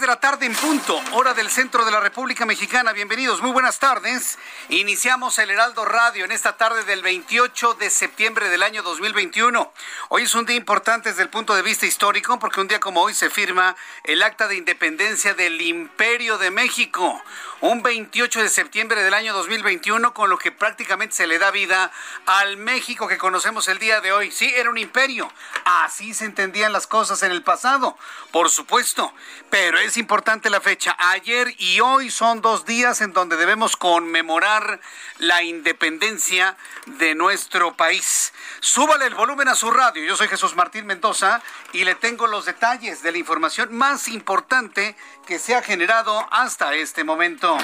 [0.00, 2.94] De la tarde en punto, hora del centro de la República Mexicana.
[2.94, 4.38] Bienvenidos, muy buenas tardes.
[4.70, 9.70] Iniciamos el Heraldo Radio en esta tarde del 28 de septiembre del año 2021.
[10.08, 13.02] Hoy es un día importante desde el punto de vista histórico porque un día como
[13.02, 17.22] hoy se firma el acta de independencia del Imperio de México.
[17.60, 21.92] Un 28 de septiembre del año 2021 con lo que prácticamente se le da vida
[22.24, 24.30] al México que conocemos el día de hoy.
[24.30, 25.30] Sí, era un imperio.
[25.66, 27.98] Así se entendían las cosas en el pasado,
[28.30, 29.12] por supuesto.
[29.50, 30.96] Pero es importante la fecha.
[30.98, 34.80] Ayer y hoy son dos días en donde debemos conmemorar
[35.18, 38.32] la independencia de nuestro país.
[38.60, 40.04] Súbale el volumen a su radio.
[40.04, 41.40] Yo soy Jesús Martín Mendoza
[41.72, 44.96] y le tengo los detalles de la información más importante
[45.26, 47.56] que se ha generado hasta este momento.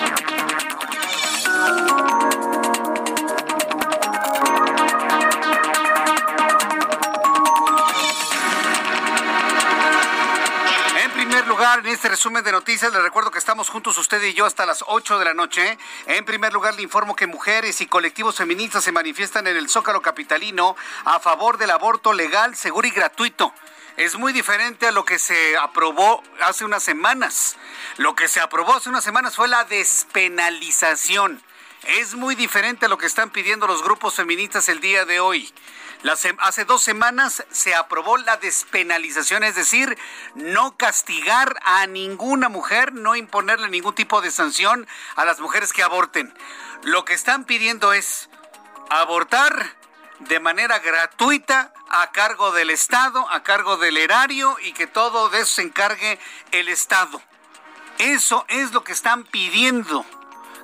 [11.56, 14.66] Lugar, en este resumen de noticias, les recuerdo que estamos juntos usted y yo hasta
[14.66, 15.78] las 8 de la noche.
[16.04, 20.02] En primer lugar, le informo que mujeres y colectivos feministas se manifiestan en el Zócalo
[20.02, 23.54] Capitalino a favor del aborto legal, seguro y gratuito.
[23.96, 27.56] Es muy diferente a lo que se aprobó hace unas semanas.
[27.96, 31.42] Lo que se aprobó hace unas semanas fue la despenalización.
[31.84, 35.50] Es muy diferente a lo que están pidiendo los grupos feministas el día de hoy.
[36.38, 39.98] Hace dos semanas se aprobó la despenalización, es decir,
[40.34, 44.86] no castigar a ninguna mujer, no imponerle ningún tipo de sanción
[45.16, 46.32] a las mujeres que aborten.
[46.82, 48.28] Lo que están pidiendo es
[48.90, 49.76] abortar
[50.20, 55.40] de manera gratuita a cargo del Estado, a cargo del erario y que todo de
[55.40, 56.18] eso se encargue
[56.52, 57.20] el Estado.
[57.98, 60.04] Eso es lo que están pidiendo.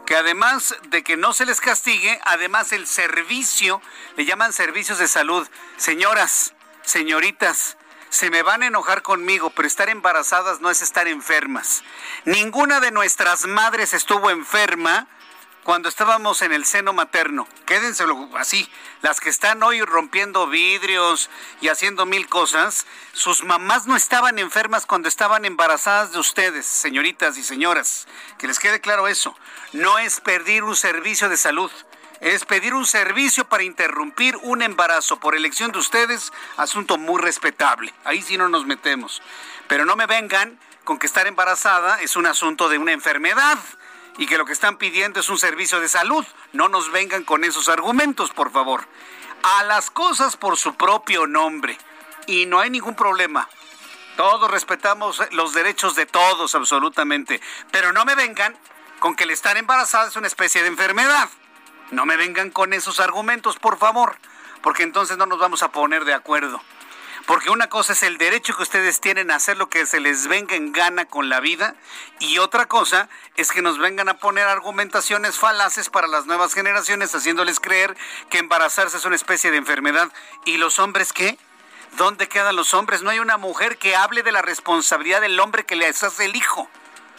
[0.06, 3.80] Que además de que no se les castigue, además el servicio,
[4.16, 5.48] le llaman servicios de salud.
[5.76, 7.76] Señoras, señoritas,
[8.08, 11.82] se me van a enojar conmigo, pero estar embarazadas no es estar enfermas.
[12.24, 15.08] Ninguna de nuestras madres estuvo enferma
[15.64, 17.46] cuando estábamos en el seno materno.
[17.66, 18.68] Quédenselo así.
[19.00, 21.30] Las que están hoy rompiendo vidrios
[21.60, 27.38] y haciendo mil cosas, sus mamás no estaban enfermas cuando estaban embarazadas de ustedes, señoritas
[27.38, 28.06] y señoras.
[28.38, 29.36] Que les quede claro eso.
[29.72, 31.70] No es pedir un servicio de salud.
[32.20, 37.92] Es pedir un servicio para interrumpir un embarazo por elección de ustedes, asunto muy respetable.
[38.04, 39.22] Ahí sí no nos metemos.
[39.66, 43.58] Pero no me vengan con que estar embarazada es un asunto de una enfermedad
[44.18, 46.24] y que lo que están pidiendo es un servicio de salud.
[46.52, 48.86] No nos vengan con esos argumentos, por favor.
[49.42, 51.78] A las cosas por su propio nombre.
[52.26, 53.48] Y no hay ningún problema.
[54.16, 57.40] Todos respetamos los derechos de todos, absolutamente.
[57.70, 58.56] Pero no me vengan
[59.00, 61.28] con que el estar embarazada es una especie de enfermedad.
[61.90, 64.16] No me vengan con esos argumentos, por favor,
[64.62, 66.62] porque entonces no nos vamos a poner de acuerdo.
[67.26, 70.26] Porque una cosa es el derecho que ustedes tienen a hacer lo que se les
[70.26, 71.76] venga en gana con la vida
[72.18, 77.14] y otra cosa es que nos vengan a poner argumentaciones falaces para las nuevas generaciones
[77.14, 77.96] haciéndoles creer
[78.28, 80.12] que embarazarse es una especie de enfermedad.
[80.44, 81.38] ¿Y los hombres qué?
[81.96, 83.02] ¿Dónde quedan los hombres?
[83.02, 86.34] No hay una mujer que hable de la responsabilidad del hombre que les hace el
[86.34, 86.68] hijo.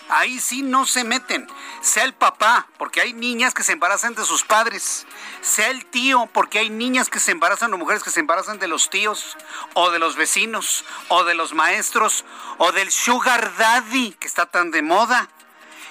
[0.09, 1.47] Ahí sí no se meten.
[1.81, 5.05] Sea el papá, porque hay niñas que se embarazan de sus padres.
[5.41, 8.67] Sea el tío, porque hay niñas que se embarazan o mujeres que se embarazan de
[8.67, 9.38] los tíos,
[9.73, 12.25] o de los vecinos, o de los maestros,
[12.57, 15.29] o del sugar daddy, que está tan de moda.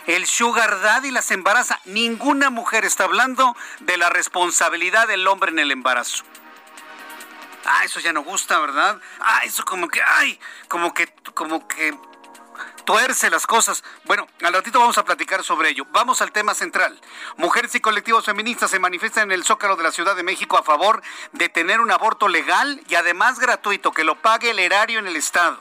[0.06, 1.80] el sugar daddy las embaraza.
[1.84, 6.24] Ninguna mujer está hablando de la responsabilidad del hombre en el embarazo.
[7.64, 9.00] Ah, eso ya no gusta, ¿verdad?
[9.20, 10.38] Ah, eso como que, ay,
[10.68, 11.96] como que, como que
[12.84, 13.82] tuerce las cosas.
[14.04, 15.86] Bueno, al ratito vamos a platicar sobre ello.
[15.92, 17.00] Vamos al tema central.
[17.36, 20.62] Mujeres y colectivos feministas se manifiestan en el Zócalo de la Ciudad de México a
[20.62, 21.02] favor
[21.32, 25.16] de tener un aborto legal y además gratuito, que lo pague el erario en el
[25.16, 25.60] Estado.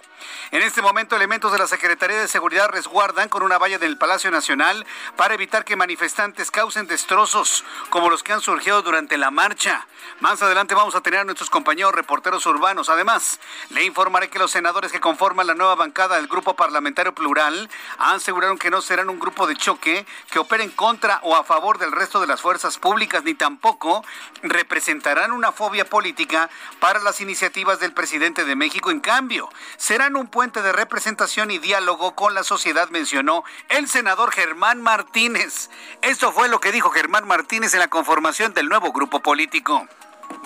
[0.51, 4.31] En este momento, elementos de la Secretaría de Seguridad resguardan con una valla del Palacio
[4.31, 4.85] Nacional
[5.15, 9.87] para evitar que manifestantes causen destrozos como los que han surgido durante la marcha.
[10.19, 12.89] Más adelante vamos a tener a nuestros compañeros reporteros urbanos.
[12.89, 13.39] Además,
[13.69, 18.57] le informaré que los senadores que conforman la nueva bancada del Grupo Parlamentario Plural aseguraron
[18.57, 21.91] que no serán un grupo de choque que opere en contra o a favor del
[21.91, 24.03] resto de las fuerzas públicas, ni tampoco
[24.43, 28.91] representarán una fobia política para las iniciativas del presidente de México.
[28.91, 34.31] En cambio, serán un puente de representación y diálogo con la sociedad, mencionó el senador
[34.31, 35.69] Germán Martínez.
[36.01, 39.87] Esto fue lo que dijo Germán Martínez en la conformación del nuevo grupo político.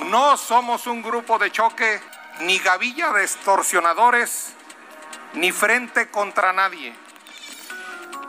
[0.06, 2.02] No somos un grupo de choque,
[2.42, 4.54] ni gavilla de extorsionadores,
[5.34, 6.96] ni frente contra nadie.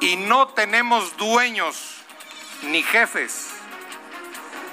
[0.00, 2.03] Y no tenemos dueños
[2.62, 3.49] ni jefes.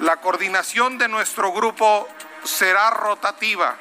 [0.00, 2.08] La coordinación de nuestro grupo
[2.44, 3.76] será rotativa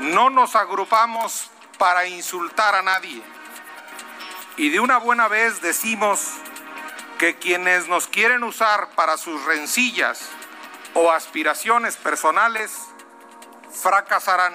[0.00, 3.22] no nos agrupamos para insultar a nadie.
[4.56, 6.32] Y de una buena vez decimos
[7.18, 10.28] que quienes nos quieren usar para sus rencillas
[10.94, 12.76] o aspiraciones personales
[13.70, 14.54] fracasarán.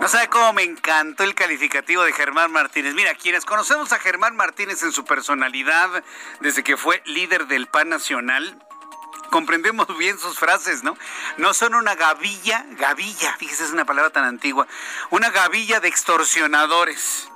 [0.00, 2.94] No sabe cómo me encantó el calificativo de Germán Martínez.
[2.94, 6.02] Mira, quienes conocemos a Germán Martínez en su personalidad
[6.40, 8.64] desde que fue líder del PAN Nacional,
[9.30, 10.96] comprendemos bien sus frases, ¿no?
[11.38, 14.66] No son una gavilla, gavilla, fíjese, es una palabra tan antigua,
[15.10, 17.29] una gavilla de extorsionadores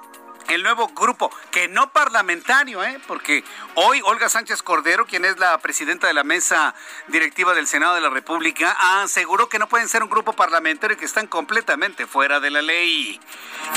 [0.49, 3.01] el nuevo grupo, que no parlamentario, ¿eh?
[3.07, 3.45] porque
[3.75, 6.75] hoy Olga Sánchez Cordero, quien es la presidenta de la mesa
[7.09, 10.99] directiva del Senado de la República, aseguró que no pueden ser un grupo parlamentario y
[10.99, 13.21] que están completamente fuera de la ley.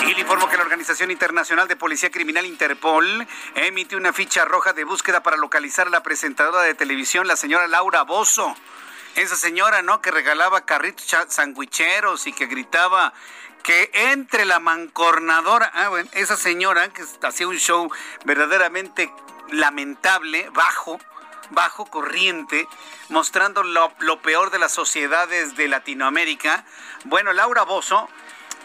[0.01, 4.73] Y le informó que la Organización Internacional de Policía Criminal Interpol emitió una ficha roja
[4.73, 8.55] de búsqueda para localizar a la presentadora de televisión, la señora Laura Bozo.
[9.15, 9.99] Esa señora, ¿no?
[9.99, 13.13] Que regalaba carritos sandwicheros y que gritaba
[13.67, 17.91] que entre la mancornadora, ah, esa señora que hacía un show
[18.23, 19.11] verdaderamente
[19.51, 21.01] lamentable, bajo,
[21.49, 22.65] bajo corriente,
[23.09, 26.63] mostrando lo, lo, peor de las sociedades de Latinoamérica.
[27.03, 28.07] Bueno, Laura Bozo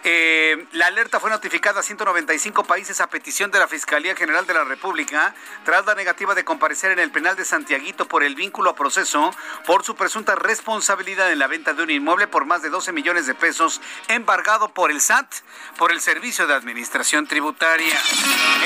[0.04, 4.54] eh, la alerta fue notificada a 195 países a petición de la Fiscalía General de
[4.54, 5.34] la República
[5.64, 9.32] tras la negativa de comparecer en el penal de Santiaguito por el vínculo a proceso
[9.64, 13.26] por su presunta responsabilidad en la venta de un inmueble por más de 12 millones
[13.26, 15.32] de pesos embargado por el SAT
[15.76, 17.96] por el Servicio de Administración Tributaria.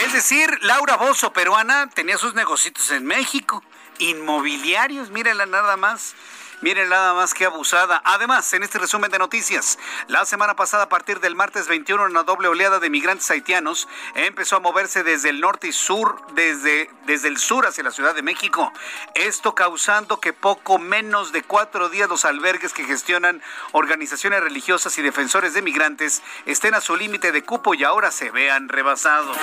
[0.07, 3.63] Es decir, Laura Bozo, peruana, tenía sus negocios en México,
[3.99, 6.15] inmobiliarios, mírenla nada más.
[6.63, 8.01] Miren nada más que abusada.
[8.03, 12.23] Además, en este resumen de noticias, la semana pasada, a partir del martes 21, una
[12.23, 17.29] doble oleada de migrantes haitianos empezó a moverse desde el norte y sur, desde, desde
[17.29, 18.73] el sur hacia la Ciudad de México.
[19.15, 23.43] Esto causando que poco menos de cuatro días los albergues que gestionan
[23.73, 28.31] organizaciones religiosas y defensores de migrantes estén a su límite de cupo y ahora se
[28.31, 29.37] vean rebasados.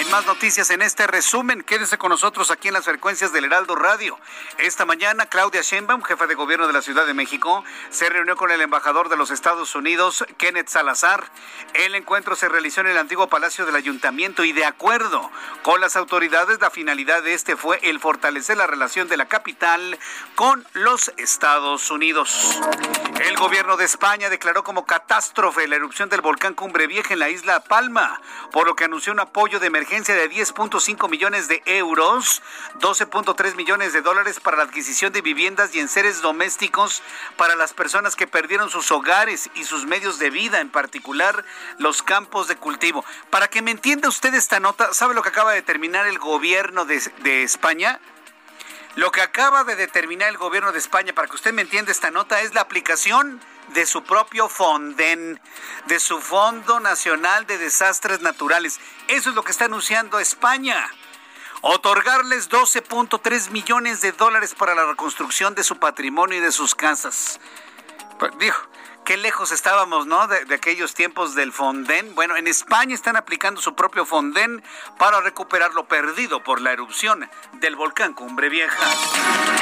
[0.00, 3.76] En más noticias en este resumen, quédese con nosotros aquí en las frecuencias del Heraldo
[3.76, 4.18] Radio.
[4.56, 8.50] Esta mañana, Claudia Sheinbaum, jefa de gobierno de la Ciudad de México se reunió con
[8.50, 11.30] el embajador de los Estados Unidos, Kenneth Salazar.
[11.74, 15.30] El encuentro se realizó en el antiguo Palacio del Ayuntamiento y de acuerdo
[15.62, 19.98] con las autoridades, la finalidad de este fue el fortalecer la relación de la capital
[20.34, 22.58] con los Estados Unidos.
[23.20, 27.30] El gobierno de España declaró como catástrofe la erupción del volcán Cumbre Vieja en la
[27.30, 28.20] isla Palma,
[28.52, 32.42] por lo que anunció un apoyo de emergencia de 10.5 millones de euros,
[32.78, 37.02] 12.3 millones de dólares para la adquisición de viviendas y enseres domésticos
[37.38, 41.42] para las personas que perdieron sus hogares y sus medios de vida, en particular
[41.78, 43.02] los campos de cultivo.
[43.30, 46.84] Para que me entienda usted esta nota, ¿sabe lo que acaba de determinar el gobierno
[46.84, 47.98] de, España?
[48.94, 52.10] Lo que acaba de determinar el gobierno de España, para que usted me entienda esta
[52.10, 55.40] nota, es la aplicación de su propio Fonden,
[55.86, 58.80] de su Fondo Nacional de Desastres Naturales.
[59.06, 60.90] Eso es lo que está anunciando España
[61.62, 67.40] otorgarles 12.3 millones de dólares para la reconstrucción de su patrimonio y de sus casas.
[68.18, 68.67] Pues, dijo,
[69.08, 70.26] qué lejos estábamos, ¿no?
[70.26, 72.14] De, aquellos tiempos del Fonden.
[72.14, 74.62] Bueno, en España están aplicando su propio Fonden
[74.98, 78.76] para recuperar lo perdido por la erupción del volcán Cumbre Vieja.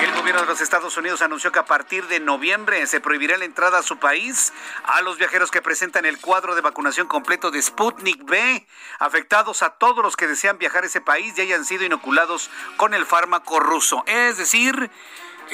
[0.02, 3.44] El gobierno de los Estados Unidos anunció que a partir de noviembre se prohibirá la
[3.44, 7.62] entrada a su país a los viajeros que presentan el cuadro de vacunación completo de
[7.62, 8.66] Sputnik B,
[8.98, 12.94] afectados a todos los que desean viajar a ese país y hayan sido inoculados con
[12.94, 14.02] el fármaco ruso.
[14.08, 14.90] Es decir,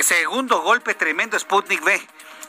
[0.00, 2.00] segundo golpe tremendo Sputnik B.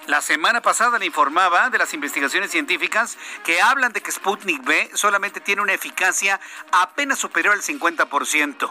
[0.08, 4.92] La semana pasada le informaba de las investigaciones científicas que hablan de que Sputnik B
[4.96, 6.42] solamente tiene una eficacia
[6.74, 8.70] apenas superior al 50%.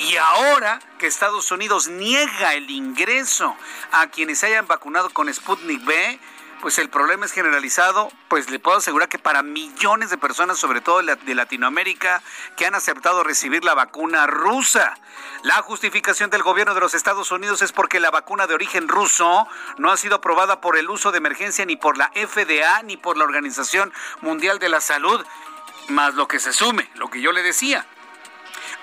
[0.00, 3.56] Y ahora que Estados Unidos niega el ingreso
[3.92, 6.20] a quienes se hayan vacunado con Sputnik B,
[6.64, 10.80] pues el problema es generalizado, pues le puedo asegurar que para millones de personas, sobre
[10.80, 12.22] todo de Latinoamérica,
[12.56, 14.96] que han aceptado recibir la vacuna rusa.
[15.42, 19.46] La justificación del gobierno de los Estados Unidos es porque la vacuna de origen ruso
[19.76, 23.18] no ha sido aprobada por el uso de emergencia ni por la FDA ni por
[23.18, 23.92] la Organización
[24.22, 25.22] Mundial de la Salud,
[25.88, 27.86] más lo que se sume, lo que yo le decía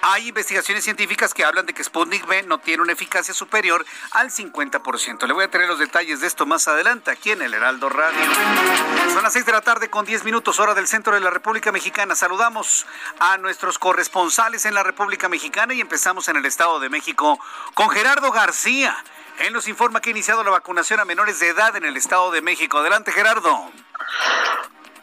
[0.02, 4.32] hay investigaciones científicas que hablan de que Sputnik B no tiene una eficacia superior al
[4.32, 5.28] 50%.
[5.28, 8.20] Le voy a tener los detalles de esto más adelante aquí en el Heraldo Radio.
[9.14, 11.72] Son las 6 de la tarde con 10 minutos hora del centro de la República
[11.72, 12.16] Mexicana.
[12.16, 12.86] Saludamos
[13.20, 17.40] a nuestros corresponsales en la República Mexicana y empezamos en el Estado de México
[17.74, 19.04] con Gerardo García.
[19.40, 22.32] Él nos informa que ha iniciado la vacunación a menores de edad en el Estado
[22.32, 22.80] de México.
[22.80, 23.72] Adelante, Gerardo.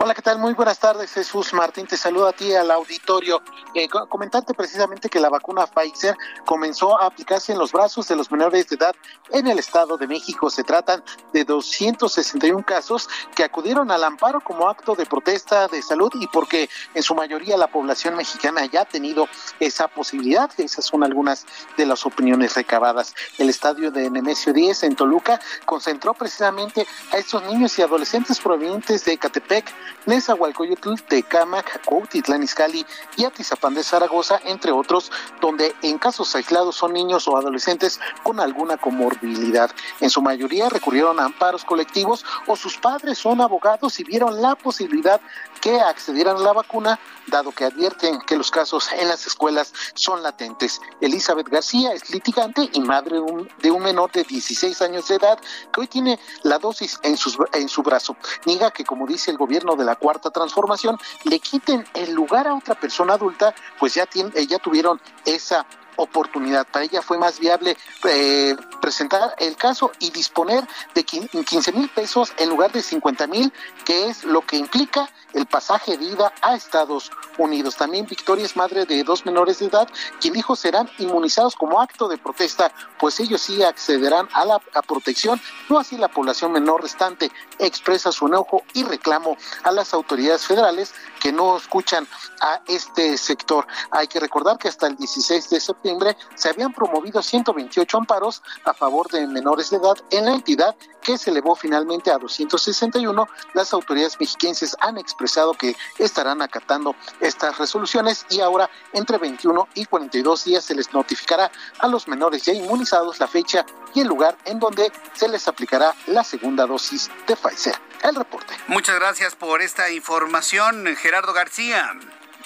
[0.00, 0.38] Hola, ¿qué tal?
[0.38, 1.84] Muy buenas tardes, Jesús Martín.
[1.88, 3.42] Te saludo a ti, al auditorio.
[3.74, 8.30] Eh, comentarte precisamente que la vacuna Pfizer comenzó a aplicarse en los brazos de los
[8.30, 8.94] menores de edad
[9.32, 10.50] en el Estado de México.
[10.50, 11.02] Se tratan
[11.32, 16.70] de 261 casos que acudieron al amparo como acto de protesta de salud y porque
[16.94, 19.26] en su mayoría la población mexicana ya ha tenido
[19.58, 20.48] esa posibilidad.
[20.58, 21.44] Esas son algunas
[21.76, 23.16] de las opiniones recabadas.
[23.36, 29.04] El estadio de Nemesio 10 en Toluca concentró precisamente a estos niños y adolescentes provenientes
[29.04, 29.66] de Catepec,
[30.06, 32.84] Nezahualcóyotl, Tecámac, Cuautitlán Izcalli
[33.16, 38.40] y Atizapán de Zaragoza, entre otros, donde en casos aislados son niños o adolescentes con
[38.40, 39.70] alguna comorbilidad.
[40.00, 44.54] En su mayoría recurrieron a amparos colectivos o sus padres son abogados y vieron la
[44.54, 45.20] posibilidad
[45.60, 50.22] que accedieran a la vacuna, dado que advierten que los casos en las escuelas son
[50.22, 50.80] latentes.
[51.00, 55.16] Elizabeth García es litigante y madre de un, de un menor de 16 años de
[55.16, 55.38] edad
[55.72, 58.16] que hoy tiene la dosis en, sus, en su brazo.
[58.46, 62.54] Niega que, como dice el gobierno de la Cuarta Transformación, le quiten el lugar a
[62.54, 65.66] otra persona adulta, pues ya, tiene, ya tuvieron esa
[65.98, 66.66] oportunidad.
[66.66, 72.32] Para ella fue más viable eh, presentar el caso y disponer de 15 mil pesos
[72.38, 73.52] en lugar de 50 mil,
[73.84, 77.76] que es lo que implica el pasaje de ida a Estados Unidos.
[77.76, 79.88] También Victoria es madre de dos menores de edad,
[80.20, 85.40] quien dijo serán inmunizados como acto de protesta, pues ellos sí accederán a la protección,
[85.68, 87.30] no así la población menor restante.
[87.58, 92.06] Expresa su enojo y reclamo a las autoridades federales que no escuchan
[92.40, 93.66] a este sector.
[93.90, 98.74] Hay que recordar que hasta el 16 de septiembre se habían promovido 128 amparos a
[98.74, 103.26] favor de menores de edad en la entidad que se elevó finalmente a 261.
[103.54, 109.84] Las autoridades mexiquenses han expresado que estarán acatando estas resoluciones y ahora entre 21 y
[109.86, 114.36] 42 días se les notificará a los menores ya inmunizados la fecha y el lugar
[114.44, 117.74] en donde se les aplicará la segunda dosis de Pfizer.
[118.02, 118.54] El reporte.
[118.68, 121.94] Muchas gracias por esta información, Gerardo García.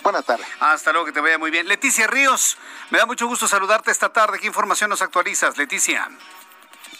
[0.04, 0.46] Buenas tardes.
[0.60, 1.66] Hasta luego, que te vaya muy bien.
[1.66, 2.56] Leticia Ríos,
[2.90, 4.38] me da mucho gusto saludarte esta tarde.
[4.38, 6.08] ¿Qué información nos actualizas, Leticia?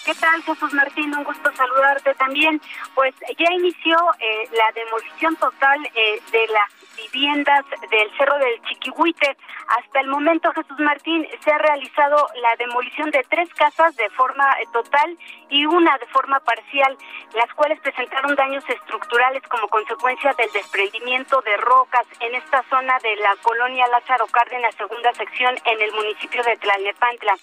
[0.05, 1.15] ¿Qué tal, Jesús Martín?
[1.15, 2.61] Un gusto saludarte también.
[2.97, 6.69] Pues ya inició eh, la demolición total eh, de la
[7.03, 9.37] viviendas del Cerro del Chiquihuite.
[9.69, 14.45] Hasta el momento, Jesús Martín, se ha realizado la demolición de tres casas de forma
[14.73, 15.17] total
[15.49, 16.97] y una de forma parcial,
[17.35, 23.17] las cuales presentaron daños estructurales como consecuencia del desprendimiento de rocas en esta zona de
[23.17, 27.35] la colonia Lázaro Cárdenas, segunda sección, en el municipio de Tlalnepantla.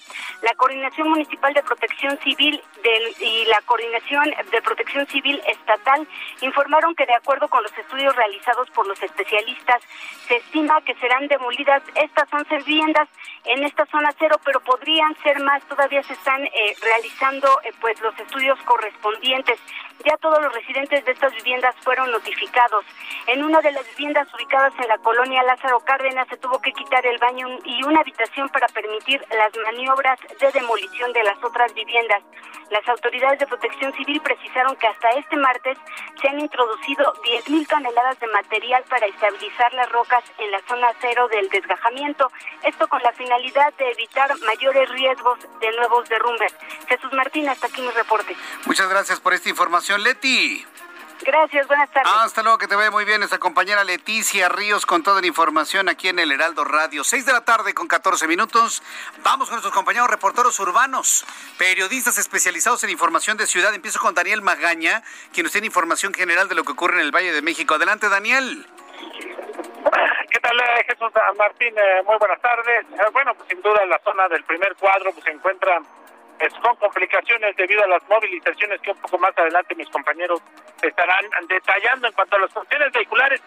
[0.42, 6.08] La Coordinación Municipal de Protección Civil del, y la Coordinación de Protección Civil Estatal
[6.42, 9.49] informaron que de acuerdo con los estudios realizados por los especialistas,
[10.28, 13.10] se estima que serán demolidas estas 11 viviendas
[13.46, 15.64] en esta zona cero, pero podrían ser más.
[15.64, 19.60] Todavía se están eh, realizando eh, pues los estudios correspondientes.
[20.06, 22.86] Ya todos los residentes de estas viviendas fueron notificados.
[23.28, 27.06] En una de las viviendas ubicadas en la colonia Lázaro Cárdenas se tuvo que quitar
[27.06, 32.24] el baño y una habitación para permitir las maniobras de demolición de las otras viviendas.
[32.70, 35.78] Las autoridades de protección civil precisaron que hasta este martes
[36.22, 41.28] se han introducido 10.000 toneladas de material para estabilizar las rocas en la zona cero
[41.30, 42.32] del desgajamiento.
[42.64, 46.54] Esto con la finalidad de evitar mayores riesgos de nuevos derrumbes.
[46.88, 48.36] Jesús Martín, hasta aquí mi reporte.
[48.66, 50.04] Muchas gracias por esta información.
[50.04, 50.66] Leti.
[51.22, 52.12] Gracias, buenas tardes.
[52.14, 55.90] Hasta luego, que te vaya muy bien esa compañera Leticia Ríos con toda la información
[55.90, 57.04] aquí en el Heraldo Radio.
[57.04, 58.82] 6 de la tarde con 14 minutos.
[59.22, 61.26] Vamos con nuestros compañeros reporteros urbanos,
[61.58, 63.74] periodistas especializados en información de ciudad.
[63.74, 67.12] Empiezo con Daniel Magaña, quien nos tiene información general de lo que ocurre en el
[67.14, 67.76] Valle de México.
[67.76, 68.66] Adelante, Daniel.
[70.30, 71.74] ¿Qué tal, eh, Jesús Martín?
[71.78, 72.86] Eh, muy buenas tardes.
[72.94, 75.82] Eh, bueno, pues sin duda la zona del primer cuadro pues, se encuentra
[76.64, 80.42] con complicaciones debido a las movilizaciones que un poco más adelante mis compañeros
[80.82, 83.42] estarán detallando en cuanto a las funciones vehiculares.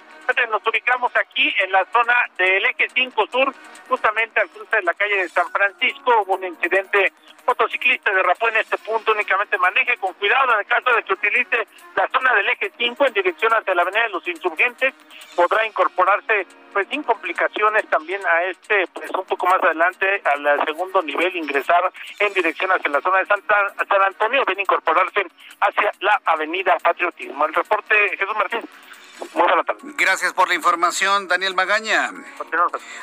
[0.50, 3.54] Nos ubicamos aquí en la zona del eje 5 sur,
[3.88, 6.22] justamente al cruce de la calle de San Francisco.
[6.22, 7.12] Hubo un incidente
[7.46, 9.12] motociclista derrapó en este punto.
[9.12, 13.06] Únicamente maneje con cuidado en el caso de que utilice la zona del eje 5
[13.06, 14.94] en dirección hacia la avenida de los insurgentes.
[15.34, 21.02] Podrá incorporarse pues sin complicaciones también a este, pues un poco más adelante al segundo
[21.02, 21.82] nivel, ingresar
[22.18, 25.26] en dirección hacia la zona de Santa, San Antonio, ven incorporarse
[25.60, 27.46] hacia la avenida Patriotismo.
[27.46, 28.62] El reporte, Jesús Martín.
[29.20, 29.80] Muy buena tarde.
[29.96, 32.12] Gracias por la información, Daniel Magaña.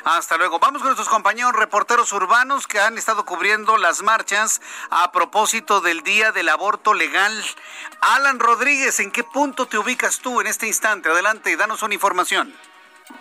[0.04, 0.58] Hasta luego.
[0.58, 6.02] Vamos con nuestros compañeros reporteros urbanos que han estado cubriendo las marchas a propósito del
[6.02, 7.32] Día del Aborto Legal.
[8.00, 11.08] Alan Rodríguez, ¿en qué punto te ubicas tú en este instante?
[11.08, 12.54] Adelante, danos una información.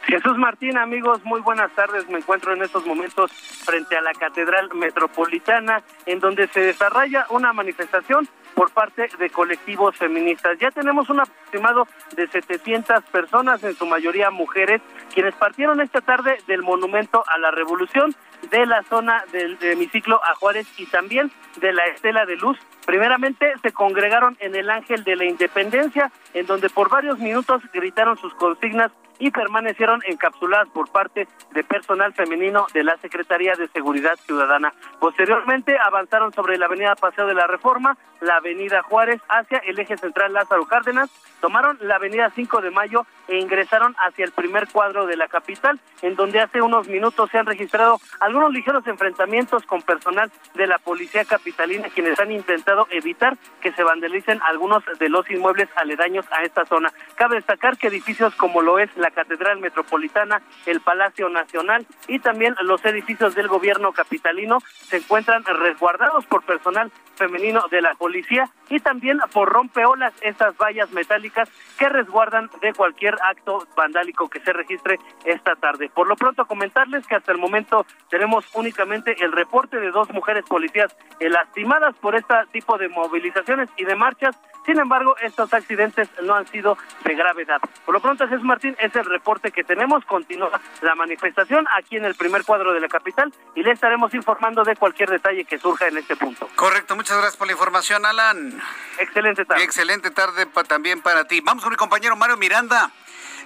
[0.03, 2.09] Jesús Martín, amigos, muy buenas tardes.
[2.09, 7.53] Me encuentro en estos momentos frente a la Catedral Metropolitana, en donde se desarrolla una
[7.53, 10.57] manifestación por parte de colectivos feministas.
[10.59, 14.81] Ya tenemos un aproximado de 700 personas, en su mayoría mujeres,
[15.13, 18.15] quienes partieron esta tarde del Monumento a la Revolución,
[18.49, 22.57] de la zona del hemiciclo a Juárez y también de la Estela de Luz.
[22.85, 28.17] Primeramente se congregaron en el Ángel de la Independencia, en donde por varios minutos gritaron
[28.17, 34.15] sus consignas y permanecieron encapsuladas por parte de personal femenino de la Secretaría de Seguridad
[34.25, 34.73] Ciudadana.
[34.99, 39.97] Posteriormente avanzaron sobre la avenida Paseo de la Reforma, la avenida Juárez hacia el eje
[39.97, 41.09] central Lázaro Cárdenas,
[41.41, 45.79] tomaron la avenida 5 de Mayo e ingresaron hacia el primer cuadro de la capital,
[46.01, 50.79] en donde hace unos minutos se han registrado algunos ligeros enfrentamientos con personal de la
[50.79, 56.43] policía capitalina, quienes han intentado evitar que se vandalicen algunos de los inmuebles aledaños a
[56.43, 56.91] esta zona.
[57.15, 62.55] Cabe destacar que edificios como lo es la Catedral Metropolitana, el Palacio Nacional y también
[62.61, 68.79] los edificios del gobierno capitalino se encuentran resguardados por personal femenino de la policía y
[68.79, 74.99] también por rompeolas estas vallas metálicas que resguardan de cualquier acto vandálico que se registre
[75.25, 75.89] esta tarde.
[75.89, 80.45] Por lo pronto comentarles que hasta el momento tenemos únicamente el reporte de dos mujeres
[80.45, 84.35] policías lastimadas por este tipo de movilizaciones y de marchas.
[84.65, 87.59] Sin embargo, estos accidentes no han sido de gravedad.
[87.85, 90.05] Por lo pronto, Jesús Martín, es el reporte que tenemos.
[90.05, 94.63] Continúa la manifestación aquí en el primer cuadro de la capital y le estaremos informando
[94.63, 96.49] de cualquier detalle que surja en este punto.
[96.55, 98.61] Correcto, muchas gracias por la información, Alan.
[98.99, 99.63] Excelente tarde.
[99.63, 101.41] Excelente tarde también para ti.
[101.41, 102.91] Vamos con mi compañero Mario Miranda.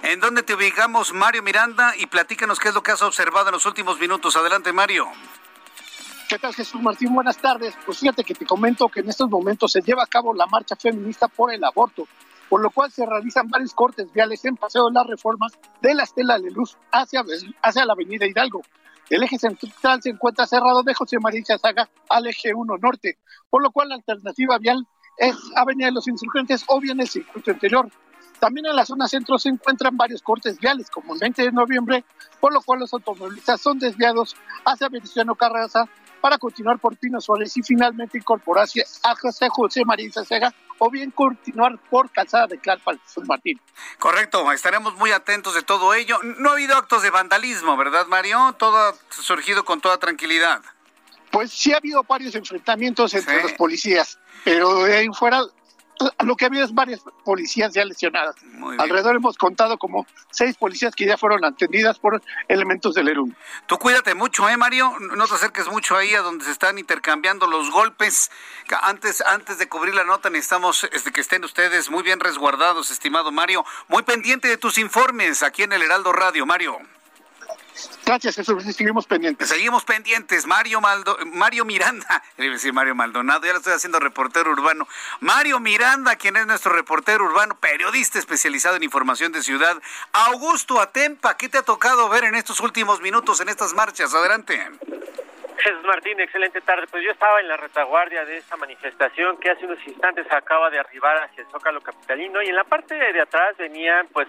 [0.06, 1.94] ¿En dónde te ubicamos, Mario Miranda?
[1.96, 4.36] Y platícanos qué es lo que has observado en los últimos minutos.
[4.36, 5.08] Adelante, Mario.
[6.28, 7.14] ¿Qué tal, Jesús Martín?
[7.14, 7.74] Buenas tardes.
[7.86, 10.76] Pues fíjate que te comento que en estos momentos se lleva a cabo la marcha
[10.76, 12.06] feminista por el aborto,
[12.50, 16.02] por lo cual se realizan varios cortes viales en Paseo de las Reformas de la
[16.02, 17.24] Estela de Luz hacia,
[17.62, 18.60] hacia la Avenida Hidalgo.
[19.08, 23.62] El eje central se encuentra cerrado de José María Chazaga al eje 1 norte, por
[23.62, 24.86] lo cual la alternativa vial
[25.16, 27.88] es Avenida de los Insurgentes o bien el circuito interior.
[28.38, 32.04] También en la zona centro se encuentran varios cortes viales, como el 20 de noviembre,
[32.40, 35.88] por lo cual los automovilistas son desviados hacia Veneciano Carranza
[36.20, 41.10] para continuar por Pino Suárez y finalmente incorporarse a José José María Sega o bien
[41.10, 43.60] continuar por Calzada de Clarpa, San Martín.
[43.98, 46.18] Correcto, estaremos muy atentos de todo ello.
[46.22, 48.54] No ha habido actos de vandalismo, ¿verdad, Mario?
[48.58, 50.62] Todo ha surgido con toda tranquilidad.
[51.30, 55.42] Pues sí ha habido varios enfrentamientos entre los policías, pero de ahí fuera
[56.24, 58.36] lo que ha habido es varias policías ya lesionadas.
[58.78, 63.32] Alrededor hemos contado como seis policías que ya fueron atendidas por elementos del ERUM.
[63.66, 64.92] Tú cuídate mucho, ¿eh, Mario?
[64.98, 68.30] No te acerques mucho ahí a donde se están intercambiando los golpes.
[68.82, 73.30] Antes, antes de cubrir la nota necesitamos este, que estén ustedes muy bien resguardados, estimado
[73.30, 73.64] Mario.
[73.88, 76.78] Muy pendiente de tus informes aquí en el Heraldo Radio, Mario.
[78.04, 78.62] Gracias, Jesús.
[78.76, 79.48] Seguimos pendientes.
[79.48, 80.46] Seguimos pendientes.
[80.46, 84.86] Mario Maldo, Mario Miranda, decir Mario Maldonado, ya lo estoy haciendo reportero urbano.
[85.20, 89.80] Mario Miranda, quien es nuestro reportero urbano, periodista especializado en información de ciudad.
[90.12, 94.14] Augusto Atempa, ¿qué te ha tocado ver en estos últimos minutos en estas marchas?
[94.14, 94.60] Adelante.
[95.58, 96.86] Jesús Martín, excelente tarde.
[96.90, 100.78] Pues yo estaba en la retaguardia de esta manifestación que hace unos instantes acaba de
[100.78, 104.28] arribar hacia el Zócalo Capitalino y en la parte de atrás venían pues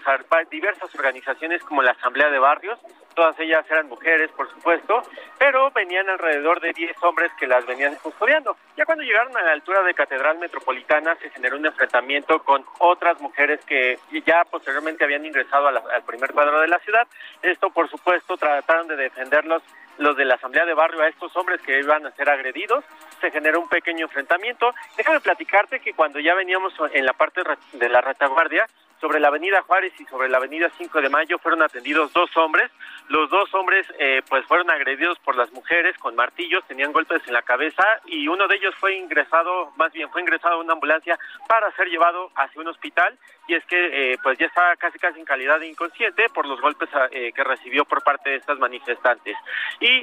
[0.50, 2.78] diversas organizaciones como la Asamblea de Barrios,
[3.14, 5.02] todas ellas eran mujeres, por supuesto,
[5.38, 8.56] pero venían alrededor de 10 hombres que las venían custodiando.
[8.76, 13.20] Ya cuando llegaron a la altura de Catedral Metropolitana se generó un enfrentamiento con otras
[13.20, 17.06] mujeres que ya posteriormente habían ingresado al primer cuadro de la ciudad.
[17.42, 19.62] Esto, por supuesto, trataron de defenderlos
[19.98, 22.84] los de la Asamblea de Barrio a estos hombres que iban a ser agredidos.
[23.20, 24.74] Se generó un pequeño enfrentamiento.
[24.96, 28.66] Déjame platicarte que cuando ya veníamos en la parte de la retaguardia,
[29.00, 32.70] sobre la avenida Juárez y sobre la avenida 5 de Mayo fueron atendidos dos hombres.
[33.08, 37.34] Los dos hombres eh, pues fueron agredidos por las mujeres con martillos, tenían golpes en
[37.34, 41.18] la cabeza y uno de ellos fue ingresado, más bien fue ingresado a una ambulancia
[41.46, 43.16] para ser llevado hacia un hospital
[43.48, 46.60] y es que eh, pues ya estaba casi casi en calidad de inconsciente por los
[46.60, 49.36] golpes eh, que recibió por parte de estas manifestantes.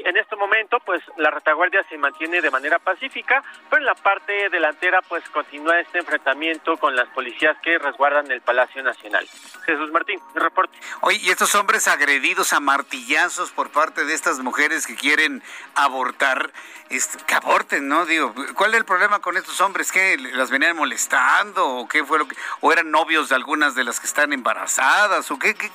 [0.05, 4.49] En este momento pues la retaguardia se mantiene de manera pacífica, pero en la parte
[4.49, 9.27] delantera pues continúa este enfrentamiento con las policías que resguardan el Palacio Nacional.
[9.65, 10.77] Jesús Martín, reporte.
[11.01, 15.43] Oye, y estos hombres agredidos a martillazos por parte de estas mujeres que quieren
[15.75, 16.51] abortar,
[16.89, 18.05] que aborten, ¿no?
[18.05, 19.91] Digo, ¿cuál es el problema con estos hombres?
[19.91, 23.83] ¿Que las venían molestando o qué fue lo que o eran novios de algunas de
[23.83, 25.71] las que están embarazadas o qué, qué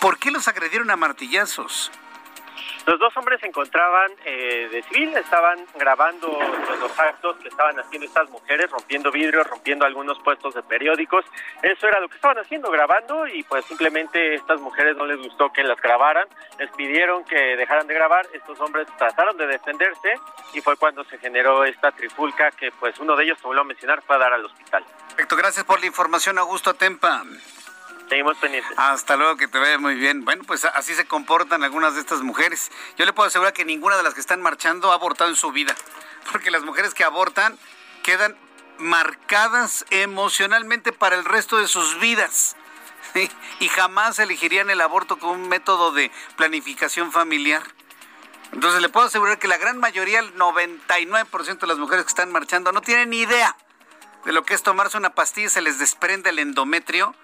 [0.00, 1.90] por qué los agredieron a martillazos?
[2.86, 6.28] Los dos hombres se encontraban eh, de civil, estaban grabando
[6.80, 11.24] los actos que estaban haciendo estas mujeres, rompiendo vidrios, rompiendo algunos puestos de periódicos.
[11.62, 15.52] Eso era lo que estaban haciendo, grabando, y pues simplemente estas mujeres no les gustó
[15.52, 20.14] que las grabaran, les pidieron que dejaran de grabar, estos hombres trataron de defenderse
[20.54, 24.02] y fue cuando se generó esta trifulca que pues uno de ellos, como lo mencionar,
[24.02, 24.84] fue a dar al hospital.
[25.08, 27.22] Perfecto, gracias por la información, Augusto Atempa.
[28.12, 28.70] Seguimos pendientes.
[28.76, 30.26] Hasta luego, que te vaya muy bien.
[30.26, 32.70] Bueno, pues así se comportan algunas de estas mujeres.
[32.98, 35.50] Yo le puedo asegurar que ninguna de las que están marchando ha abortado en su
[35.50, 35.74] vida.
[36.30, 37.58] Porque las mujeres que abortan
[38.02, 38.36] quedan
[38.76, 42.54] marcadas emocionalmente para el resto de sus vidas.
[43.60, 47.62] Y jamás elegirían el aborto como un método de planificación familiar.
[48.52, 52.30] Entonces le puedo asegurar que la gran mayoría, el 99% de las mujeres que están
[52.30, 53.56] marchando, no tienen ni idea
[54.26, 57.14] de lo que es tomarse una pastilla y se les desprende el endometrio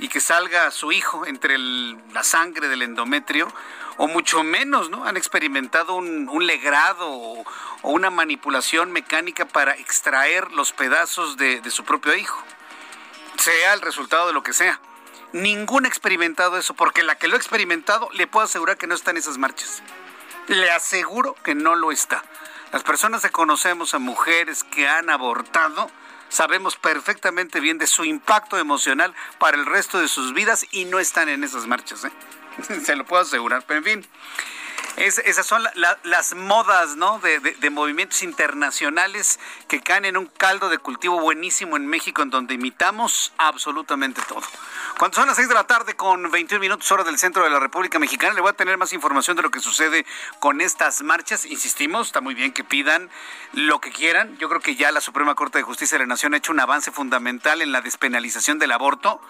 [0.00, 3.52] y que salga su hijo entre la sangre del endometrio,
[3.98, 5.04] o mucho menos, ¿no?
[5.04, 7.44] Han experimentado un, legrado o,
[7.82, 12.42] una manipulación mecánica para extraer los pedazos de, su propio hijo,
[13.36, 14.80] sea el resultado de lo que sea.
[15.34, 18.94] Ningún ha experimentado eso, porque la que lo ha experimentado le puedo asegurar que no
[18.94, 19.82] está en esas marchas.
[20.46, 22.24] Le aseguro que no lo está.
[22.72, 25.90] Las personas que conocemos a mujeres que han abortado,
[26.30, 30.98] sabemos perfectamente bien de su impacto emocional para el resto de sus vidas y no
[30.98, 32.04] están en esas marchas.
[32.04, 32.12] ¿eh?
[32.84, 33.64] Se lo puedo asegurar.
[33.66, 34.06] Pero en fin,
[35.00, 35.62] esas son
[36.04, 37.18] las modas ¿no?
[37.20, 42.54] De, movimientos internacionales que caen en un caldo de cultivo buenísimo en México, en donde
[42.54, 44.42] imitamos absolutamente todo.
[44.98, 47.58] Cuando son las 6 de la tarde con 21 minutos hora del centro de la
[47.58, 50.04] República Mexicana, le voy a tener más información de lo que sucede
[50.38, 51.46] con estas marchas.
[51.46, 53.08] Insistimos, está muy bien que pidan
[53.52, 54.36] lo que quieran.
[54.38, 56.60] Yo creo que ya la Suprema Corte de Justicia de la Nación ha hecho un
[56.60, 59.22] avance fundamental en la despenalización del aborto,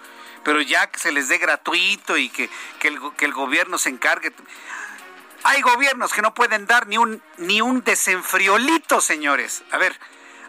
[0.43, 2.49] pero ya que se les dé gratuito y que,
[2.81, 4.33] el, que el gobierno se encargue.
[5.43, 9.63] Hay gobiernos que no pueden dar ni un, ni un desenfriolito, señores.
[9.71, 9.99] A ver,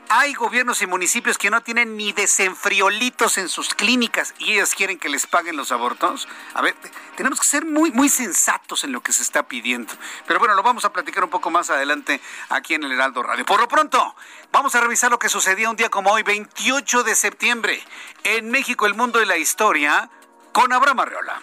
[0.09, 4.99] hay gobiernos y municipios que no tienen ni desenfriolitos en sus clínicas y ellos quieren
[4.99, 6.29] que les paguen los abortos.
[6.53, 6.75] A ver,
[7.17, 9.95] tenemos que ser muy, muy sensatos en lo que se está pidiendo.
[10.27, 13.47] Pero bueno, lo vamos a platicar un poco más adelante aquí en el Heraldo Radio.
[13.47, 14.15] Por lo pronto,
[14.53, 17.83] vamos a revisar lo que sucedió un día como hoy, 28 de septiembre,
[18.25, 20.11] en México, el mundo y la historia,
[20.53, 21.41] con Abraham Arreola.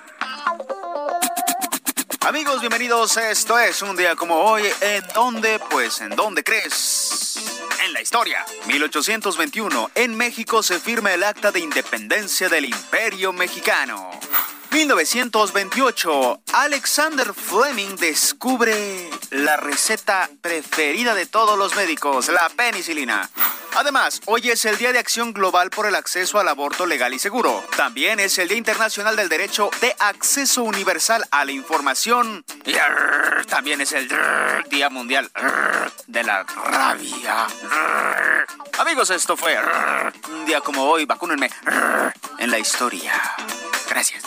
[2.30, 3.18] Amigos, bienvenidos.
[3.18, 4.62] Esto es un día como hoy.
[4.82, 5.60] ¿En dónde?
[5.72, 7.39] Pues, ¿en dónde crees?
[7.84, 8.46] En la historia.
[8.68, 9.89] 1821.
[9.96, 14.18] En México se firma el Acta de Independencia del Imperio Mexicano.
[14.71, 23.29] 1928, Alexander Fleming descubre la receta preferida de todos los médicos, la penicilina.
[23.75, 27.19] Además, hoy es el Día de Acción Global por el Acceso al Aborto Legal y
[27.19, 27.63] Seguro.
[27.75, 32.45] También es el Día Internacional del Derecho de Acceso Universal a la Información.
[32.65, 32.73] Y
[33.47, 34.08] también es el
[34.69, 35.32] Día Mundial
[36.08, 37.47] de la Rabia.
[38.77, 39.58] Amigos, esto fue
[40.29, 41.49] un día como hoy, vacúnenme
[42.38, 43.13] en la historia.
[43.89, 44.23] Gracias.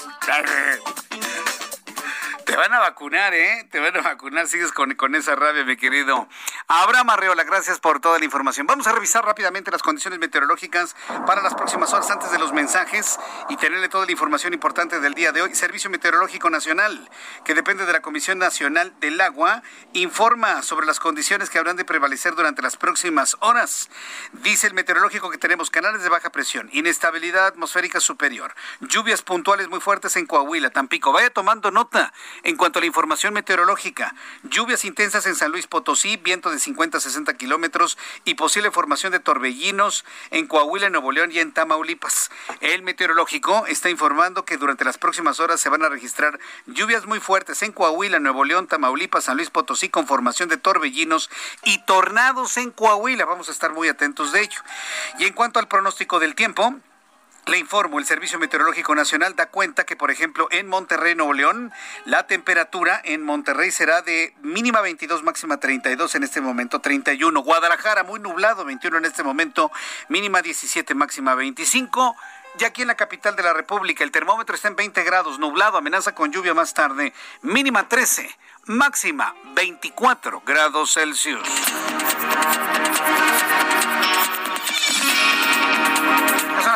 [2.47, 3.67] Te van a vacunar, ¿eh?
[3.71, 4.47] Te van a vacunar.
[4.47, 6.29] Sigues con, con esa rabia, mi querido.
[6.67, 8.67] Abraham Arreola, gracias por toda la información.
[8.67, 13.19] Vamos a revisar rápidamente las condiciones meteorológicas para las próximas horas antes de los mensajes
[13.49, 15.55] y tenerle toda la información importante del día de hoy.
[15.55, 17.11] Servicio Meteorológico Nacional,
[17.45, 21.85] que depende de la Comisión Nacional del Agua, informa sobre las condiciones que habrán de
[21.85, 23.91] prevalecer durante las próximas horas.
[24.33, 29.81] Dice el meteorológico que tenemos canales de baja presión, inestabilidad atmosférica superior, lluvias puntuales muy
[29.81, 31.13] fuertes en Coahuila, Tampico.
[31.13, 34.15] Vaya tomando nota en cuanto a la información meteorológica.
[34.43, 39.13] Lluvias intensas en San Luis Potosí, viento de 50 a 60 kilómetros y posible formación
[39.13, 42.31] de torbellinos en Coahuila, Nuevo León y en Tamaulipas.
[42.61, 47.21] El meteorológico está informando que durante las próximas horas se van a registrar lluvias muy
[47.21, 51.31] fuertes en Coahuila, Nuevo León, Tamaulipas, San Luis Potosí con formación de torbellinos
[51.65, 53.25] y tornados en Coahuila.
[53.25, 54.61] Vamos a estar muy atentos de ello.
[55.19, 56.75] Y en cuanto al pronóstico del tiempo,
[57.47, 61.73] le informo, el Servicio Meteorológico Nacional da cuenta que, por ejemplo, en Monterrey, Nuevo León,
[62.05, 67.43] la temperatura en Monterrey será de mínima 22, máxima 32 en este momento, 31.
[67.43, 69.73] Guadalajara, muy nublado, 21 en este momento,
[70.09, 72.17] mínima 17, máxima 25.
[72.61, 75.79] Y aquí en la capital de la República, el termómetro está en 20 grados, nublado,
[75.79, 78.29] amenaza con lluvia más tarde, mínima 13,
[78.67, 81.49] máxima 24 grados Celsius.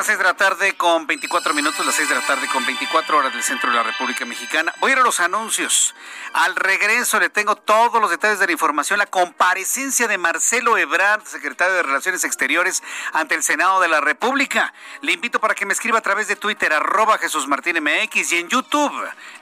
[0.07, 3.19] Las 6 de la tarde con 24 minutos, las 6 de la tarde con 24
[3.19, 4.73] horas del centro de la República Mexicana.
[4.79, 5.97] Voy a ir a los anuncios.
[6.33, 11.27] Al regreso le tengo todos los detalles de la información, la comparecencia de Marcelo Ebrard,
[11.27, 14.73] secretario de Relaciones Exteriores, ante el Senado de la República.
[15.01, 18.39] Le invito para que me escriba a través de Twitter, arroba Jesús Martín MX y
[18.39, 18.95] en YouTube,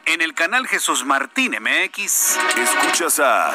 [0.07, 2.39] en el canal Jesús Martín MX.
[2.57, 3.55] Escuchas a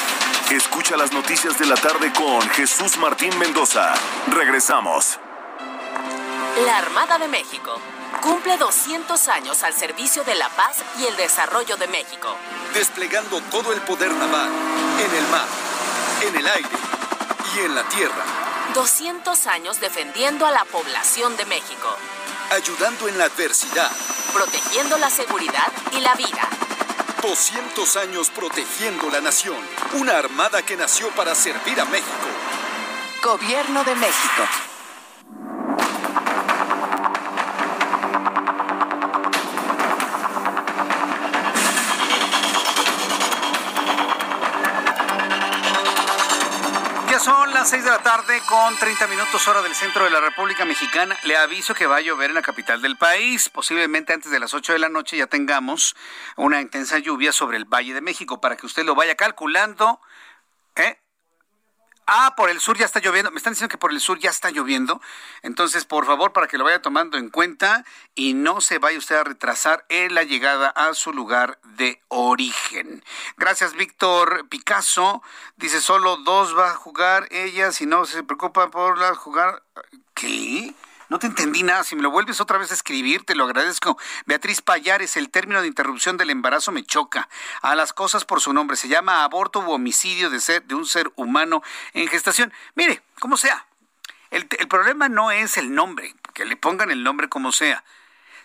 [0.51, 3.93] Escucha las noticias de la tarde con Jesús Martín Mendoza.
[4.27, 5.17] Regresamos.
[6.65, 7.79] La Armada de México
[8.21, 12.35] cumple 200 años al servicio de la paz y el desarrollo de México.
[12.73, 14.49] Desplegando todo el poder naval,
[14.99, 15.47] en el mar,
[16.27, 16.69] en el aire
[17.55, 18.25] y en la tierra.
[18.73, 21.95] 200 años defendiendo a la población de México.
[22.51, 23.89] Ayudando en la adversidad.
[24.33, 26.49] Protegiendo la seguridad y la vida.
[27.21, 29.57] 200 años protegiendo la nación.
[29.93, 32.27] Una armada que nació para servir a México.
[33.23, 34.70] Gobierno de México.
[47.61, 51.15] Las 6 de la tarde con 30 minutos hora del centro de la República Mexicana.
[51.25, 53.49] Le aviso que va a llover en la capital del país.
[53.49, 55.95] Posiblemente antes de las 8 de la noche ya tengamos
[56.37, 60.01] una intensa lluvia sobre el Valle de México para que usted lo vaya calculando.
[60.75, 61.00] ¿Eh?
[62.05, 63.31] Ah, por el sur ya está lloviendo.
[63.31, 65.01] Me están diciendo que por el sur ya está lloviendo.
[65.43, 67.85] Entonces, por favor, para que lo vaya tomando en cuenta
[68.15, 73.03] y no se vaya usted a retrasar en la llegada a su lugar de origen.
[73.37, 75.21] Gracias, Víctor Picasso.
[75.55, 79.63] Dice, solo dos va a jugar ella, si no se preocupa por la jugar.
[80.13, 80.75] ¿Qué?
[81.11, 81.83] No te entendí nada.
[81.83, 83.97] Si me lo vuelves otra vez a escribir, te lo agradezco.
[84.27, 87.27] Beatriz Payares, el término de interrupción del embarazo me choca.
[87.61, 88.77] A las cosas por su nombre.
[88.77, 92.53] Se llama aborto u homicidio de, ser, de un ser humano en gestación.
[92.75, 93.65] Mire, como sea.
[94.29, 97.83] El, el problema no es el nombre, que le pongan el nombre como sea.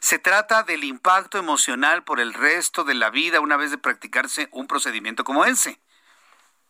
[0.01, 4.49] Se trata del impacto emocional por el resto de la vida una vez de practicarse
[4.51, 5.79] un procedimiento como ese.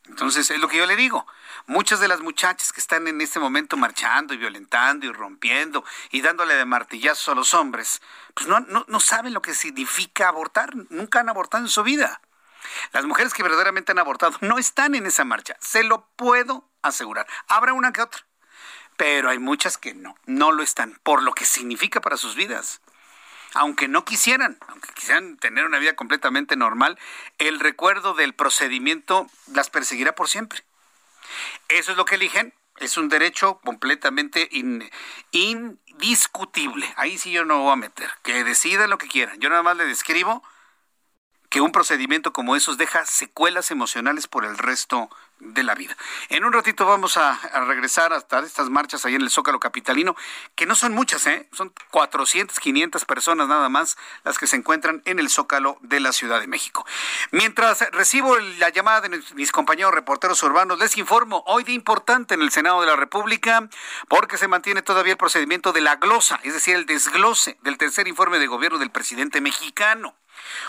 [0.09, 1.27] Entonces, es lo que yo le digo.
[1.67, 6.21] Muchas de las muchachas que están en este momento marchando y violentando y rompiendo y
[6.21, 8.01] dándole de martillazos a los hombres,
[8.35, 10.75] pues no, no, no saben lo que significa abortar.
[10.91, 12.21] Nunca han abortado en su vida.
[12.93, 15.57] Las mujeres que verdaderamente han abortado no están en esa marcha.
[15.61, 17.27] Se lo puedo asegurar.
[17.49, 18.23] Habrá una que otra.
[18.97, 22.81] Pero hay muchas que no, no lo están, por lo que significa para sus vidas
[23.57, 26.99] aunque no quisieran, aunque quisieran tener una vida completamente normal,
[27.39, 30.63] el recuerdo del procedimiento las perseguirá por siempre.
[31.69, 34.49] Eso es lo que eligen, es un derecho completamente
[35.33, 36.93] indiscutible.
[36.97, 39.39] Ahí sí yo no voy a meter, que decidan lo que quieran.
[39.41, 40.43] Yo nada más le describo
[41.49, 45.97] que un procedimiento como esos deja secuelas emocionales por el resto de la vida.
[46.29, 50.17] En un ratito vamos a, regresar hasta estas marchas ahí en el Zócalo Capitalino,
[50.55, 51.49] que no son muchas, ¿eh?
[51.53, 56.13] son 400, 500 personas nada más las que se encuentran en el Zócalo de la
[56.13, 56.87] Ciudad de México.
[57.33, 62.43] Mientras recibo la llamada de mis compañeros reporteros urbanos, les informo hoy de importante en
[62.43, 63.69] el Senado de la República,
[64.09, 68.09] porque se mantiene todavía el procedimiento de la glosa, es decir, el desglose del tercer
[68.09, 70.15] informe de gobierno del presidente mexicano.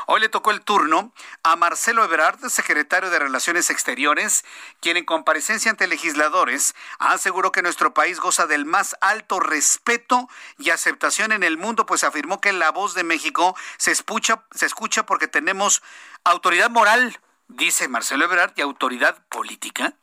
[0.05, 4.45] Hoy le tocó el turno a Marcelo Ebrard, secretario de Relaciones Exteriores,
[4.79, 10.69] quien en comparecencia ante legisladores aseguró que nuestro país goza del más alto respeto y
[10.69, 15.05] aceptación en el mundo, pues afirmó que la voz de México se escucha, se escucha
[15.05, 15.81] porque tenemos
[16.23, 19.93] autoridad moral, dice Marcelo Ebrard, y autoridad política.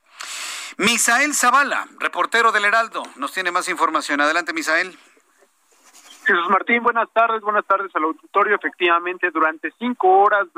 [0.76, 4.20] Misael Zavala, reportero del Heraldo, nos tiene más información.
[4.20, 4.98] Adelante, Misael.
[6.26, 8.56] Jesús Martín, buenas tardes, buenas tardes al auditorio.
[8.56, 10.48] Efectivamente, durante cinco horas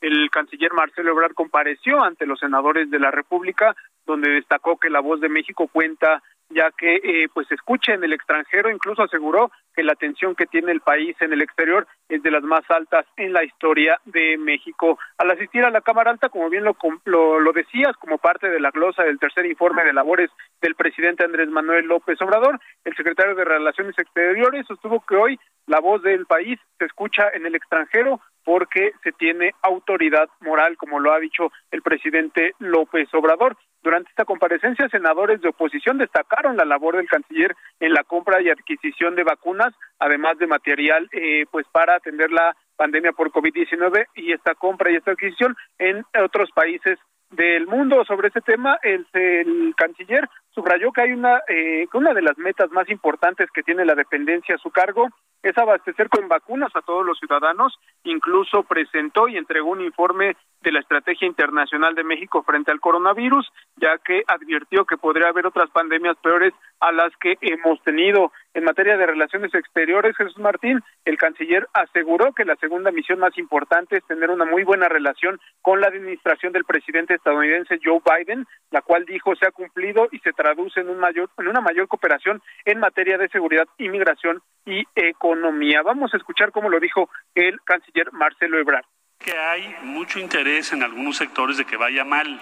[0.00, 5.00] el canciller Marcelo Ebrard compareció ante los senadores de la República, donde destacó que la
[5.00, 9.82] voz de México cuenta ya que eh, pues escucha en el extranjero, incluso aseguró que
[9.82, 13.32] la atención que tiene el país en el exterior es de las más altas en
[13.32, 14.98] la historia de México.
[15.18, 18.60] Al asistir a la Cámara Alta, como bien lo, lo, lo decías, como parte de
[18.60, 20.30] la glosa del tercer informe de labores
[20.60, 25.80] del presidente Andrés Manuel López Obrador, el secretario de Relaciones Exteriores sostuvo que hoy la
[25.80, 31.12] voz del país se escucha en el extranjero porque se tiene autoridad moral, como lo
[31.12, 33.56] ha dicho el presidente López Obrador.
[33.84, 38.48] Durante esta comparecencia, senadores de oposición destacaron la labor del canciller en la compra y
[38.48, 44.32] adquisición de vacunas, además de material eh, pues para atender la pandemia por COVID-19 y
[44.32, 46.98] esta compra y esta adquisición en otros países
[47.30, 48.06] del mundo.
[48.06, 52.70] Sobre este tema, el, el canciller subrayó que hay una, eh, una de las metas
[52.70, 55.08] más importantes que tiene la dependencia a su cargo
[55.42, 57.78] es abastecer con vacunas a todos los ciudadanos.
[58.04, 63.46] Incluso presentó y entregó un informe de la Estrategia Internacional de México frente al coronavirus,
[63.76, 68.32] ya que advirtió que podría haber otras pandemias peores a las que hemos tenido.
[68.54, 73.36] En materia de relaciones exteriores, Jesús Martín, el canciller aseguró que la segunda misión más
[73.36, 78.46] importante es tener una muy buena relación con la administración del presidente estadounidense Joe Biden,
[78.70, 81.88] la cual dijo se ha cumplido y se traduce en, un mayor, en una mayor
[81.88, 85.80] cooperación en materia de seguridad, inmigración y economía.
[85.82, 88.84] Vamos a escuchar cómo lo dijo el canciller Marcelo Ebrard
[89.18, 92.38] que hay mucho interés en algunos sectores de que vaya mal,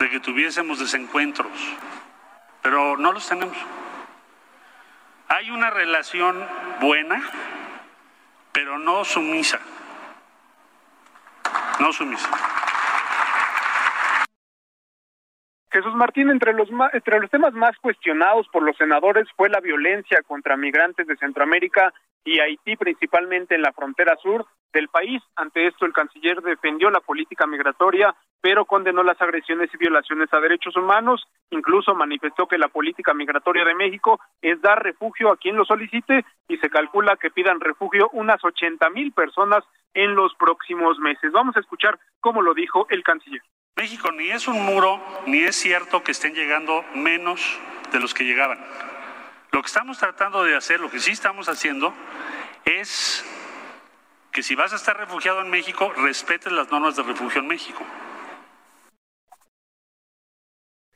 [0.00, 1.52] de que tuviésemos desencuentros,
[2.60, 3.56] pero no los tenemos.
[5.28, 6.44] Hay una relación
[6.80, 7.22] buena,
[8.50, 9.60] pero no sumisa.
[11.78, 12.65] No sumisa.
[15.76, 20.22] Jesús Martín, entre los, entre los temas más cuestionados por los senadores fue la violencia
[20.26, 21.92] contra migrantes de Centroamérica
[22.24, 25.22] y Haití, principalmente en la frontera sur del país.
[25.36, 30.40] Ante esto, el canciller defendió la política migratoria, pero condenó las agresiones y violaciones a
[30.40, 31.26] derechos humanos.
[31.50, 36.24] Incluso manifestó que la política migratoria de México es dar refugio a quien lo solicite
[36.48, 39.62] y se calcula que pidan refugio unas ochenta mil personas
[39.92, 41.32] en los próximos meses.
[41.32, 43.42] Vamos a escuchar cómo lo dijo el canciller.
[43.76, 47.60] México ni es un muro, ni es cierto que estén llegando menos
[47.92, 48.58] de los que llegaban.
[49.52, 51.92] Lo que estamos tratando de hacer, lo que sí estamos haciendo,
[52.64, 53.22] es
[54.32, 57.84] que si vas a estar refugiado en México, respetes las normas de refugio en México.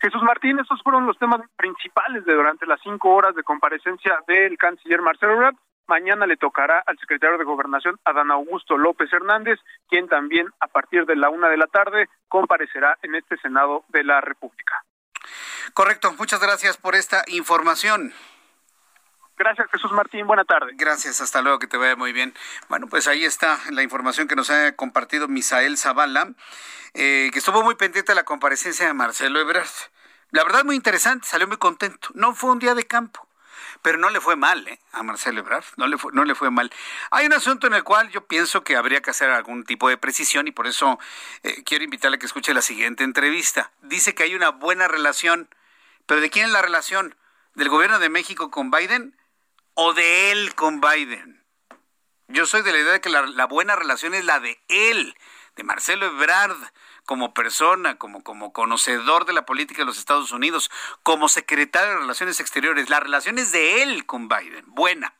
[0.00, 4.56] Jesús Martín, esos fueron los temas principales de durante las cinco horas de comparecencia del
[4.56, 5.56] canciller Marcelo Ebrard.
[5.90, 11.04] Mañana le tocará al secretario de Gobernación, Adán Augusto López Hernández, quien también a partir
[11.04, 14.84] de la una de la tarde comparecerá en este Senado de la República.
[15.74, 18.14] Correcto, muchas gracias por esta información.
[19.36, 20.28] Gracias, Jesús Martín.
[20.28, 20.74] Buena tarde.
[20.76, 22.34] Gracias, hasta luego, que te vaya muy bien.
[22.68, 26.34] Bueno, pues ahí está la información que nos ha compartido Misael Zavala,
[26.94, 29.66] eh, que estuvo muy pendiente de la comparecencia de Marcelo Ebrard.
[30.30, 32.10] La verdad, muy interesante, salió muy contento.
[32.14, 33.26] No fue un día de campo
[33.82, 34.78] pero no le fue mal ¿eh?
[34.92, 36.70] a Marcelo Ebrard, no le, fue, no le fue mal.
[37.10, 39.96] Hay un asunto en el cual yo pienso que habría que hacer algún tipo de
[39.96, 40.98] precisión y por eso
[41.42, 43.72] eh, quiero invitarle a que escuche la siguiente entrevista.
[43.82, 45.48] Dice que hay una buena relación,
[46.06, 47.16] pero ¿de quién es la relación?
[47.54, 49.16] ¿Del gobierno de México con Biden
[49.74, 51.44] o de él con Biden?
[52.28, 55.16] Yo soy de la idea de que la, la buena relación es la de él,
[55.62, 56.56] Marcelo Ebrard
[57.04, 60.70] como persona, como, como conocedor de la política de los Estados Unidos,
[61.02, 62.88] como secretario de Relaciones Exteriores.
[62.90, 65.14] La relación es de él con Biden, buena,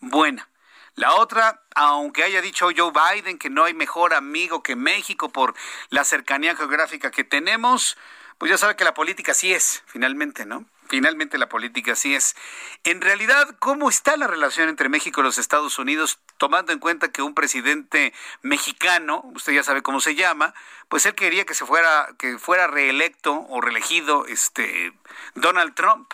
[0.00, 0.48] buena.
[0.94, 5.54] La otra, aunque haya dicho Joe Biden que no hay mejor amigo que México por
[5.88, 7.96] la cercanía geográfica que tenemos,
[8.36, 10.66] pues ya sabe que la política sí es, finalmente, ¿no?
[10.92, 12.36] Finalmente la política así es.
[12.84, 17.10] En realidad, ¿cómo está la relación entre México y los Estados Unidos, tomando en cuenta
[17.10, 20.52] que un presidente mexicano, usted ya sabe cómo se llama,
[20.90, 24.92] pues él quería que se fuera, que fuera reelecto o reelegido este
[25.34, 26.12] Donald Trump?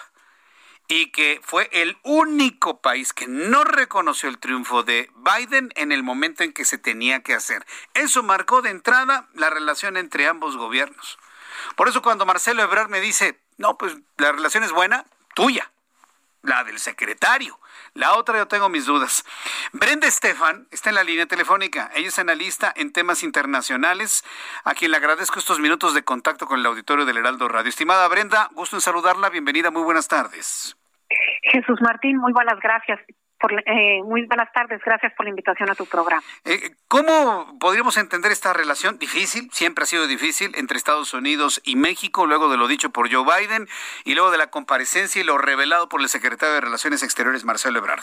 [0.90, 6.02] y que fue el único país que no reconoció el triunfo de Biden en el
[6.02, 7.66] momento en que se tenía que hacer.
[7.92, 11.18] Eso marcó de entrada la relación entre ambos gobiernos.
[11.76, 15.70] Por eso cuando Marcelo Ebrard me dice, no, pues la relación es buena, tuya,
[16.42, 17.58] la del secretario.
[17.94, 19.24] La otra yo tengo mis dudas.
[19.72, 21.90] Brenda Estefan está en la línea telefónica.
[21.94, 24.24] Ella es analista en temas internacionales,
[24.64, 27.68] a quien le agradezco estos minutos de contacto con el auditorio del Heraldo Radio.
[27.68, 29.30] Estimada Brenda, gusto en saludarla.
[29.30, 30.76] Bienvenida, muy buenas tardes.
[31.42, 33.00] Jesús Martín, muy buenas gracias.
[33.40, 36.22] Por, eh, muy buenas tardes, gracias por la invitación a tu programa.
[36.44, 41.76] Eh, ¿Cómo podríamos entender esta relación difícil, siempre ha sido difícil, entre Estados Unidos y
[41.76, 43.68] México, luego de lo dicho por Joe Biden
[44.04, 47.78] y luego de la comparecencia y lo revelado por el secretario de Relaciones Exteriores, Marcelo
[47.78, 48.02] Ebrard?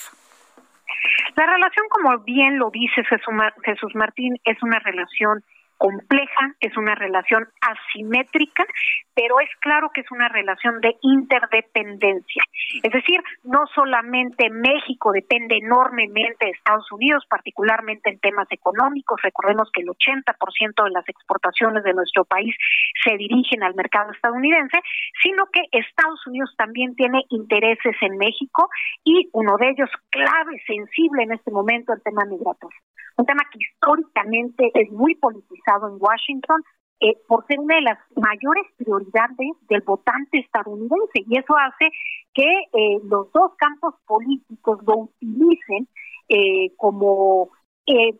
[1.35, 5.43] La relación, como bien lo dice Jesús Martín, es una relación
[5.77, 8.65] compleja, es una relación asimétrica,
[9.13, 12.43] pero es claro que es una relación de interdependencia.
[12.83, 19.69] Es decir, no solamente México depende enormemente de Estados Unidos, particularmente en temas económicos, recordemos
[19.73, 22.55] que el 80% de las exportaciones de nuestro país
[23.03, 24.79] se dirigen al mercado estadounidense,
[25.21, 28.69] sino que Estados Unidos también tiene intereses en México
[29.03, 32.79] y uno de ellos clave, sensible en este momento, el tema migratorio
[33.17, 36.63] un tema que históricamente es muy politizado en Washington,
[37.01, 41.25] eh, por ser una de las mayores prioridades del votante estadounidense.
[41.27, 41.91] Y eso hace
[42.33, 45.89] que eh, los dos campos políticos lo utilicen
[46.29, 47.49] eh, como,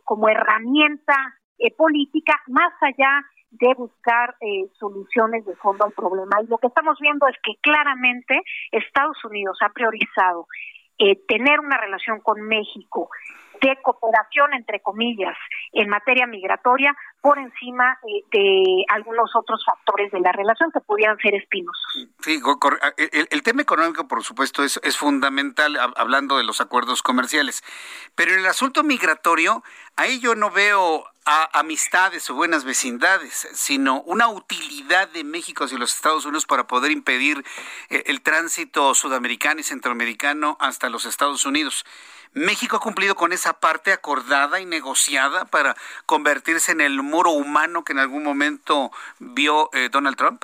[0.03, 1.15] como herramienta
[1.77, 4.35] política, más allá de buscar
[4.73, 6.41] soluciones de fondo al problema.
[6.43, 8.41] Y lo que estamos viendo es que claramente
[8.71, 10.47] Estados Unidos ha priorizado
[11.27, 13.09] tener una relación con México
[13.61, 15.35] de cooperación, entre comillas,
[15.73, 21.17] en materia migratoria por encima eh, de algunos otros factores de la relación que pudieran
[21.17, 22.07] ser espinosos.
[22.19, 22.39] Sí,
[23.29, 27.63] el, tema económico, por supuesto, es, es fundamental, hablando de los acuerdos comerciales.
[28.15, 29.63] Pero en el asunto migratorio,
[29.95, 35.95] ahí yo no veo amistades o buenas vecindades, sino una utilidad de México hacia los
[35.95, 37.43] Estados Unidos para poder impedir
[37.89, 41.83] eh, el tránsito sudamericano y centroamericano hasta los Estados Unidos.
[42.35, 45.73] ¿México ha cumplido con esa parte acordada y negociada para
[46.05, 50.43] convertirse en el muro humano que en algún momento vio eh, Donald Trump?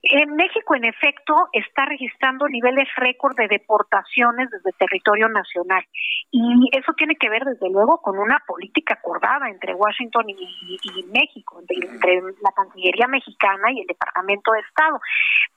[0.00, 5.84] En México, en efecto, está registrando niveles récord de deportaciones desde territorio nacional.
[6.30, 11.60] Y eso tiene que ver, desde luego, con una política acordada entre Washington y, México,
[11.60, 15.00] entre la Cancillería mexicana y el Departamento de Estado.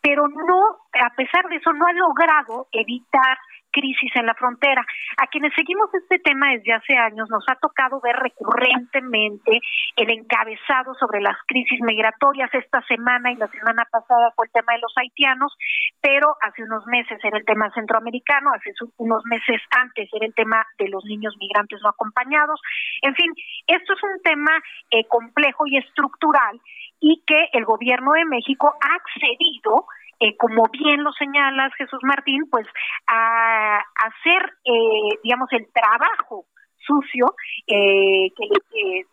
[0.02, 3.38] Pero no, a pesar de eso, no ha logrado evitar
[3.72, 4.86] crisis en la frontera.
[5.18, 9.60] A quienes seguimos este tema desde hace años nos ha tocado ver recurrentemente
[9.96, 14.74] el encabezado sobre las crisis migratorias esta semana y la semana pasada fue el tema
[14.74, 15.56] de los haitianos,
[16.02, 20.66] pero hace unos meses era el tema centroamericano, hace unos meses antes era el tema
[20.78, 22.60] de los niños migrantes no acompañados.
[23.02, 23.32] En fin,
[23.68, 24.52] esto es un tema
[24.92, 26.60] eh, complejo y estructural
[27.00, 29.86] y que el gobierno de México ha accedido
[30.22, 32.68] eh, como bien lo señalas Jesús Martín, pues
[33.08, 36.46] a, hacer, eh, digamos, el trabajo
[36.78, 37.34] sucio
[37.68, 38.30] eh,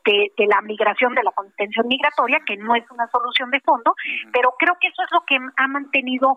[0.04, 3.94] de, de, la migración, de la contención migratoria, que no es una solución de fondo,
[4.32, 6.36] pero creo que eso es lo que ha mantenido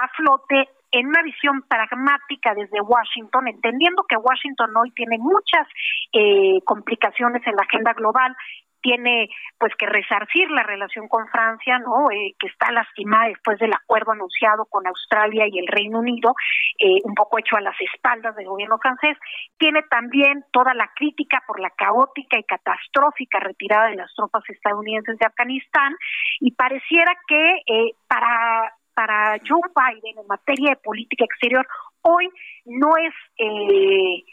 [0.00, 5.66] a flote en una visión pragmática desde Washington, entendiendo que Washington hoy tiene muchas
[6.12, 8.34] eh, complicaciones en la agenda global
[8.88, 9.28] tiene
[9.58, 12.10] pues que resarcir la relación con Francia, ¿no?
[12.10, 16.34] Eh, que está lastimada después del acuerdo anunciado con Australia y el Reino Unido,
[16.78, 19.18] eh, un poco hecho a las espaldas del gobierno francés.
[19.58, 25.18] Tiene también toda la crítica por la caótica y catastrófica retirada de las tropas estadounidenses
[25.18, 25.94] de Afganistán
[26.40, 31.64] y pareciera que eh, para para Joe Biden en materia de política exterior
[32.02, 32.28] hoy
[32.64, 34.24] no es, eh,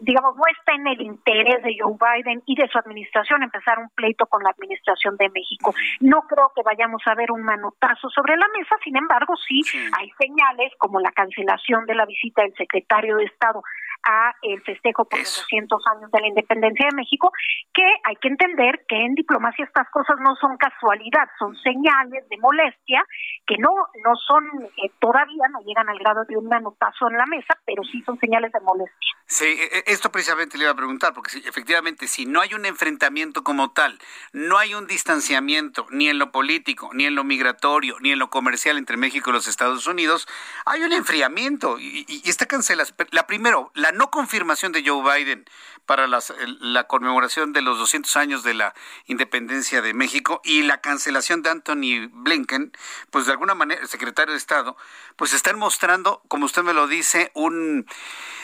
[0.00, 3.88] digamos, no está en el interés de Joe Biden y de su administración empezar un
[3.90, 5.72] pleito con la administración de México.
[6.00, 9.62] No creo que vayamos a ver un manotazo sobre la mesa, sin embargo, sí,
[9.96, 13.62] hay señales como la cancelación de la visita del secretario de Estado
[14.04, 17.32] a el festejo por los 200 años de la independencia de México,
[17.72, 22.36] que hay que entender que en diplomacia estas cosas no son casualidad, son señales de
[22.38, 23.04] molestia
[23.46, 23.70] que no
[24.04, 24.44] no son
[24.76, 28.18] eh, todavía no llegan al grado de un manotazo en la mesa, pero sí son
[28.18, 29.12] señales de molestia.
[29.26, 32.66] Sí, e, e, esto precisamente le iba a preguntar, porque efectivamente si no hay un
[32.66, 33.98] enfrentamiento como tal,
[34.32, 38.30] no hay un distanciamiento ni en lo político, ni en lo migratorio, ni en lo
[38.30, 40.26] comercial entre México y los Estados Unidos,
[40.66, 45.44] hay un enfriamiento y, y esta cancelación, la primero, la no confirmación de Joe Biden
[45.86, 48.74] para la conmemoración de los 200 años de la
[49.06, 52.72] independencia de México y la cancelación de Anthony Blinken,
[53.10, 54.76] pues de alguna manera, el secretario de Estado,
[55.16, 57.86] pues están mostrando, como usted me lo dice, un,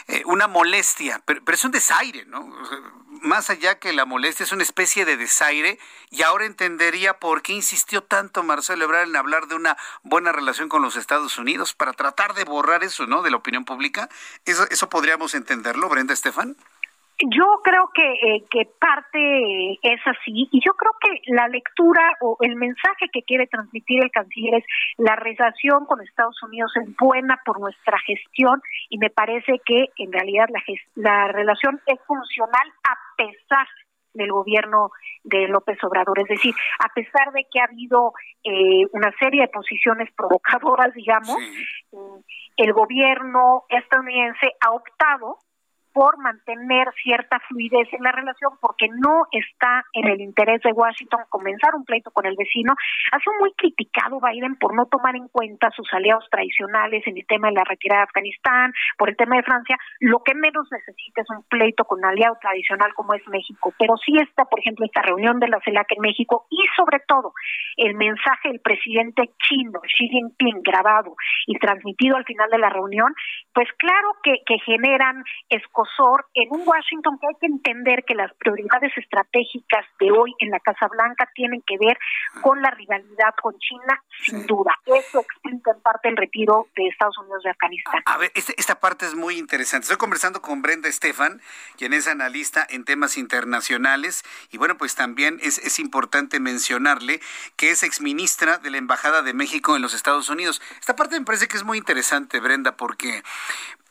[0.08, 2.52] eh, una molestia, pero, es un desaire, ¿no?
[3.22, 5.78] Más allá que la molestia, es una especie de desaire
[6.10, 10.68] y ahora entendería por qué insistió tanto Marcelo Ebrard en hablar de una buena relación
[10.68, 13.22] con los Estados Unidos para tratar de borrar eso, ¿no?
[13.22, 14.08] De la opinión pública.
[14.44, 16.56] Eso, eso podríamos entenderlo, Brenda Estefan.
[17.18, 22.36] Yo creo que, eh, que parte es así y yo creo que la lectura o
[22.40, 24.64] el mensaje que quiere transmitir el canciller es
[24.98, 28.60] la relación con Estados Unidos es buena por nuestra gestión
[28.90, 30.62] y me parece que en realidad la,
[30.94, 33.66] la relación es funcional a pesar
[34.16, 34.90] del gobierno
[35.24, 36.18] de López Obrador.
[36.18, 38.12] Es decir, a pesar de que ha habido
[38.44, 41.38] eh, una serie de posiciones provocadoras, digamos,
[41.92, 41.96] eh,
[42.56, 45.38] el gobierno estadounidense ha optado
[45.96, 51.24] por mantener cierta fluidez en la relación, porque no está en el interés de Washington
[51.30, 52.74] comenzar un pleito con el vecino.
[53.12, 57.26] Ha sido muy criticado Biden por no tomar en cuenta sus aliados tradicionales en el
[57.26, 59.78] tema de la retirada de Afganistán, por el tema de Francia.
[60.00, 63.96] Lo que menos necesita es un pleito con un aliado tradicional como es México, pero
[63.96, 67.32] sí está, por ejemplo, esta reunión de la CELAC en México y sobre todo
[67.78, 71.16] el mensaje del presidente chino Xi Jinping grabado
[71.46, 73.14] y transmitido al final de la reunión,
[73.54, 74.36] pues claro que,
[74.66, 75.85] generan escos
[76.34, 80.60] en un Washington que hay que entender que las prioridades estratégicas de hoy en la
[80.60, 81.98] Casa Blanca tienen que ver
[82.42, 84.78] con la rivalidad con China, sin duda.
[84.84, 88.02] Eso explica en parte el retiro de Estados Unidos de Afganistán.
[88.06, 89.84] A ver, este, esta parte es muy interesante.
[89.84, 91.40] Estoy conversando con Brenda Estefan,
[91.76, 97.20] quien es analista en temas internacionales, y bueno, pues también es, es importante mencionarle
[97.56, 100.60] que es exministra de la Embajada de México en los Estados Unidos.
[100.80, 103.22] Esta parte me parece que es muy interesante, Brenda, porque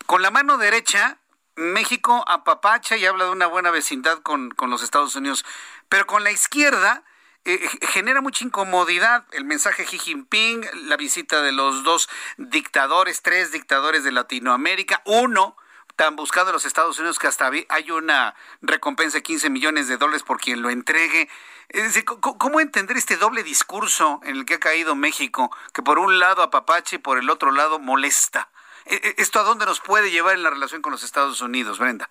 [0.06, 1.18] con la mano derecha
[1.56, 5.46] México apapacha y habla de una buena vecindad con, los Estados Unidos,
[5.88, 7.04] pero con la izquierda
[7.46, 13.52] eh, genera mucha incomodidad el mensaje Xi Jinping, la visita de los dos dictadores, tres
[13.52, 15.56] dictadores de Latinoamérica, uno
[15.96, 19.96] tan buscado en los Estados Unidos que hasta hay una recompensa de 15 millones de
[19.96, 21.30] dólares por quien lo entregue.
[21.70, 26.00] Es decir, ¿cómo entender este doble discurso en el que ha caído México, que por
[26.00, 28.50] un lado apapache y por el otro lado molesta?
[28.86, 32.10] ¿Esto a dónde nos puede llevar en la relación con los Estados Unidos, Brenda?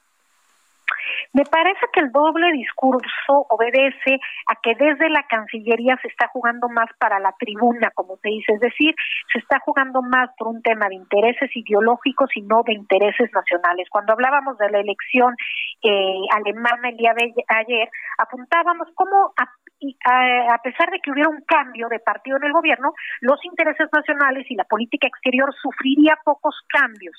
[1.34, 6.68] Me parece que el doble discurso obedece a que desde la Cancillería se está jugando
[6.68, 8.94] más para la tribuna, como se dice, es decir,
[9.32, 13.88] se está jugando más por un tema de intereses ideológicos y no de intereses nacionales.
[13.90, 15.34] Cuando hablábamos de la elección
[15.84, 19.48] eh, alemana el día de ayer, apuntábamos cómo a
[20.04, 24.46] a, pesar de que hubiera un cambio de partido en el gobierno, los intereses nacionales
[24.50, 27.14] y la política exterior sufriría pocos cambios.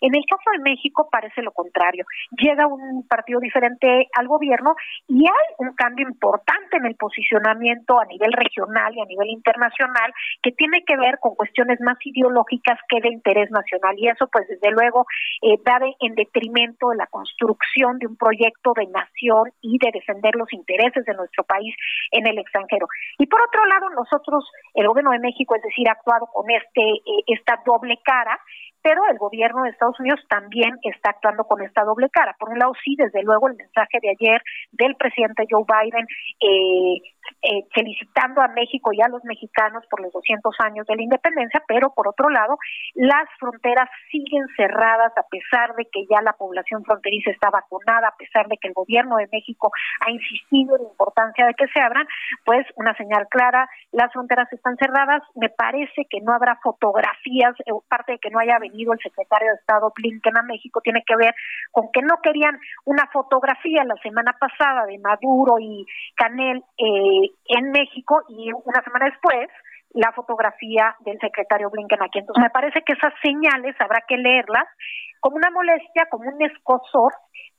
[0.00, 2.04] En el caso de México parece lo contrario.
[2.36, 4.74] Llega un partido diferente al gobierno
[5.06, 10.12] y hay un cambio importante en el posicionamiento a nivel regional y a nivel internacional
[10.42, 13.94] que tiene que ver con cuestiones más ideológicas que de interés nacional.
[13.98, 15.06] Y eso, pues, desde luego,
[15.42, 20.34] eh, da en detrimento de la construcción de un proyecto de nación y de defender
[20.34, 21.74] los intereses de nuestro país
[22.10, 22.86] en el extranjero.
[23.18, 24.44] Y por otro lado, nosotros,
[24.74, 28.38] el gobierno de México, es decir, ha actuado con este eh, esta doble cara
[28.82, 32.36] pero el gobierno de Estados Unidos también está actuando con esta doble cara.
[32.38, 36.06] Por un lado, sí, desde luego, el mensaje de ayer del presidente Joe Biden
[36.40, 37.02] eh,
[37.42, 41.62] eh, felicitando a México y a los mexicanos por los 200 años de la independencia,
[41.68, 42.58] pero por otro lado,
[42.94, 48.16] las fronteras siguen cerradas a pesar de que ya la población fronteriza está vacunada, a
[48.16, 49.70] pesar de que el gobierno de México
[50.00, 52.06] ha insistido en la importancia de que se abran,
[52.44, 57.72] pues una señal clara, las fronteras están cerradas, me parece que no habrá fotografías, eh,
[57.88, 61.34] parte de que no haya el secretario de Estado Blinken a México tiene que ver
[61.72, 65.84] con que no querían una fotografía la semana pasada de Maduro y
[66.16, 69.48] Canel eh, en México y una semana después
[69.94, 72.18] la fotografía del secretario Blinken aquí.
[72.18, 74.66] Entonces me parece que esas señales habrá que leerlas
[75.20, 77.12] como una molestia, como un escosor,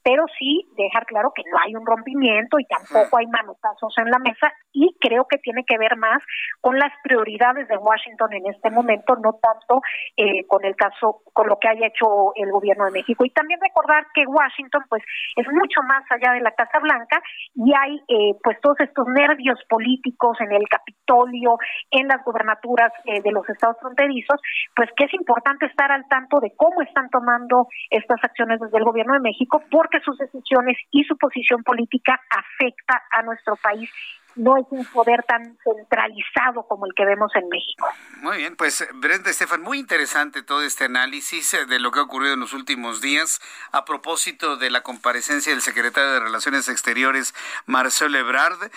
[0.03, 4.19] pero sí dejar claro que no hay un rompimiento y tampoco hay manotazos en la
[4.19, 6.21] mesa y creo que tiene que ver más
[6.61, 9.81] con las prioridades de Washington en este momento, no tanto
[10.15, 13.25] eh, con el caso, con lo que haya hecho el gobierno de México.
[13.25, 15.03] Y también recordar que Washington pues
[15.35, 17.21] es mucho más allá de la Casa Blanca
[17.55, 21.57] y hay eh, pues todos estos nervios políticos en el Capitolio,
[21.91, 24.39] en las gobernaturas eh, de los estados fronterizos,
[24.75, 28.83] pues que es importante estar al tanto de cómo están tomando estas acciones desde el
[28.83, 33.89] gobierno de México, porque sus decisiones y su posición política afecta a nuestro país
[34.35, 37.87] no es un poder tan centralizado como el que vemos en México.
[38.21, 42.03] Muy bien, pues Brenda Estefan, muy interesante todo este análisis eh, de lo que ha
[42.03, 47.33] ocurrido en los últimos días a propósito de la comparecencia del secretario de Relaciones Exteriores,
[47.65, 48.71] Marcelo Ebrard.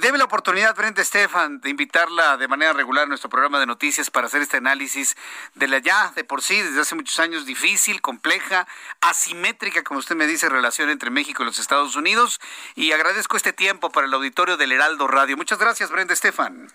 [0.00, 4.10] Debe la oportunidad, Brenda Estefan, de invitarla de manera regular a nuestro programa de noticias
[4.10, 5.16] para hacer este análisis
[5.54, 8.66] de la ya de por sí, desde hace muchos años, difícil, compleja,
[9.00, 12.40] asimétrica, como usted me dice, relación entre México y los Estados Unidos.
[12.74, 15.36] Y agradezco este tiempo para el auditorio del Heraldo Radio.
[15.36, 16.68] Muchas gracias, Brenda Estefan.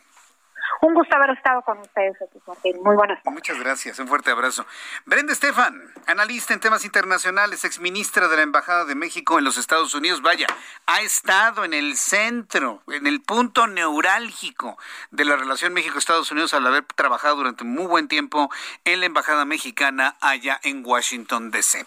[0.81, 2.15] Un gusto haber estado con ustedes,
[2.47, 2.77] Martín.
[2.83, 3.33] Muy buenas tardes.
[3.33, 4.65] Muchas gracias, un fuerte abrazo.
[5.05, 9.93] Brenda Estefan, analista en temas internacionales, exministra de la Embajada de México en los Estados
[9.93, 10.21] Unidos.
[10.21, 10.47] Vaya,
[10.85, 14.77] ha estado en el centro, en el punto neurálgico
[15.11, 18.49] de la relación México-Estados Unidos al haber trabajado durante muy buen tiempo
[18.85, 21.85] en la Embajada Mexicana allá en Washington, D.C.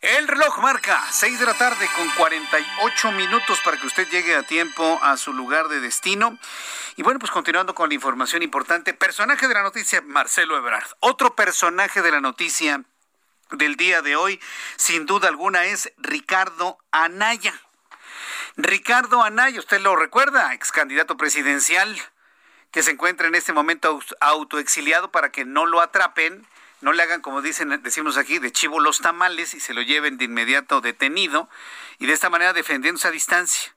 [0.00, 4.42] El reloj marca 6 de la tarde con 48 minutos para que usted llegue a
[4.42, 6.38] tiempo a su lugar de destino.
[6.96, 10.86] Y bueno, pues continuando con la información importante, personaje de la noticia, Marcelo Ebrard.
[11.00, 12.84] Otro personaje de la noticia
[13.50, 14.40] del día de hoy,
[14.76, 17.60] sin duda alguna, es Ricardo Anaya.
[18.56, 22.00] Ricardo Anaya, usted lo recuerda, ex candidato presidencial,
[22.70, 26.46] que se encuentra en este momento autoexiliado para que no lo atrapen,
[26.80, 30.18] no le hagan, como dicen, decimos aquí, de chivo los tamales y se lo lleven
[30.18, 31.48] de inmediato detenido,
[31.98, 33.74] y de esta manera defendiéndose a distancia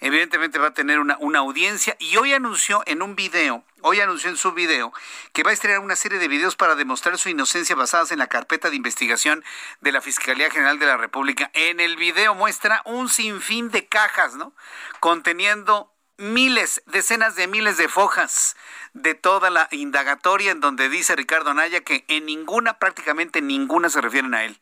[0.00, 4.30] evidentemente va a tener una, una audiencia y hoy anunció en un video, hoy anunció
[4.30, 4.92] en su video
[5.32, 8.26] que va a estrenar una serie de videos para demostrar su inocencia basadas en la
[8.26, 9.44] carpeta de investigación
[9.80, 11.50] de la Fiscalía General de la República.
[11.54, 14.52] En el video muestra un sinfín de cajas, ¿no?
[15.00, 18.56] Conteniendo miles, decenas de miles de fojas
[18.94, 24.00] de toda la indagatoria en donde dice Ricardo Naya que en ninguna, prácticamente ninguna se
[24.00, 24.58] refieren a él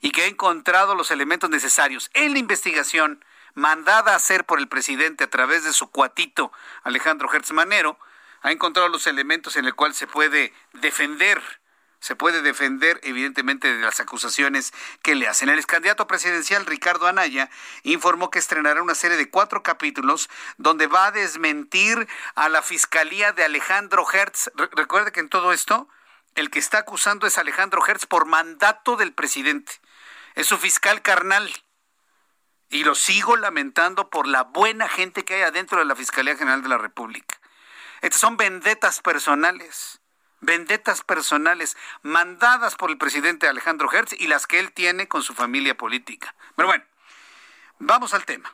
[0.00, 3.24] y que ha encontrado los elementos necesarios en la investigación
[3.56, 6.52] mandada a hacer por el presidente a través de su cuatito
[6.84, 7.98] Alejandro Hertz Manero,
[8.42, 11.42] ha encontrado los elementos en el cual se puede defender
[11.98, 15.48] se puede defender evidentemente de las acusaciones que le hacen.
[15.48, 17.50] El ex candidato presidencial Ricardo Anaya
[17.82, 23.32] informó que estrenará una serie de cuatro capítulos donde va a desmentir a la fiscalía
[23.32, 24.52] de Alejandro Hertz.
[24.72, 25.88] recuerde que en todo esto
[26.36, 29.72] el que está acusando es Alejandro Hertz por mandato del presidente.
[30.34, 31.50] Es su fiscal carnal.
[32.70, 36.62] Y lo sigo lamentando por la buena gente que hay adentro de la Fiscalía General
[36.62, 37.40] de la República.
[38.00, 40.00] Estas son vendetas personales,
[40.40, 45.34] vendetas personales mandadas por el presidente Alejandro Hertz y las que él tiene con su
[45.34, 46.34] familia política.
[46.54, 46.84] Pero bueno,
[47.78, 48.52] vamos al tema.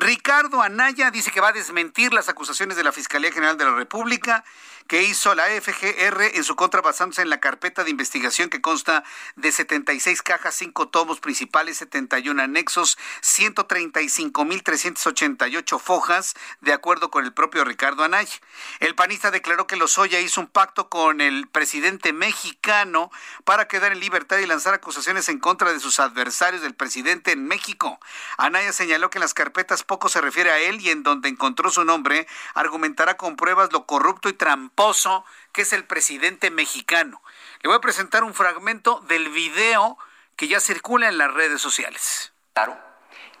[0.00, 3.74] Ricardo Anaya dice que va a desmentir las acusaciones de la Fiscalía General de la
[3.74, 4.44] República
[4.90, 9.04] que hizo la FGR en su contra basándose en la carpeta de investigación que consta
[9.36, 17.64] de 76 cajas, 5 tomos principales, 71 anexos, 135.388 fojas, de acuerdo con el propio
[17.64, 18.34] Ricardo Anaya.
[18.80, 23.12] El panista declaró que Lozoya hizo un pacto con el presidente mexicano
[23.44, 27.46] para quedar en libertad y lanzar acusaciones en contra de sus adversarios del presidente en
[27.46, 28.00] México.
[28.38, 31.68] Anaya señaló que en las carpetas poco se refiere a él y en donde encontró
[31.68, 37.20] su nombre argumentará con pruebas lo corrupto y tramposo que es el presidente mexicano.
[37.60, 39.98] Le voy a presentar un fragmento del video
[40.36, 42.32] que ya circula en las redes sociales.
[42.54, 42.78] Claro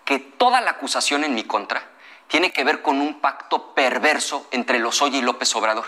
[0.04, 1.88] que toda la acusación en mi contra
[2.26, 5.86] tiene que ver con un pacto perverso entre Lozoya y López Obrador.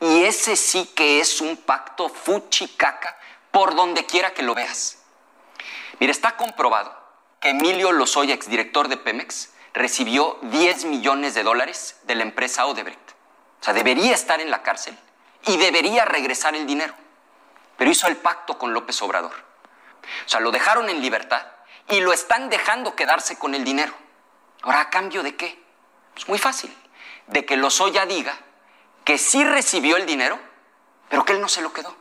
[0.00, 3.18] Y ese sí que es un pacto fuchicaca
[3.50, 5.02] por donde quiera que lo veas.
[6.00, 6.98] Mira, está comprobado
[7.40, 13.10] que Emilio Lozoya, exdirector de Pemex, recibió 10 millones de dólares de la empresa Odebrecht.
[13.60, 14.98] O sea, debería estar en la cárcel
[15.44, 16.94] y debería regresar el dinero.
[17.76, 19.34] Pero hizo el pacto con López Obrador.
[20.24, 21.46] O sea, lo dejaron en libertad
[21.88, 23.92] y lo están dejando quedarse con el dinero.
[24.62, 25.62] Ahora, ¿a cambio de qué?
[26.14, 26.74] Pues muy fácil.
[27.26, 28.34] De que Lozoya diga
[29.04, 30.38] que sí recibió el dinero,
[31.10, 31.94] pero que él no se lo quedó.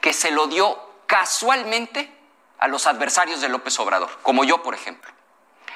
[0.00, 2.12] Que se lo dio casualmente
[2.58, 5.12] a los adversarios de López Obrador, como yo, por ejemplo.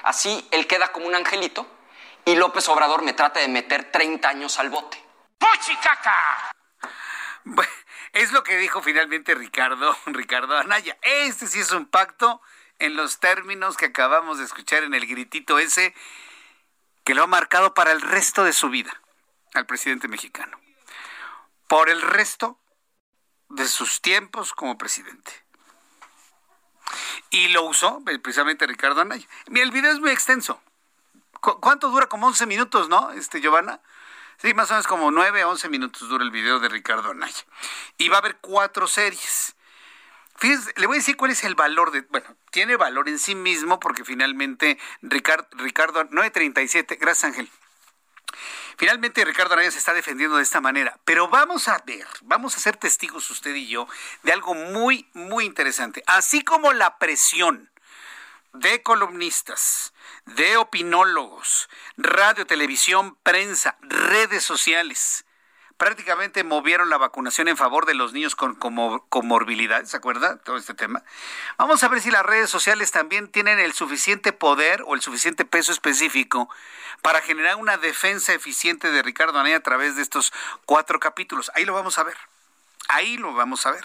[0.02, 1.66] Así él queda como un angelito
[2.24, 5.02] y López Obrador me trata de meter 30 años al bote.
[5.38, 6.52] ¡Puchicaca!
[8.12, 10.98] es lo que dijo finalmente Ricardo, Ricardo Anaya.
[11.02, 12.40] Este sí es un pacto
[12.78, 15.94] en los términos que acabamos de escuchar en el gritito ese
[17.04, 19.00] que lo ha marcado para el resto de su vida
[19.54, 20.58] al presidente mexicano.
[21.68, 22.58] Por el resto
[23.48, 25.41] de sus tiempos como presidente.
[27.30, 29.26] Y lo usó precisamente Ricardo Anaya.
[29.54, 30.60] El video es muy extenso.
[31.40, 32.08] ¿Cuánto dura?
[32.08, 33.80] Como 11 minutos, ¿no, este, Giovanna?
[34.38, 37.44] Sí, más o menos como 9, 11 minutos dura el video de Ricardo Anaya.
[37.98, 39.54] Y va a haber cuatro series.
[40.36, 42.00] Fíjense, le voy a decir cuál es el valor de.
[42.02, 47.50] Bueno, tiene valor en sí mismo porque finalmente Ricardo, Ricardo 937, gracias Ángel.
[48.76, 52.60] Finalmente Ricardo Anaya se está defendiendo de esta manera, pero vamos a ver, vamos a
[52.60, 53.86] ser testigos usted y yo
[54.22, 56.02] de algo muy, muy interesante.
[56.06, 57.70] Así como la presión
[58.52, 59.92] de columnistas,
[60.26, 65.24] de opinólogos, radio, televisión, prensa, redes sociales,
[65.82, 70.36] prácticamente movieron la vacunación en favor de los niños con comorbilidad, ¿se acuerda?
[70.36, 71.02] Todo este tema.
[71.58, 75.44] Vamos a ver si las redes sociales también tienen el suficiente poder o el suficiente
[75.44, 76.48] peso específico
[77.02, 80.32] para generar una defensa eficiente de Ricardo Anaya a través de estos
[80.66, 81.50] cuatro capítulos.
[81.56, 82.16] Ahí lo vamos a ver.
[82.86, 83.84] Ahí lo vamos a ver.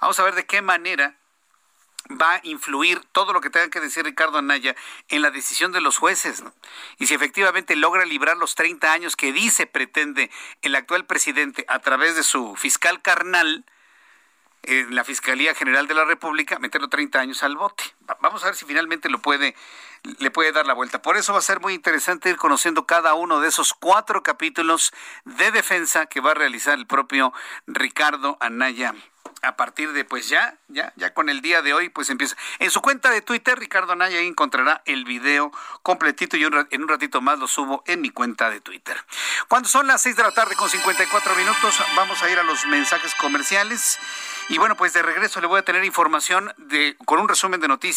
[0.00, 1.14] Vamos a ver de qué manera
[2.10, 4.74] va a influir todo lo que tenga que decir Ricardo Anaya
[5.08, 6.44] en la decisión de los jueces.
[6.98, 10.30] Y si efectivamente logra librar los 30 años que dice pretende
[10.62, 13.64] el actual presidente a través de su fiscal carnal,
[14.66, 17.84] en la Fiscalía General de la República, meterlo 30 años al bote.
[18.20, 19.54] Vamos a ver si finalmente lo puede,
[20.18, 21.02] le puede dar la vuelta.
[21.02, 24.92] Por eso va a ser muy interesante ir conociendo cada uno de esos cuatro capítulos
[25.24, 27.32] de defensa que va a realizar el propio
[27.66, 28.94] Ricardo Anaya
[29.42, 32.36] a partir de pues ya, ya, ya con el día de hoy pues empieza.
[32.58, 35.52] En su cuenta de Twitter, Ricardo Anaya encontrará el video
[35.82, 38.96] completito y en un ratito más lo subo en mi cuenta de Twitter.
[39.48, 42.66] Cuando son las 6 de la tarde con 54 minutos, vamos a ir a los
[42.66, 43.98] mensajes comerciales.
[44.48, 47.68] Y bueno, pues de regreso le voy a tener información de, con un resumen de
[47.68, 47.95] noticias,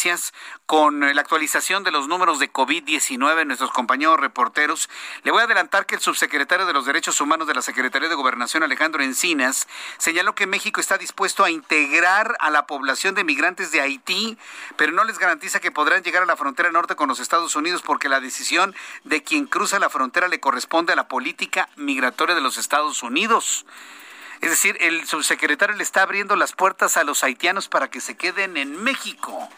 [0.65, 4.89] con la actualización de los números de COVID-19 nuestros compañeros reporteros.
[5.23, 8.15] Le voy a adelantar que el subsecretario de los Derechos Humanos de la Secretaría de
[8.15, 13.71] Gobernación, Alejandro Encinas, señaló que México está dispuesto a integrar a la población de migrantes
[13.71, 14.37] de Haití,
[14.77, 17.81] pero no les garantiza que podrán llegar a la frontera norte con los Estados Unidos
[17.81, 18.73] porque la decisión
[19.03, 23.65] de quien cruza la frontera le corresponde a la política migratoria de los Estados Unidos.
[24.41, 28.15] Es decir, el subsecretario le está abriendo las puertas a los haitianos para que se
[28.15, 29.49] queden en México.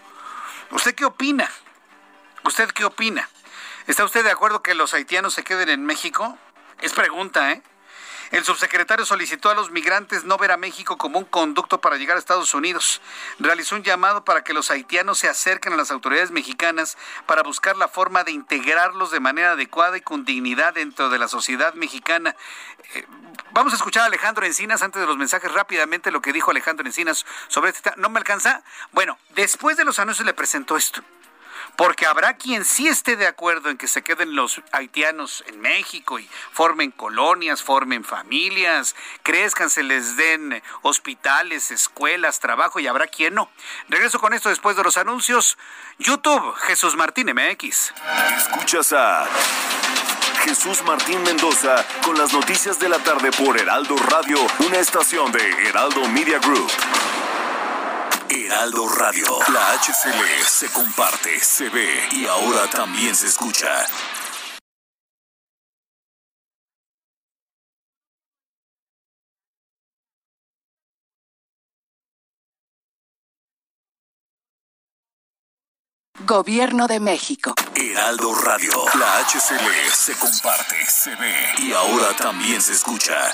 [0.72, 1.50] ¿Usted qué opina?
[2.46, 3.30] ¿Usted qué opina?
[3.88, 6.38] ¿Está usted de acuerdo que los haitianos se queden en México?
[6.82, 7.62] Es pregunta, ¿eh?
[8.32, 12.16] El subsecretario solicitó a los migrantes no ver a México como un conducto para llegar
[12.16, 13.02] a Estados Unidos.
[13.40, 17.76] Realizó un llamado para que los haitianos se acerquen a las autoridades mexicanas para buscar
[17.76, 22.38] la forma de integrarlos de manera adecuada y con dignidad dentro de la sociedad mexicana.
[22.94, 23.06] Eh,
[23.52, 26.86] vamos a escuchar a Alejandro Encinas antes de los mensajes rápidamente lo que dijo Alejandro
[26.86, 27.98] Encinas sobre este tema.
[27.98, 28.64] ¿No me alcanza?
[28.94, 31.04] Bueno, después de los anuncios le presentó esto
[31.76, 36.20] porque habrá quien sí esté de acuerdo en que se queden los haitianos en México
[36.20, 43.36] y formen colonias, formen familias, crezcan, se les den hospitales, escuelas, trabajo y habrá quien
[43.36, 43.50] no.
[43.90, 45.58] Regreso con esto después de los anuncios.
[46.00, 47.94] YouTube, Jesús Martín MX.
[48.38, 49.28] Escuchas a
[50.44, 55.68] Jesús Martín Mendoza con las noticias de la tarde por Heraldo Radio, una estación de
[55.68, 56.72] Heraldo Media Group.
[58.34, 59.26] Heraldo Radio.
[59.52, 63.86] La HCL se comparte, se ve y ahora también se escucha.
[76.26, 77.54] Gobierno de México.
[77.76, 78.72] Heraldo Radio.
[78.98, 83.34] La HCL se comparte, se ve y ahora también se escucha.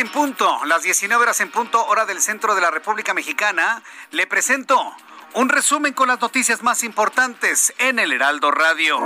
[0.00, 3.82] En punto, las 19 horas en punto, hora del centro de la República Mexicana.
[4.12, 4.96] Le presento
[5.34, 8.98] un resumen con las noticias más importantes en el Heraldo Radio.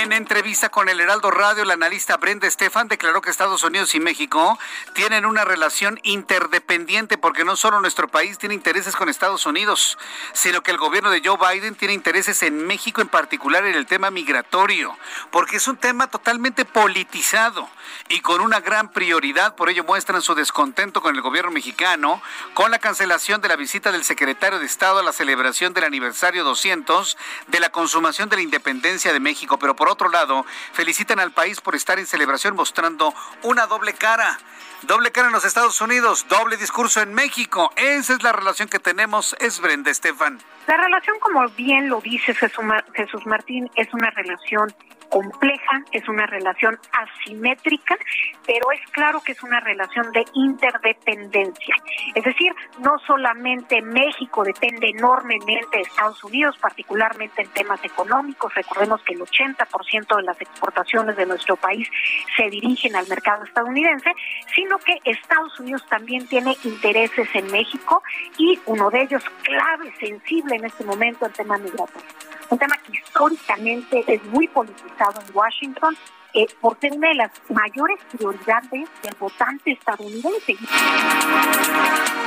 [0.00, 4.00] En entrevista con el Heraldo Radio, la analista Brenda Estefan declaró que Estados Unidos y
[4.00, 4.58] México
[4.94, 9.98] tienen una relación interdependiente porque no solo nuestro país tiene intereses con Estados Unidos,
[10.32, 13.86] sino que el gobierno de Joe Biden tiene intereses en México en particular en el
[13.86, 14.96] tema migratorio,
[15.30, 17.68] porque es un tema totalmente politizado
[18.08, 22.22] y con una gran prioridad, por ello muestran su descontento con el gobierno mexicano
[22.54, 26.42] con la cancelación de la visita del secretario de Estado a la celebración del aniversario
[26.42, 27.16] 200
[27.46, 31.60] de la consumación de la independencia de México, pero por otro lado, felicitan al país
[31.60, 33.14] por estar en celebración mostrando
[33.44, 34.36] una doble cara.
[34.82, 37.72] Doble cara en los Estados Unidos, doble discurso en México.
[37.76, 40.40] Esa es la relación que tenemos, es Brenda Estefan.
[40.66, 44.74] La relación, como bien lo dice Jesús Martín, es una relación
[45.12, 47.98] compleja, es una relación asimétrica,
[48.46, 51.74] pero es claro que es una relación de interdependencia.
[52.14, 59.02] Es decir, no solamente México depende enormemente de Estados Unidos, particularmente en temas económicos, recordemos
[59.02, 61.86] que el 80% de las exportaciones de nuestro país
[62.34, 64.10] se dirigen al mercado estadounidense,
[64.54, 68.02] sino que Estados Unidos también tiene intereses en México
[68.38, 72.31] y uno de ellos clave, sensible en este momento, el tema migratorio.
[72.52, 75.96] Un tema que históricamente es muy politizado en Washington
[76.34, 80.58] eh, por ser una de las mayores prioridades del votante estadounidense.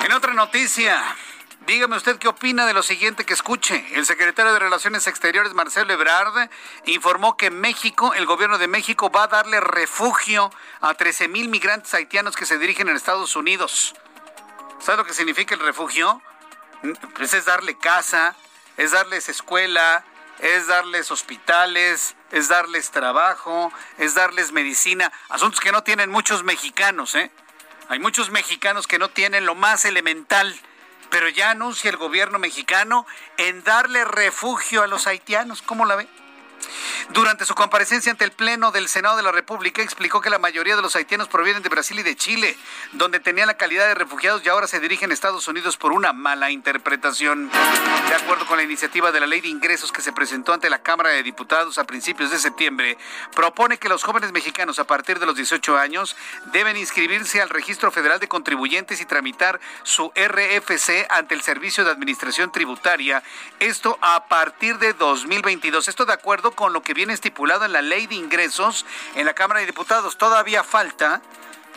[0.03, 0.99] En otra noticia,
[1.67, 3.85] Dígame usted qué opina de lo siguiente que escuche.
[3.93, 6.49] El secretario de Relaciones Exteriores, Marcelo Ebrard,
[6.85, 10.51] informó que México, el gobierno de México, va a darle refugio
[10.81, 13.95] a 13 mil migrantes haitianos que se dirigen a Estados Unidos.
[14.79, 16.21] ¿Sabe lo que significa el refugio?
[17.15, 18.35] Pues es darle casa,
[18.77, 20.03] es darles escuela,
[20.39, 27.15] es darles hospitales, es darles trabajo, es darles medicina, asuntos que no tienen muchos mexicanos,
[27.15, 27.31] ¿eh?
[27.87, 30.59] Hay muchos mexicanos que no tienen lo más elemental,
[31.09, 33.05] pero ya anuncia el gobierno mexicano
[33.37, 35.61] en darle refugio a los haitianos.
[35.61, 36.07] ¿Cómo la ve?
[37.09, 40.75] Durante su comparecencia ante el Pleno del Senado de la República, explicó que la mayoría
[40.75, 42.57] de los haitianos provienen de Brasil y de Chile,
[42.93, 46.13] donde tenían la calidad de refugiados y ahora se dirigen a Estados Unidos por una
[46.13, 47.49] mala interpretación.
[47.49, 50.81] De acuerdo con la iniciativa de la Ley de Ingresos que se presentó ante la
[50.81, 52.97] Cámara de Diputados a principios de septiembre,
[53.35, 56.15] propone que los jóvenes mexicanos a partir de los 18 años
[56.51, 61.91] deben inscribirse al Registro Federal de Contribuyentes y tramitar su RFC ante el Servicio de
[61.91, 63.23] Administración Tributaria,
[63.59, 65.87] esto a partir de 2022.
[65.87, 68.85] Esto de acuerdo con lo que viene estipulado en la ley de ingresos
[69.15, 70.17] en la Cámara de Diputados.
[70.17, 71.21] Todavía falta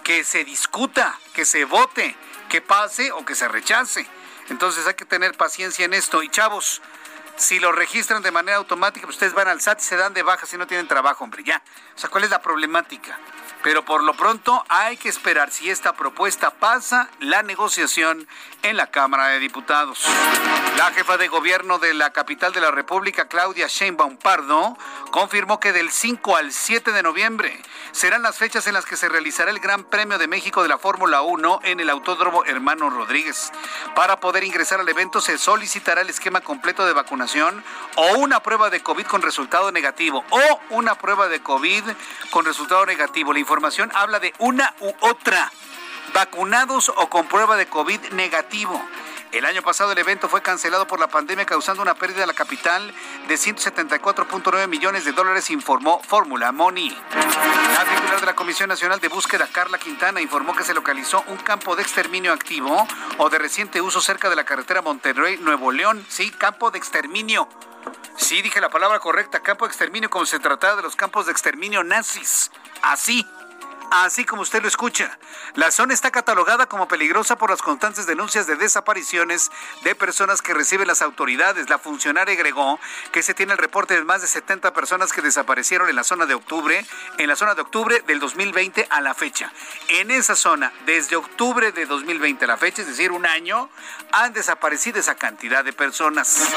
[0.03, 2.17] que se discuta, que se vote,
[2.49, 4.07] que pase o que se rechace.
[4.49, 6.23] Entonces hay que tener paciencia en esto.
[6.23, 6.81] Y chavos,
[7.37, 10.23] si lo registran de manera automática, pues ustedes van al SAT y se dan de
[10.23, 11.63] baja si no tienen trabajo, hombre, ya.
[11.95, 13.19] O sea, ¿cuál es la problemática?
[13.63, 18.27] Pero por lo pronto hay que esperar si esta propuesta pasa la negociación
[18.63, 20.05] en la Cámara de Diputados.
[20.77, 24.77] La jefa de gobierno de la capital de la República, Claudia Sheinbaum Pardo,
[25.11, 27.61] confirmó que del 5 al 7 de noviembre
[27.93, 30.79] serán las fechas en las que se realizará el Gran Premio de México de la
[30.79, 33.53] Fórmula 1 en el Autódromo Hermano Rodríguez.
[33.95, 37.65] Para poder ingresar al evento se solicitará el esquema completo de vacunación
[37.97, 41.85] o una prueba de COVID con resultado negativo o una prueba de COVID
[42.31, 45.51] con resultado negativo información habla de una u otra,
[46.13, 48.79] vacunados o con prueba de COVID negativo.
[49.33, 52.35] El año pasado el evento fue cancelado por la pandemia causando una pérdida a la
[52.35, 52.93] capital
[53.27, 56.91] de 174.9 millones de dólares, informó Fórmula Money.
[56.91, 61.39] La titular de la Comisión Nacional de Búsqueda, Carla Quintana, informó que se localizó un
[61.39, 62.87] campo de exterminio activo
[63.17, 66.05] o de reciente uso cerca de la carretera Monterrey-Nuevo León.
[66.11, 67.49] Sí, campo de exterminio.
[68.17, 71.33] Sí, dije la palabra correcta, campo de exterminio, como se trataba de los campos de
[71.33, 72.51] exterminio nazis.
[72.83, 73.27] Así
[73.91, 75.19] así como usted lo escucha.
[75.55, 79.51] La zona está catalogada como peligrosa por las constantes denuncias de desapariciones
[79.83, 81.69] de personas que reciben las autoridades.
[81.71, 82.79] La funcionaria agregó
[83.13, 86.27] que se tiene el reporte de más de 70 personas que desaparecieron en la zona
[86.27, 86.85] de octubre,
[87.19, 89.53] en la zona de octubre del 2020 a la fecha.
[89.89, 93.71] En esa zona, desde octubre de 2020 a la fecha, es decir, un año,
[94.13, 96.49] han desaparecido esa cantidad de personas.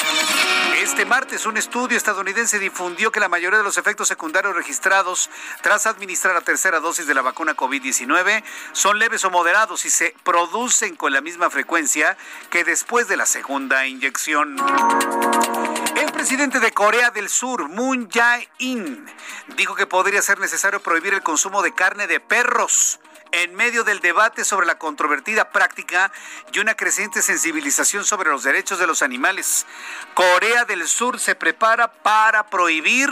[0.77, 5.29] Este martes, un estudio estadounidense difundió que la mayoría de los efectos secundarios registrados
[5.61, 8.43] tras administrar la tercera dosis de la vacuna COVID-19
[8.73, 12.17] son leves o moderados y se producen con la misma frecuencia
[12.49, 14.57] que después de la segunda inyección.
[15.95, 19.05] El presidente de Corea del Sur, Moon Jae-in,
[19.55, 22.99] dijo que podría ser necesario prohibir el consumo de carne de perros
[23.31, 26.11] en medio del debate sobre la controvertida práctica
[26.51, 29.65] y una creciente sensibilización sobre los derechos de los animales.
[30.13, 33.09] Corea del Sur se prepara para prohibir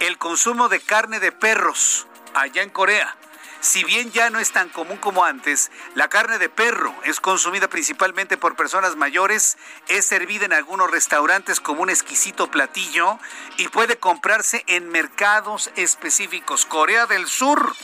[0.00, 3.16] el consumo de carne de perros allá en Corea.
[3.60, 7.68] Si bien ya no es tan común como antes, la carne de perro es consumida
[7.68, 9.56] principalmente por personas mayores,
[9.88, 13.18] es servida en algunos restaurantes como un exquisito platillo
[13.56, 16.66] y puede comprarse en mercados específicos.
[16.66, 17.74] Corea del Sur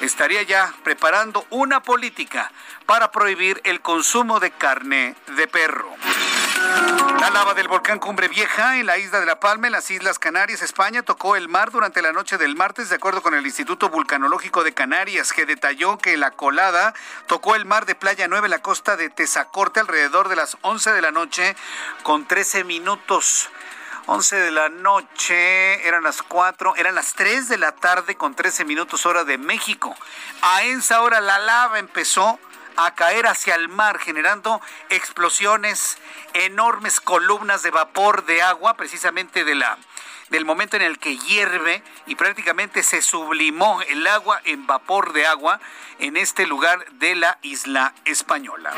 [0.00, 2.52] estaría ya preparando una política
[2.86, 5.94] para prohibir el consumo de carne de perro.
[7.20, 10.18] La lava del volcán Cumbre Vieja en la isla de La Palma, en las Islas
[10.18, 13.88] Canarias, España, tocó el mar durante la noche del martes, de acuerdo con el Instituto
[13.88, 16.92] Vulcanológico de Canarias, que detalló que la colada
[17.26, 20.92] tocó el mar de Playa Nueva en la costa de Tezacorte alrededor de las 11
[20.92, 21.56] de la noche
[22.02, 23.48] con 13 minutos.
[24.06, 28.66] 11 de la noche, eran las 4, eran las 3 de la tarde con 13
[28.66, 29.94] minutos hora de México.
[30.42, 32.38] A esa hora la lava empezó
[32.76, 35.98] a caer hacia el mar, generando explosiones,
[36.32, 39.78] enormes columnas de vapor de agua, precisamente de la
[40.30, 45.26] del momento en el que hierve y prácticamente se sublimó el agua en vapor de
[45.26, 45.60] agua
[45.98, 48.72] en este lugar de la isla española.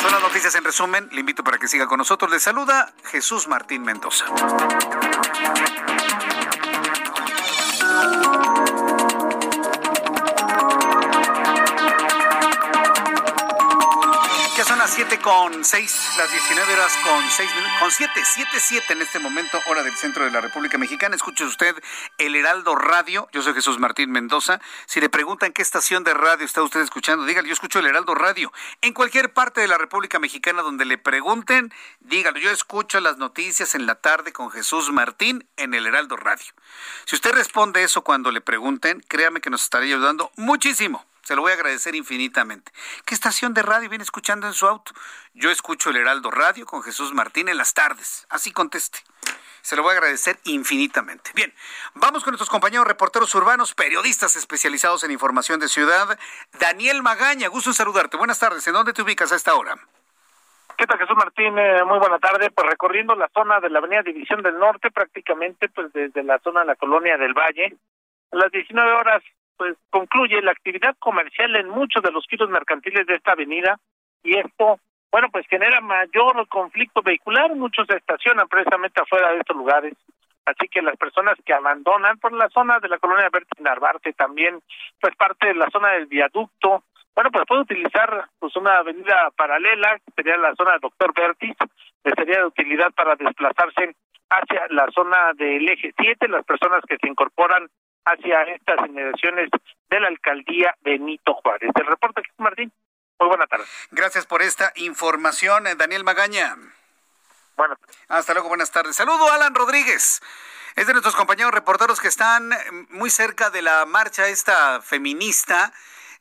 [0.00, 1.08] Son las noticias en resumen.
[1.12, 2.30] Le invito para que siga con nosotros.
[2.30, 4.24] Le saluda Jesús Martín Mendoza.
[14.82, 19.02] Las 7 con 6, las 19 horas con 6 minutos, con 7, 7, 7 en
[19.02, 21.14] este momento, hora del centro de la República Mexicana.
[21.14, 21.76] Escuche usted
[22.18, 23.28] el Heraldo Radio.
[23.32, 24.60] Yo soy Jesús Martín Mendoza.
[24.86, 28.16] Si le preguntan qué estación de radio está usted escuchando, dígale, yo escucho el Heraldo
[28.16, 28.52] Radio.
[28.80, 33.76] En cualquier parte de la República Mexicana donde le pregunten, dígalo, yo escucho las noticias
[33.76, 36.54] en la tarde con Jesús Martín en el Heraldo Radio.
[37.04, 41.06] Si usted responde eso cuando le pregunten, créame que nos estaría ayudando muchísimo.
[41.22, 42.72] Se lo voy a agradecer infinitamente.
[43.06, 44.92] ¿Qué estación de radio viene escuchando en su auto?
[45.34, 48.26] Yo escucho el Heraldo Radio con Jesús Martín en las tardes.
[48.28, 48.98] Así conteste.
[49.60, 51.30] Se lo voy a agradecer infinitamente.
[51.36, 51.54] Bien,
[51.94, 56.18] vamos con nuestros compañeros reporteros urbanos, periodistas especializados en información de ciudad.
[56.58, 58.16] Daniel Magaña, gusto en saludarte.
[58.16, 58.66] Buenas tardes.
[58.66, 59.76] ¿En dónde te ubicas a esta hora?
[60.76, 61.56] ¿Qué tal, Jesús Martín?
[61.56, 62.50] Eh, muy buena tarde.
[62.50, 66.60] Pues recorriendo la zona de la Avenida División del Norte, prácticamente pues desde la zona
[66.60, 67.76] de la colonia del Valle.
[68.32, 69.22] A las 19 horas
[69.62, 73.78] pues concluye la actividad comercial en muchos de los giros mercantiles de esta avenida
[74.24, 74.80] y esto,
[75.12, 79.94] bueno, pues genera mayor conflicto vehicular, muchos estacionan precisamente afuera de estos lugares.
[80.46, 84.60] Así que las personas que abandonan por la zona de la colonia Berti Narvarte también,
[85.00, 86.82] pues parte de la zona del viaducto,
[87.14, 91.54] bueno, pues puede utilizar pues una avenida paralela, sería la zona Doctor Bertis,
[92.02, 93.94] que sería de utilidad para desplazarse
[94.28, 97.68] hacia la zona del eje 7, las personas que se incorporan
[98.04, 99.50] hacia estas inmediaciones
[99.90, 101.70] de la alcaldía Benito Juárez.
[101.74, 102.72] El reporte, Martín.
[103.18, 103.64] Muy buena tarde.
[103.90, 106.56] Gracias por esta información, eh, Daniel Magaña.
[107.56, 107.76] Bueno.
[108.08, 108.96] Hasta luego, buenas tardes.
[108.96, 110.20] Saludo Alan Rodríguez.
[110.74, 112.56] Es de nuestros compañeros reporteros que están eh,
[112.90, 115.72] muy cerca de la marcha esta feminista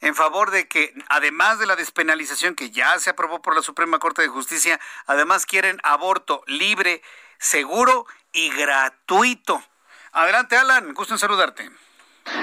[0.02, 4.00] en favor de que, además de la despenalización que ya se aprobó por la Suprema
[4.00, 7.02] Corte de Justicia, además quieren aborto libre,
[7.38, 9.64] seguro y gratuito.
[10.14, 11.70] Adelante, Alan, gusto en saludarte.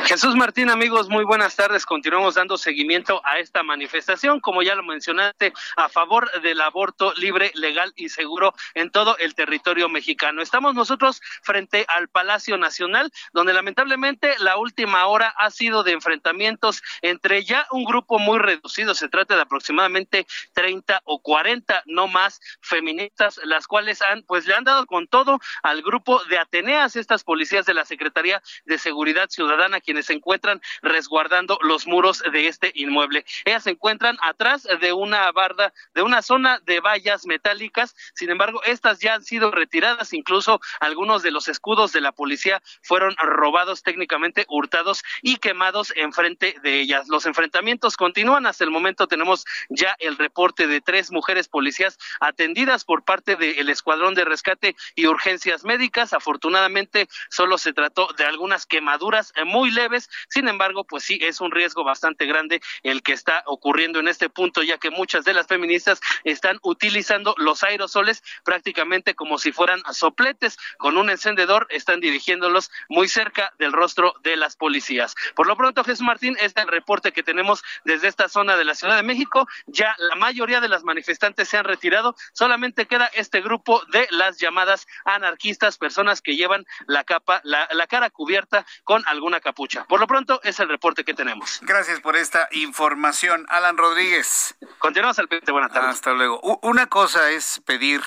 [0.04, 1.84] Jesús Martín, amigos, muy buenas tardes.
[1.84, 7.52] Continuamos dando seguimiento a esta manifestación, como ya lo mencionaste, a favor del aborto libre,
[7.54, 10.42] legal y seguro en todo el territorio mexicano.
[10.42, 16.82] Estamos nosotros frente al Palacio Nacional, donde lamentablemente la última hora ha sido de enfrentamientos
[17.02, 22.40] entre ya un grupo muy reducido, se trata de aproximadamente 30 o 40, no más
[22.62, 27.24] feministas, las cuales han, pues le han dado con todo al grupo de Ateneas, estas
[27.24, 32.48] policías de la Secretaría de Seguridad Ciudadana a quienes se encuentran resguardando los muros de
[32.48, 33.24] este inmueble.
[33.44, 38.62] Ellas se encuentran atrás de una barda, de una zona de vallas metálicas, sin embargo,
[38.64, 43.82] estas ya han sido retiradas, incluso algunos de los escudos de la policía fueron robados
[43.82, 47.08] técnicamente, hurtados y quemados enfrente de ellas.
[47.08, 52.84] Los enfrentamientos continúan, hasta el momento tenemos ya el reporte de tres mujeres policías atendidas
[52.84, 56.12] por parte del Escuadrón de Rescate y Urgencias Médicas.
[56.12, 61.50] Afortunadamente, solo se trató de algunas quemaduras muy leves, sin embargo, pues sí es un
[61.50, 65.48] riesgo bastante grande el que está ocurriendo en este punto, ya que muchas de las
[65.48, 72.70] feministas están utilizando los aerosoles prácticamente como si fueran sopletes, con un encendedor están dirigiéndolos
[72.88, 75.16] muy cerca del rostro de las policías.
[75.34, 78.96] Por lo pronto, Jesús Martín, este reporte que tenemos desde esta zona de la Ciudad
[78.96, 79.48] de México.
[79.66, 84.38] Ya la mayoría de las manifestantes se han retirado, solamente queda este grupo de las
[84.38, 89.84] llamadas anarquistas, personas que llevan la capa, la, la cara cubierta con alguna capucha.
[89.86, 91.58] Por lo pronto es el reporte que tenemos.
[91.62, 94.54] Gracias por esta información, Alan Rodríguez.
[94.78, 95.52] Continuamos al pendiente.
[95.52, 95.90] Buenas tardes.
[95.90, 96.38] Hasta luego.
[96.62, 98.02] Una cosa es pedir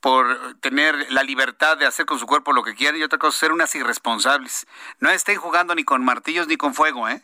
[0.00, 3.34] por tener la libertad de hacer con su cuerpo lo que quieran y otra cosa
[3.34, 4.66] es ser unas irresponsables.
[5.00, 7.22] No estén jugando ni con martillos ni con fuego, ¿eh?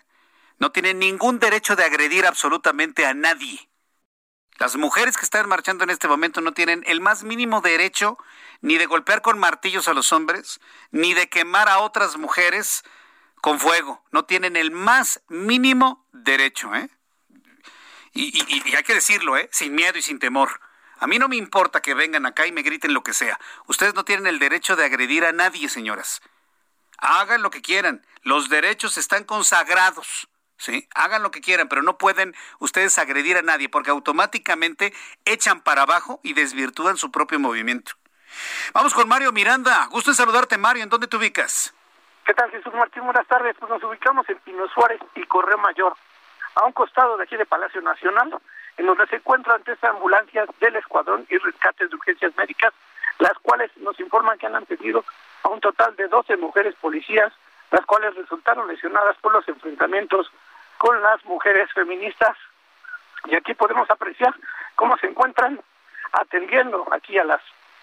[0.58, 3.68] No tienen ningún derecho de agredir absolutamente a nadie.
[4.58, 8.18] Las mujeres que están marchando en este momento no tienen el más mínimo derecho
[8.60, 10.58] ni de golpear con martillos a los hombres,
[10.90, 12.82] ni de quemar a otras mujeres
[13.40, 14.02] con fuego.
[14.10, 16.88] No tienen el más mínimo derecho, ¿eh?
[18.14, 19.48] Y, hay que decirlo, ¿eh?
[19.52, 20.60] Sin miedo y sin temor.
[20.98, 23.38] A mí no me importa que vengan acá y me griten lo que sea.
[23.66, 26.20] Ustedes no tienen el derecho de agredir a nadie, señoras.
[26.98, 28.04] Hagan lo que quieran.
[28.22, 30.28] Los derechos están consagrados.
[30.56, 30.88] ¿sí?
[30.94, 34.92] Hagan lo que quieran, pero no pueden ustedes agredir a nadie porque automáticamente
[35.24, 37.92] echan para abajo y desvirtúan su propio movimiento.
[38.72, 39.86] Vamos con Mario Miranda.
[39.86, 40.82] Gusto en saludarte, Mario.
[40.82, 41.72] ¿En dónde te ubicas?
[42.28, 43.04] ¿Qué tal, Jesús Martín?
[43.04, 43.56] Buenas tardes.
[43.58, 45.94] Pues nos ubicamos en Pino Suárez y Correo Mayor,
[46.56, 48.38] a un costado de aquí de Palacio Nacional,
[48.76, 52.74] en donde se encuentran tres ambulancias del Escuadrón y Rescates de Urgencias Médicas,
[53.18, 55.06] las cuales nos informan que han atendido
[55.42, 57.32] a un total de 12 mujeres policías,
[57.70, 60.30] las cuales resultaron lesionadas por los enfrentamientos
[60.76, 62.36] con las mujeres feministas.
[63.24, 64.34] Y aquí podemos apreciar
[64.74, 65.58] cómo se encuentran
[66.12, 67.40] atendiendo aquí a las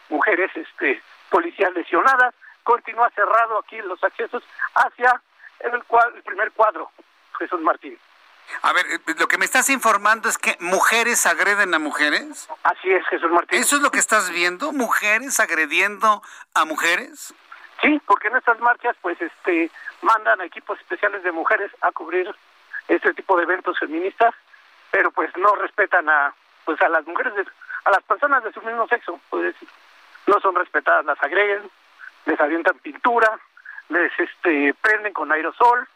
[0.10, 2.36] mujeres este, policías lesionadas.
[2.66, 4.44] Continúa cerrado aquí los accesos
[4.74, 5.22] hacia
[5.60, 6.92] el, el primer cuadro,
[7.38, 7.98] Jesús Martín.
[8.64, 12.50] A ver, eh, lo que me estás informando es que mujeres agreden a mujeres.
[12.64, 13.60] Así es, Jesús Martín.
[13.60, 14.72] ¿Eso es lo que estás viendo?
[14.72, 16.24] ¿Mujeres agrediendo
[16.56, 17.36] a mujeres?
[17.82, 19.70] Sí, porque en estas marchas, pues, este,
[20.02, 22.34] mandan equipos especiales de mujeres a cubrir
[22.88, 24.34] este tipo de eventos feministas,
[24.90, 27.34] pero pues no respetan a, pues, a las mujeres,
[27.84, 29.56] a las personas de su mismo sexo, pues,
[30.26, 31.70] no son respetadas, las agreguen,
[32.26, 33.40] les avientan pintura,
[33.90, 35.88] les, este, prenden con aerosol,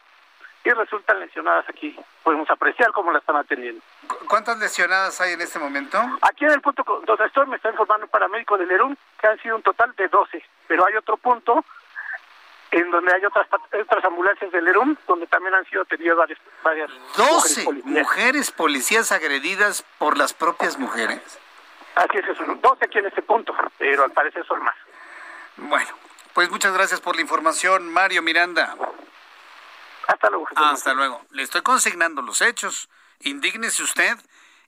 [0.64, 1.98] y resultan lesionadas aquí.
[2.24, 3.82] Podemos apreciar cómo la están atendiendo.
[4.28, 5.98] ¿Cuántas lesionadas hay en este momento?
[6.22, 9.40] Aquí en el punto donde estoy me está informando un paramédico de Lerún que han
[9.42, 11.64] sido un total de 12, pero hay otro punto
[12.72, 16.92] en donde hay otras otras ambulancias de Lerún donde también han sido atendidas varias, varias
[17.18, 19.12] 12 mujeres policías.
[19.12, 21.40] agredidas por las propias mujeres.
[21.96, 24.76] Así es, eso, 12 aquí en este punto, pero al parecer son más.
[25.58, 25.90] Bueno,
[26.34, 28.76] pues muchas gracias por la información, Mario Miranda.
[30.08, 30.48] Hasta luego.
[30.56, 31.22] Hasta luego.
[31.32, 32.90] Le estoy consignando los hechos.
[33.20, 34.18] Indígnese usted.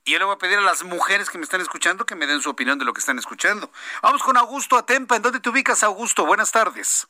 [0.04, 2.28] Y yo le voy a pedir a las mujeres que me están escuchando que me
[2.28, 3.70] den su opinión de lo que están escuchando.
[4.02, 5.16] Vamos con Augusto Atempa.
[5.16, 6.26] ¿En dónde te ubicas, Augusto?
[6.26, 7.08] Buenas tardes.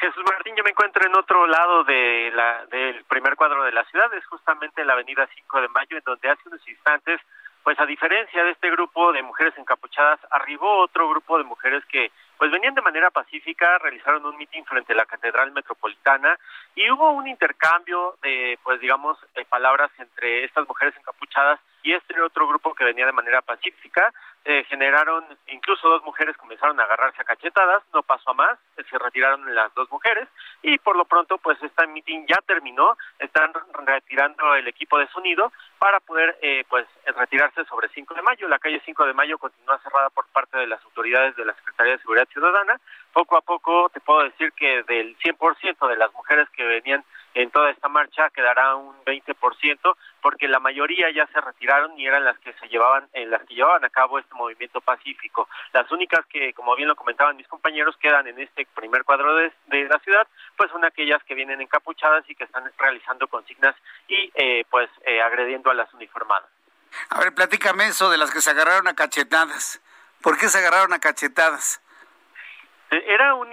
[0.00, 3.82] Jesús Martín, yo me encuentro en otro lado de la, del primer cuadro de la
[3.84, 7.18] ciudad, es justamente la avenida 5 de Mayo, en donde hace unos instantes,
[7.66, 12.12] pues a diferencia de este grupo de mujeres encapuchadas, arribó otro grupo de mujeres que
[12.38, 16.38] pues venían de manera pacífica, realizaron un mitin frente a la Catedral Metropolitana
[16.76, 22.20] y hubo un intercambio de, pues digamos, de palabras entre estas mujeres encapuchadas y este
[22.20, 24.12] otro grupo que venía de manera pacífica.
[24.44, 28.98] Eh, generaron, incluso dos mujeres comenzaron a agarrarse a cachetadas, no pasó a más, se
[28.98, 30.28] retiraron las dos mujeres
[30.62, 33.52] y por lo pronto pues este mitin ya terminó, están
[33.86, 38.48] retirando el equipo de sonido para poder eh, pues retirarse sobre 5 de mayo.
[38.48, 41.92] La calle 5 de mayo continúa cerrada por parte de las autoridades de la Secretaría
[41.92, 42.80] de Seguridad Ciudadana.
[43.12, 47.04] Poco a poco te puedo decir que del 100% de las mujeres que venían
[47.36, 52.24] en toda esta marcha quedará un 20% porque la mayoría ya se retiraron y eran
[52.24, 55.46] las que se llevaban en las que llevaban a cabo este movimiento pacífico.
[55.74, 59.52] Las únicas que, como bien lo comentaban mis compañeros, quedan en este primer cuadro de,
[59.68, 60.26] la ciudad,
[60.56, 63.76] pues son aquellas que vienen encapuchadas y que están realizando consignas
[64.08, 66.48] y eh, pues eh, agrediendo a las uniformadas.
[67.10, 69.82] A ver, platícame eso de las que se agarraron a cachetadas.
[70.22, 71.82] ¿Por qué se agarraron a cachetadas?
[72.90, 73.46] Eh, era un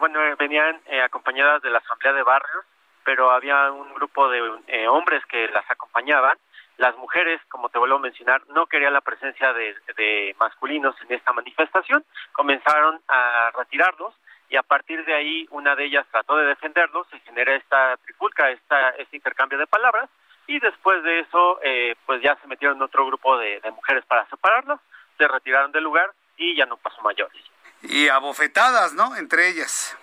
[0.00, 2.64] bueno, venían acompañadas de la Asamblea de Barrios,
[3.08, 6.36] pero había un grupo de eh, hombres que las acompañaban.
[6.76, 11.32] Las mujeres, como te vuelvo a mencionar, no querían la presencia de, masculinos en esta
[11.32, 14.12] manifestación, comenzaron a retirarlos
[14.50, 18.50] y a partir de ahí una de ellas trató de defenderlos, se genera esta trifulca,
[18.50, 20.10] esta, este intercambio de palabras
[20.46, 24.80] y después de eso eh, pues ya se metieron otro grupo de, mujeres para separarlos,
[25.16, 27.42] se retiraron del lugar y ya no pasó mayores.
[27.80, 29.16] Y abofetadas, ¿no?
[29.16, 29.96] Entre ellas.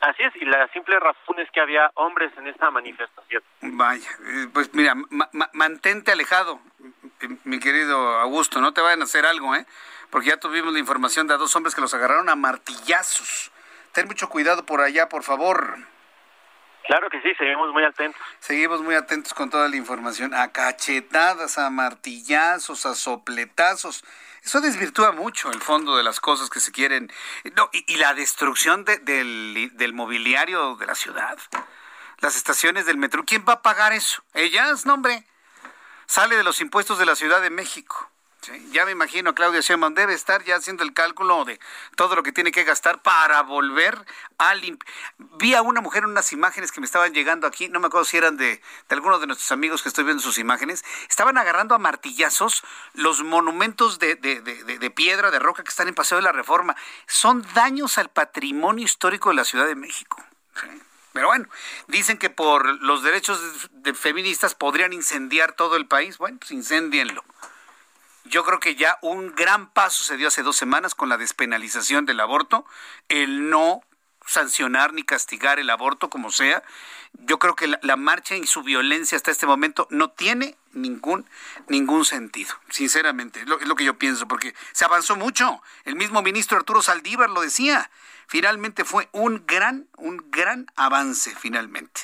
[0.00, 3.42] Así es, y la simple razón es que había hombres en esta manifestación.
[3.62, 4.94] Vaya, eh, pues mira,
[5.52, 6.60] mantente alejado,
[7.44, 9.66] mi querido Augusto, no te vayan a hacer algo, ¿eh?
[10.10, 13.50] Porque ya tuvimos la información de dos hombres que los agarraron a martillazos.
[13.92, 15.78] Ten mucho cuidado por allá, por favor.
[16.88, 18.18] Claro que sí, seguimos muy atentos.
[18.40, 20.32] Seguimos muy atentos con toda la información.
[20.32, 24.02] A cachetadas, a martillazos, a sopletazos.
[24.42, 27.12] Eso desvirtúa mucho el fondo de las cosas que se quieren.
[27.54, 31.36] No, y, la destrucción del, del mobiliario de la ciudad.
[32.20, 33.22] Las estaciones del metro.
[33.26, 34.24] ¿Quién va a pagar eso?
[34.32, 35.24] Ellas, no, hombre.
[36.06, 38.10] Sale de los impuestos de la Ciudad de México
[38.70, 41.58] ya me imagino, Claudia Sheinbaum debe estar ya haciendo el cálculo de
[41.96, 44.04] todo lo que tiene que gastar para volver
[44.38, 44.92] a limpiar.
[45.38, 48.04] Vi a una mujer en unas imágenes que me estaban llegando aquí, no me acuerdo
[48.04, 51.74] si eran de, de algunos de nuestros amigos que estoy viendo sus imágenes, estaban agarrando
[51.74, 52.62] a martillazos
[52.94, 54.16] los monumentos de,
[54.94, 56.76] piedra, de roca que están en Paseo de la Reforma.
[57.06, 60.22] Son daños al patrimonio histórico de la Ciudad de México.
[61.12, 61.48] Pero bueno,
[61.88, 63.40] dicen que por los derechos
[63.72, 66.18] de feministas podrían incendiar todo el país.
[66.18, 67.24] Bueno, pues incendienlo
[68.28, 72.06] Yo creo que ya un gran paso se dio hace dos semanas con la despenalización
[72.06, 72.64] del aborto,
[73.08, 73.82] el no
[74.26, 76.62] sancionar ni castigar el aborto como sea.
[77.14, 81.26] Yo creo que la, marcha y su violencia hasta este momento no tiene ningún
[81.68, 85.62] ningún sentido, sinceramente, es lo que yo pienso, porque se avanzó mucho.
[85.84, 87.90] El mismo ministro Arturo Saldívar lo decía
[88.28, 92.02] finalmente fue un gran, un gran avance finalmente.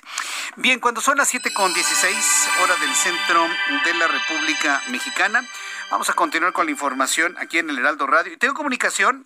[0.57, 3.47] Bien, cuando son las 7 con 16 horas del centro
[3.85, 5.43] de la República Mexicana,
[5.91, 8.33] vamos a continuar con la información aquí en el Heraldo Radio.
[8.33, 9.25] Y tengo comunicación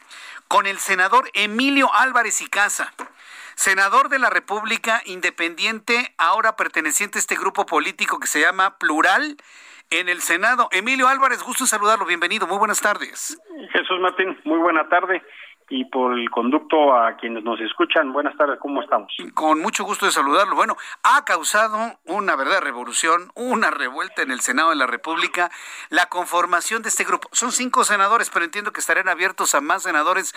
[0.49, 2.93] con el senador Emilio Álvarez y Casa
[3.55, 9.37] senador de la República Independiente, ahora perteneciente a este grupo político que se llama Plural
[9.91, 10.69] en el Senado.
[10.71, 13.37] Emilio Álvarez, gusto en saludarlo, bienvenido, muy buenas tardes.
[13.73, 15.25] Jesús Martín, muy buena tarde
[15.71, 18.13] y por el conducto a quienes nos escuchan.
[18.13, 19.13] Buenas tardes, ¿cómo estamos?
[19.35, 20.55] Con mucho gusto de saludarlo.
[20.55, 25.51] Bueno, ha causado una verdadera revolución, una revuelta en el Senado de la República,
[25.91, 27.29] la conformación de este grupo.
[27.33, 30.33] Son cinco senadores, pero entiendo que estarán abiertos a más senadores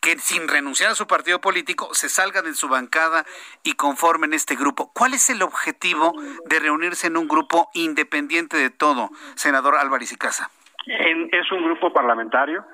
[0.00, 3.24] que sin renunciar a su partido político se salgan de su bancada
[3.62, 4.92] y conformen este grupo.
[4.94, 6.12] ¿Cuál es el objetivo
[6.46, 10.50] de reunirse en un grupo independiente de todo, senador Álvarez y Casa?
[10.86, 12.64] es un grupo parlamentario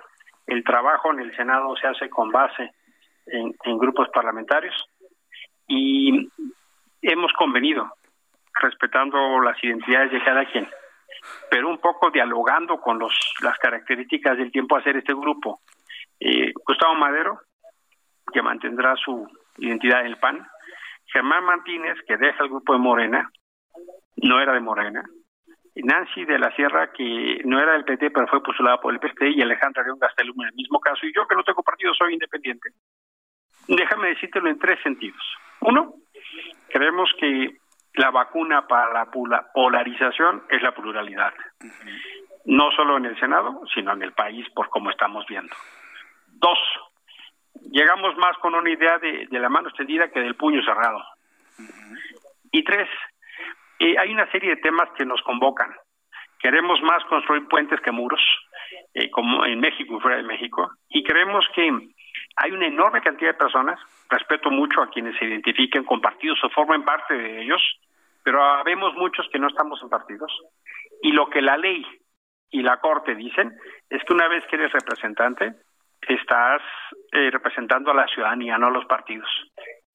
[0.52, 2.72] el trabajo en el Senado se hace con base
[3.26, 4.74] en, grupos parlamentarios
[5.66, 6.28] y
[7.00, 7.90] hemos convenido,
[8.60, 10.68] respetando las identidades de cada quien,
[11.50, 13.12] pero un poco dialogando con los,
[13.42, 15.60] las características del tiempo hacer este grupo.
[16.20, 17.40] Eh, Gustavo Madero,
[18.32, 19.26] que mantendrá su
[19.58, 20.46] identidad en el PAN,
[21.06, 23.30] Germán Martínez, que deja el grupo de Morena,
[24.16, 25.04] no era de Morena,
[25.74, 29.30] Nancy de la Sierra, que no era del PT, pero fue postulada por el PT,
[29.30, 32.14] y Alejandra León Gastelum en el mismo caso, y yo que no tengo partido soy
[32.14, 32.70] independiente.
[33.68, 35.22] Déjame decírtelo en tres sentidos.
[35.60, 35.94] Uno,
[36.68, 37.56] creemos que
[37.94, 41.32] la vacuna para la polarización es la pluralidad,
[42.44, 45.54] no solo en el Senado, sino en el país, por como estamos viendo.
[46.26, 46.58] Dos,
[47.70, 51.02] llegamos más con una idea de, de la mano extendida que del puño cerrado.
[52.50, 52.88] Y tres,
[53.98, 55.74] hay una serie de temas que nos convocan.
[56.38, 58.20] Queremos más construir puentes que muros,
[58.94, 61.70] eh, como en México y fuera de México, y creemos que
[62.36, 63.78] hay una enorme cantidad de personas,
[64.08, 67.62] respeto mucho a quienes se identifiquen con partidos o formen parte de ellos,
[68.22, 70.32] pero vemos muchos que no estamos en partidos,
[71.02, 71.84] y lo que la ley
[72.50, 73.52] y la Corte dicen
[73.88, 75.54] es que una vez que eres representante,
[76.08, 76.62] estás
[77.12, 79.28] eh, representando a la ciudadanía, no a los partidos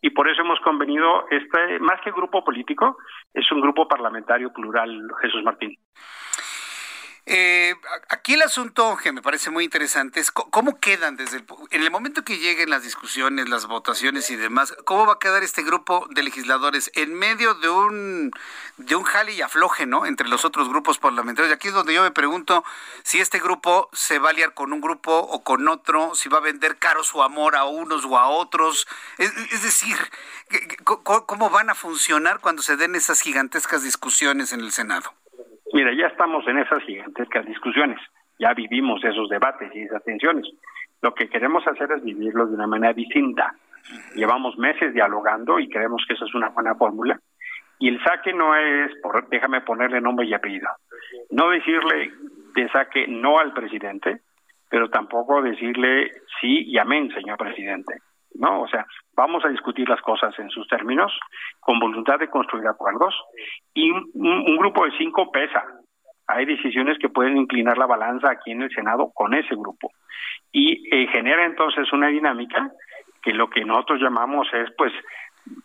[0.01, 2.97] y por eso hemos convenido, este, más que grupo político,
[3.33, 5.75] es un grupo parlamentario plural, Jesús Martín.
[7.29, 7.75] Eh,
[8.07, 11.91] aquí el asunto que me parece muy interesante es cómo quedan desde el, en el
[11.91, 16.07] momento que lleguen las discusiones, las votaciones y demás, cómo va a quedar este grupo
[16.09, 18.31] de legisladores en medio de un
[18.77, 20.05] de un jale y afloje, ¿no?
[20.05, 21.51] Entre los otros grupos parlamentarios.
[21.51, 22.63] Y aquí es donde yo me pregunto
[23.03, 26.37] si este grupo se va a liar con un grupo o con otro, si va
[26.37, 28.87] a vender caro su amor a unos o a otros.
[29.17, 29.97] Es, es decir,
[30.85, 35.13] ¿cómo van a funcionar cuando se den esas gigantescas discusiones en el Senado?
[35.77, 37.99] Mira, ya estamos en esas gigantescas discusiones,
[38.39, 40.47] ya vivimos esos debates y esas tensiones.
[41.03, 43.53] Lo que queremos hacer es vivirlos de una manera distinta.
[44.15, 47.19] Llevamos meses dialogando y creemos que esa es una buena fórmula.
[47.77, 50.67] Y el saque no es, por, déjame ponerle nombre y apellido,
[51.29, 52.11] no decirle
[52.55, 54.21] de saque no al presidente,
[54.71, 56.09] pero tampoco decirle
[56.41, 57.99] sí y amén, señor presidente.
[58.33, 58.61] ¿no?
[58.63, 58.87] O sea,
[59.17, 61.11] vamos a discutir las cosas en sus términos,
[61.59, 63.15] con voluntad de construir acuerdos,
[63.73, 65.65] y un, grupo de cinco pesa.
[66.27, 69.91] Hay decisiones que pueden inclinar la balanza aquí en el Senado con ese grupo.
[70.51, 72.71] Y eh, genera entonces una dinámica
[73.23, 74.93] que lo que nosotros llamamos es, pues,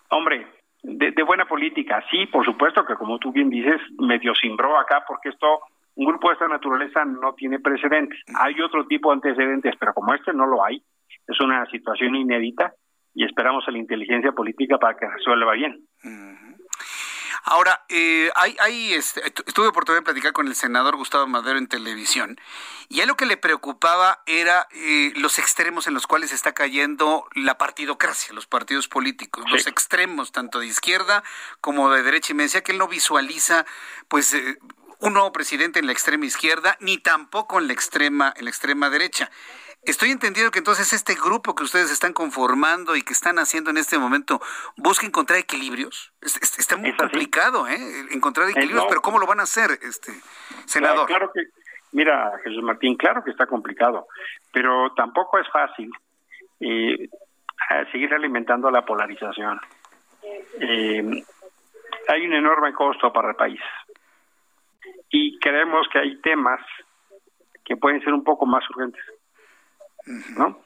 [0.08, 0.46] hombre,
[0.82, 2.02] de, de, buena política.
[2.10, 5.60] Sí, por supuesto que como tú bien dices, medio simbró acá porque esto,
[5.96, 8.18] un grupo de esta naturaleza no tiene precedentes.
[8.34, 10.82] Hay otro tipo de antecedentes, pero como este no lo hay,
[11.26, 12.72] es una situación inédita
[13.14, 15.86] y esperamos a la inteligencia política para que resuelva bien.
[17.44, 21.66] Ahora, eh, hay, hay este, tuve oportunidad de platicar con el senador Gustavo Madero en
[21.66, 22.38] televisión
[22.88, 27.26] y a lo que le preocupaba era eh, los extremos en los cuales está cayendo
[27.34, 31.24] la partidocracia, los partidos políticos, los extremos tanto de izquierda
[31.60, 33.66] como de derecha y me decía que él no visualiza
[34.06, 34.58] pues eh,
[35.00, 38.88] un nuevo presidente en la extrema izquierda ni tampoco en la extrema en la extrema
[38.88, 39.30] derecha.
[39.84, 43.78] Estoy entendiendo que entonces este grupo que ustedes están conformando y que están haciendo en
[43.78, 44.40] este momento
[44.76, 46.12] busca encontrar equilibrios.
[46.22, 48.06] Está muy complicado, ¿eh?
[48.12, 50.12] Encontrar eh, equilibrios, pero ¿cómo lo van a hacer, este
[50.66, 51.08] senador?
[51.08, 51.46] Claro, que,
[51.90, 54.06] mira, Jesús Martín, claro que está complicado,
[54.52, 55.90] pero tampoco es fácil
[56.60, 57.08] eh,
[57.90, 59.60] seguir alimentando la polarización.
[60.60, 61.24] Eh,
[62.06, 63.60] hay un enorme costo para el país
[65.10, 66.60] y creemos que hay temas
[67.64, 69.02] que pueden ser un poco más urgentes.
[70.36, 70.62] ¿No?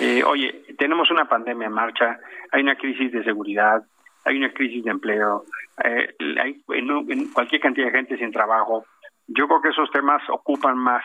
[0.00, 2.18] Eh, oye, tenemos una pandemia en marcha,
[2.52, 3.82] hay una crisis de seguridad,
[4.24, 5.44] hay una crisis de empleo,
[5.82, 8.84] eh, hay en, cualquier cantidad de gente sin trabajo.
[9.26, 11.04] Yo creo que esos temas ocupan más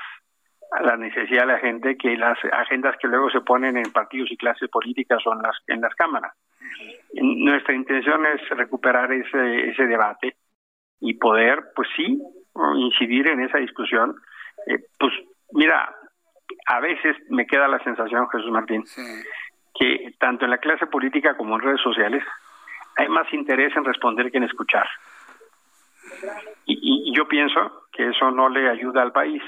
[0.81, 4.37] la necesidad de la gente que las agendas que luego se ponen en partidos y
[4.37, 6.33] clases políticas o en las, en las cámaras.
[7.13, 10.35] Nuestra intención es recuperar ese, debate
[11.01, 12.21] y poder, pues sí,
[12.75, 14.15] incidir en esa discusión.
[14.67, 15.11] Eh, pues
[15.51, 15.93] mira,
[16.67, 18.83] a veces me queda la sensación, Jesús Martín,
[19.73, 22.23] que tanto en la clase política como en redes sociales
[22.97, 24.87] hay más interés en responder que en escuchar.
[26.65, 29.41] Y, y yo pienso que eso no le ayuda al país.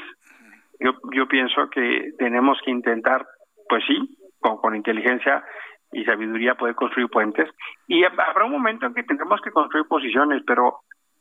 [0.79, 3.25] Yo, yo pienso que tenemos que intentar,
[3.69, 5.43] pues sí, con, con inteligencia
[5.91, 7.49] y sabiduría poder construir puentes.
[7.87, 10.79] Y habrá un momento en que tendremos que construir posiciones, pero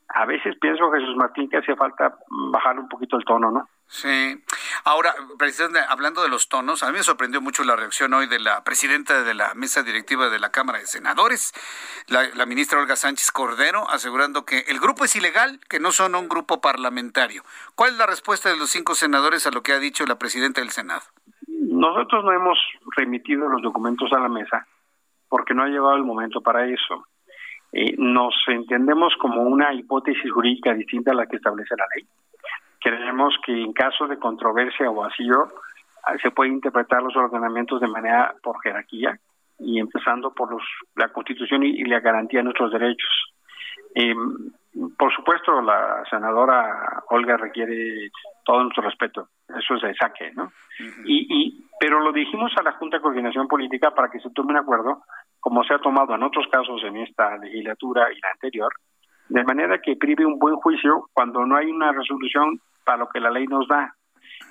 [0.09, 2.15] a veces pienso, Jesús Martín, que hace falta
[2.51, 3.67] bajar un poquito el tono, ¿no?
[3.87, 4.43] Sí.
[4.85, 8.39] Ahora, presidente, hablando de los tonos, a mí me sorprendió mucho la reacción hoy de
[8.39, 11.53] la presidenta de la mesa directiva de la Cámara de Senadores,
[12.07, 16.27] la, ministra Olga Sánchez Cordero, asegurando que el grupo es ilegal, que no son un
[16.27, 17.43] grupo parlamentario.
[17.75, 20.61] ¿Cuál es la respuesta de los cinco senadores a lo que ha dicho la presidenta
[20.61, 21.01] del Senado?
[21.47, 22.57] Nosotros no hemos
[22.97, 24.65] remitido los documentos a la mesa
[25.29, 27.07] porque no ha llegado el momento para eso.
[27.71, 32.07] Eh, nos entendemos como una hipótesis jurídica distinta a la que establece la ley.
[32.83, 35.47] Creemos que en caso de controversia o vacío
[36.05, 39.17] ah, se puede interpretar los ordenamientos de manera por jerarquía
[39.59, 40.63] y empezando por los,
[40.95, 43.33] la Constitución y, la garantía de nuestros derechos.
[43.95, 44.15] Eh,
[44.97, 48.09] por supuesto, la senadora Olga requiere
[48.43, 50.51] todo nuestro respeto, eso es de saque, ¿no?
[51.05, 54.51] y, y, pero lo dijimos a la Junta de Coordinación Política para que se tome
[54.51, 55.03] un acuerdo
[55.39, 58.73] como se ha tomado en otros casos en esta legislatura y la anterior,
[59.27, 63.19] de manera que prive un buen juicio cuando no hay una resolución para lo que
[63.19, 63.95] la ley nos da.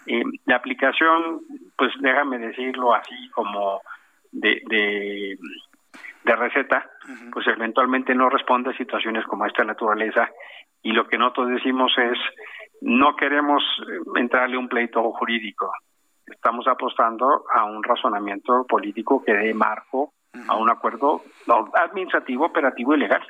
[0.07, 1.41] Eh, la aplicación,
[1.77, 3.81] pues déjame decirlo así como
[4.31, 4.63] de,
[6.25, 6.89] de, receta,
[7.33, 10.31] pues eventualmente no responde a situaciones como esta naturaleza
[10.83, 12.19] y lo que nosotros decimos es
[12.81, 13.63] no queremos
[14.17, 15.71] entrarle un pleito jurídico,
[16.27, 20.15] estamos apostando a un razonamiento político que dé marco
[20.49, 21.23] a un acuerdo
[21.75, 23.23] administrativo, operativo y legal.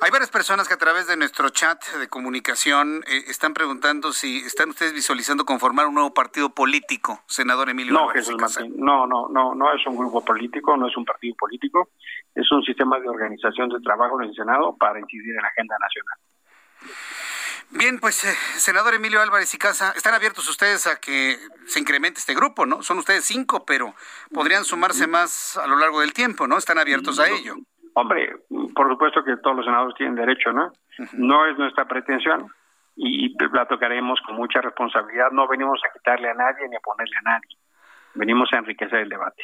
[0.00, 4.38] Hay varias personas que a través de nuestro chat de comunicación eh, están preguntando si
[4.38, 7.92] están ustedes visualizando conformar un nuevo partido político, senador Emilio.
[7.92, 11.34] No, Jesús Martín, no, no, no, no es un grupo político, no es un partido
[11.36, 11.90] político,
[12.32, 15.76] es un sistema de organización de trabajo en el Senado para incidir en la agenda
[15.80, 16.18] nacional.
[17.70, 22.20] Bien, pues, eh, senador Emilio Álvarez y Casa, están abiertos ustedes a que se incremente
[22.20, 22.82] este grupo, ¿no?
[22.82, 23.94] Son ustedes cinco, pero
[24.32, 26.56] podrían sumarse más a lo largo del tiempo, ¿no?
[26.56, 27.56] Están abiertos a ello.
[28.00, 28.32] Hombre,
[28.76, 30.70] por supuesto que todos los senadores tienen derecho, ¿no?
[31.14, 32.46] No es nuestra pretensión
[32.94, 35.32] y la tocaremos con mucha responsabilidad.
[35.32, 37.56] No venimos a quitarle a nadie ni a ponerle a nadie.
[38.14, 39.42] Venimos a enriquecer el debate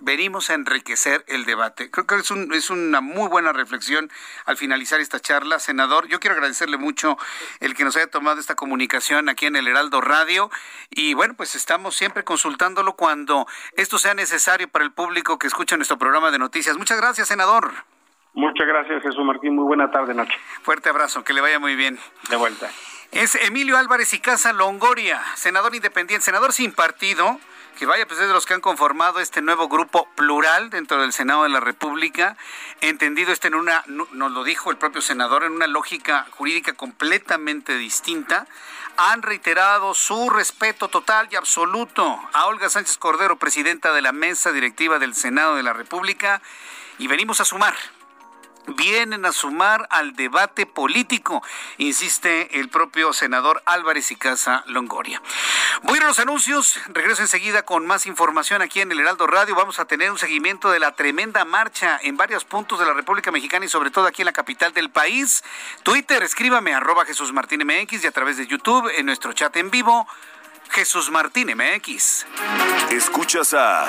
[0.00, 1.90] venimos a enriquecer el debate.
[1.90, 4.10] Creo que es, un, es una muy buena reflexión
[4.44, 6.06] al finalizar esta charla, senador.
[6.08, 7.16] Yo quiero agradecerle mucho
[7.60, 10.50] el que nos haya tomado esta comunicación aquí en el Heraldo Radio
[10.90, 13.46] y bueno, pues estamos siempre consultándolo cuando
[13.76, 16.76] esto sea necesario para el público que escucha nuestro programa de noticias.
[16.76, 17.72] Muchas gracias, senador.
[18.34, 19.54] Muchas gracias, Jesús Martín.
[19.54, 20.34] Muy buena tarde, noche.
[20.62, 21.98] Fuerte abrazo, que le vaya muy bien.
[22.28, 22.68] De vuelta.
[23.12, 27.38] Es Emilio Álvarez y Casa Longoria, senador independiente, senador sin partido
[27.78, 31.12] que vaya, pues es de los que han conformado este nuevo grupo plural dentro del
[31.12, 32.36] Senado de la República,
[32.80, 37.76] entendido este en una, nos lo dijo el propio senador, en una lógica jurídica completamente
[37.76, 38.46] distinta,
[38.96, 44.52] han reiterado su respeto total y absoluto a Olga Sánchez Cordero, presidenta de la mesa
[44.52, 46.40] directiva del Senado de la República,
[46.98, 47.74] y venimos a sumar
[48.66, 51.42] vienen a sumar al debate político,
[51.78, 55.20] insiste el propio senador Álvarez y Casa Longoria.
[55.82, 59.54] Voy a los anuncios, regreso enseguida con más información aquí en el Heraldo Radio.
[59.54, 63.30] Vamos a tener un seguimiento de la tremenda marcha en varios puntos de la República
[63.30, 65.44] Mexicana y sobre todo aquí en la capital del país.
[65.82, 69.70] Twitter, escríbame arroba Jesús Martín MX y a través de YouTube en nuestro chat en
[69.70, 70.06] vivo,
[70.70, 72.26] Jesús Martín MX.
[72.90, 73.88] Escuchas a...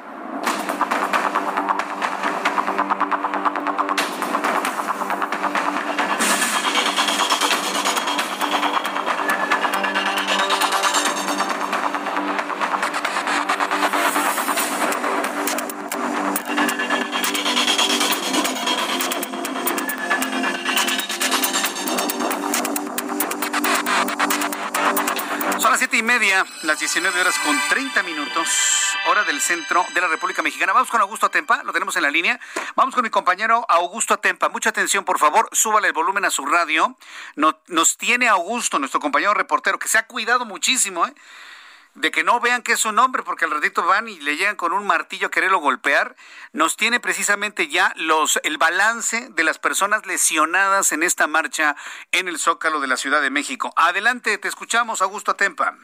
[28.31, 30.73] Minutos, hora del centro de la República Mexicana.
[30.73, 32.39] Vamos con Augusto Atempa, lo tenemos en la línea.
[32.75, 34.49] Vamos con mi compañero Augusto Atempa.
[34.49, 36.97] Mucha atención, por favor, súbale el volumen a su radio.
[37.35, 41.13] nos tiene Augusto, nuestro compañero reportero, que se ha cuidado muchísimo, ¿eh?
[41.95, 44.55] de que no vean que es un hombre, porque al ratito van y le llegan
[44.55, 46.15] con un martillo a quererlo golpear,
[46.53, 51.75] nos tiene precisamente ya los el balance de las personas lesionadas en esta marcha
[52.11, 53.73] en el Zócalo de la Ciudad de México.
[53.75, 55.75] Adelante, te escuchamos, Augusto Atempa.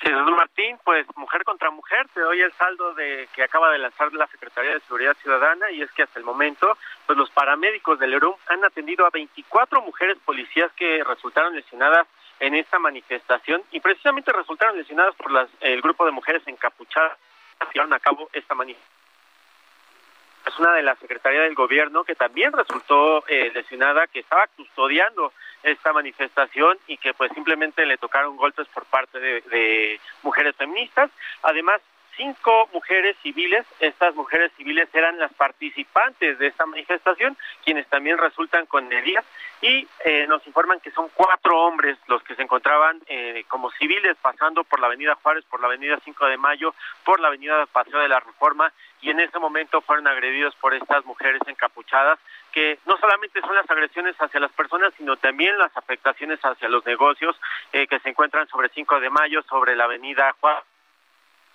[0.00, 4.12] Jesús Martín, pues mujer contra mujer, te doy el saldo de que acaba de lanzar
[4.12, 8.14] la Secretaría de Seguridad Ciudadana y es que hasta el momento, pues los paramédicos del
[8.14, 12.06] ERUM han atendido a 24 mujeres policías que resultaron lesionadas
[12.38, 17.18] en esta manifestación y precisamente resultaron lesionadas por las, el grupo de mujeres encapuchadas
[17.58, 18.98] que llevaron a cabo esta manifestación.
[20.46, 25.32] Es una de la Secretaría del Gobierno que también resultó eh, lesionada, que estaba custodiando
[25.62, 31.10] esta manifestación y que pues simplemente le tocaron golpes por parte de, de mujeres feministas.
[31.42, 31.80] Además,
[32.18, 33.64] cinco mujeres civiles.
[33.80, 39.24] Estas mujeres civiles eran las participantes de esta manifestación, quienes también resultan con heridas
[39.62, 44.16] y eh, nos informan que son cuatro hombres los que se encontraban eh, como civiles
[44.20, 46.74] pasando por la Avenida Juárez, por la Avenida 5 de Mayo,
[47.04, 51.04] por la Avenida Paseo de la Reforma y en ese momento fueron agredidos por estas
[51.04, 52.18] mujeres encapuchadas
[52.52, 56.84] que no solamente son las agresiones hacia las personas, sino también las afectaciones hacia los
[56.84, 57.36] negocios
[57.72, 60.64] eh, que se encuentran sobre 5 de Mayo, sobre la Avenida Juárez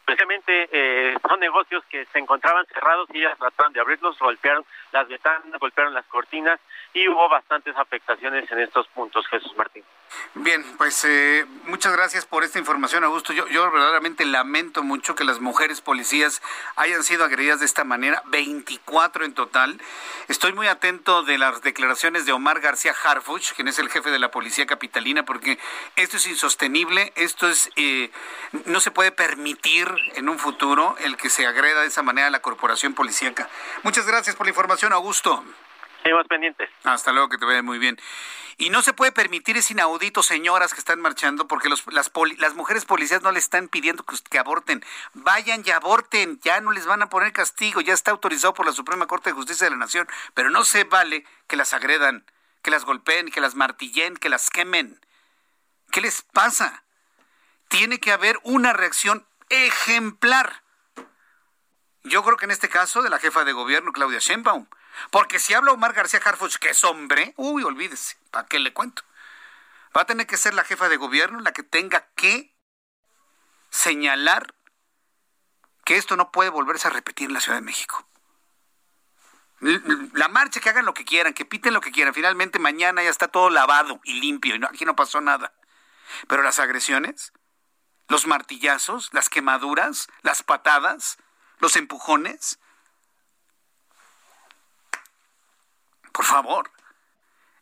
[0.06, 5.08] Precisamente eh, son negocios que se encontraban cerrados y ellas trataron de abrirlos, golpearon las
[5.08, 6.60] ventanas, golpearon las cortinas
[6.94, 9.84] y hubo bastantes afectaciones en estos puntos, Jesús Martín.
[10.36, 13.34] Bien, pues eh, muchas gracias por esta información, Augusto.
[13.34, 16.42] Yo, verdaderamente lamento mucho que las mujeres policías
[16.76, 19.80] hayan sido agredidas de esta manera, 24 en total.
[20.28, 24.18] Estoy muy atento de las declaraciones de Omar García Harfuch, quien es el jefe de
[24.18, 25.60] la policía capitalina, porque
[25.96, 28.10] esto es insostenible, esto es, eh,
[28.66, 32.32] no se puede permitir en un futuro el que se agreda de esa manera a
[32.32, 33.50] la corporación policíaca.
[33.84, 35.44] Muchas gracias por la información, Augusto.
[36.04, 36.70] Seguimos pendientes.
[36.84, 37.98] Hasta luego, que te vaya muy bien.
[38.58, 41.84] Y no se puede permitir ese inaudito, señoras que están marchando, porque las,
[42.38, 44.84] las mujeres policías no le están pidiendo que, que, aborten.
[45.14, 48.74] Vayan y aborten, ya no les van a poner castigo, ya está autorizado por la
[48.74, 52.26] Suprema Corte de Justicia de la Nación, pero no se vale que las agredan,
[52.62, 55.00] que las golpeen, que las martillen, que las quemen.
[55.92, 56.84] ¿Qué les pasa?
[57.70, 60.62] Tiene que haber una reacción ejemplar.
[62.04, 64.68] Yo creo que en este caso de la jefa de gobierno, Claudia Sheinbaum,
[65.12, 69.04] porque si habla Omar García Harfuch, que es hombre, uy, olvídese, ¿para qué le cuento?
[69.96, 72.54] Va a tener que ser la jefa de gobierno la que tenga que
[73.70, 74.54] señalar
[75.86, 78.08] que esto no puede volverse a repetir en la Ciudad de México.
[79.60, 82.14] La marcha, que hagan lo que quieran, que piten lo que quieran.
[82.14, 85.54] Finalmente mañana ya está todo lavado y limpio y aquí no pasó nada.
[86.28, 87.32] Pero las agresiones,
[88.10, 91.18] los martillazos, las quemaduras, las patadas,
[91.60, 92.60] los empujones,
[96.14, 96.72] Por favor.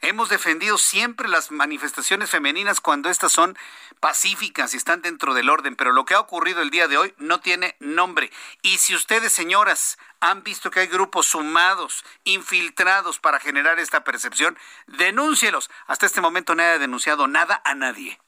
[0.03, 3.55] Hemos defendido siempre las manifestaciones femeninas cuando estas son
[3.99, 7.13] pacíficas y están dentro del orden, pero lo que ha ocurrido el día de hoy
[7.17, 8.31] no tiene nombre.
[8.63, 14.57] Y si ustedes, señoras, han visto que hay grupos sumados, infiltrados para generar esta percepción,
[14.87, 15.69] denúncielos.
[15.85, 18.19] Hasta este momento nadie ha denunciado nada a nadie.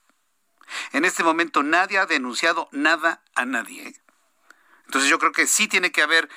[0.91, 3.99] En este momento nadie ha denunciado nada a nadie.
[4.85, 6.29] Entonces yo creo que sí tiene que haber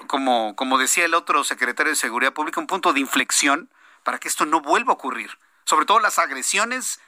[0.00, 3.70] como, como decía el otro secretario de Seguridad Pública, un punto de inflexión
[4.02, 5.38] para que esto no vuelva a ocurrir.
[5.64, 7.00] Sobre todo las agresiones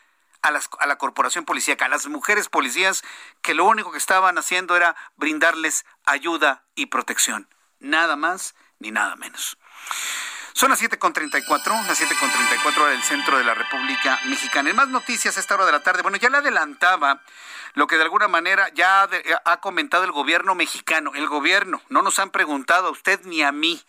[0.42, 3.02] a, las, a la corporación policíaca, a las mujeres policías
[3.42, 7.48] que lo único que estaban haciendo era brindarles ayuda y protección.
[7.80, 9.58] Nada más ni nada menos.
[10.56, 14.70] Son las 7.34, las 7.34 hora del centro de la República Mexicana.
[14.70, 17.22] En más noticias a esta hora de la tarde, bueno, ya le adelantaba
[17.74, 19.08] lo que de alguna manera ya
[19.44, 21.10] ha comentado el gobierno mexicano.
[21.16, 23.82] El gobierno, no nos han preguntado a usted ni a mí,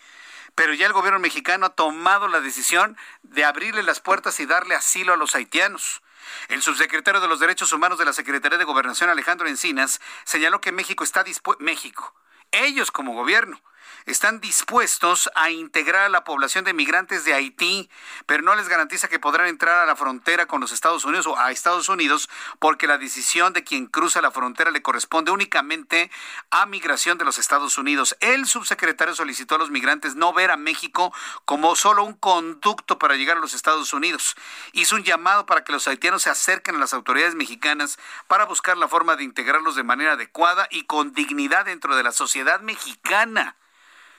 [0.55, 4.73] pero ya el gobierno mexicano ha tomado la decisión de abrirle las puertas y darle
[4.73, 6.01] asilo a los haitianos.
[6.47, 10.71] El subsecretario de los Derechos Humanos de la Secretaría de Gobernación, Alejandro Encinas, señaló que
[10.71, 12.15] México está dispuesto, México,
[12.51, 13.61] ellos como gobierno,
[14.05, 17.89] están dispuestos a integrar a la población de migrantes de Haití,
[18.25, 21.37] pero no les garantiza que podrán entrar a la frontera con los Estados Unidos o
[21.37, 22.29] a Estados Unidos
[22.59, 26.11] porque la decisión de quien cruza la frontera le corresponde únicamente
[26.51, 28.15] a migración de los Estados Unidos.
[28.19, 31.13] El subsecretario solicitó a los migrantes no ver a México
[31.45, 34.35] como solo un conducto para llegar a los Estados Unidos.
[34.73, 38.77] Hizo un llamado para que los haitianos se acerquen a las autoridades mexicanas para buscar
[38.77, 43.55] la forma de integrarlos de manera adecuada y con dignidad dentro de la sociedad mexicana.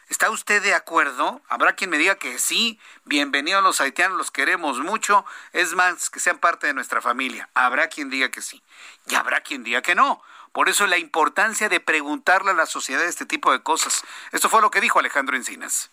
[0.08, 1.42] ¿Está usted de acuerdo?
[1.48, 6.20] Habrá quien me diga que sí, bienvenidos los haitianos, los queremos mucho, es más, que
[6.20, 7.48] sean parte de nuestra familia.
[7.54, 8.62] Habrá quien diga que sí
[9.08, 10.22] y habrá quien diga que no.
[10.52, 14.04] Por eso la importancia de preguntarle a la sociedad este tipo de cosas.
[14.30, 15.90] Esto fue lo que dijo Alejandro Encinas.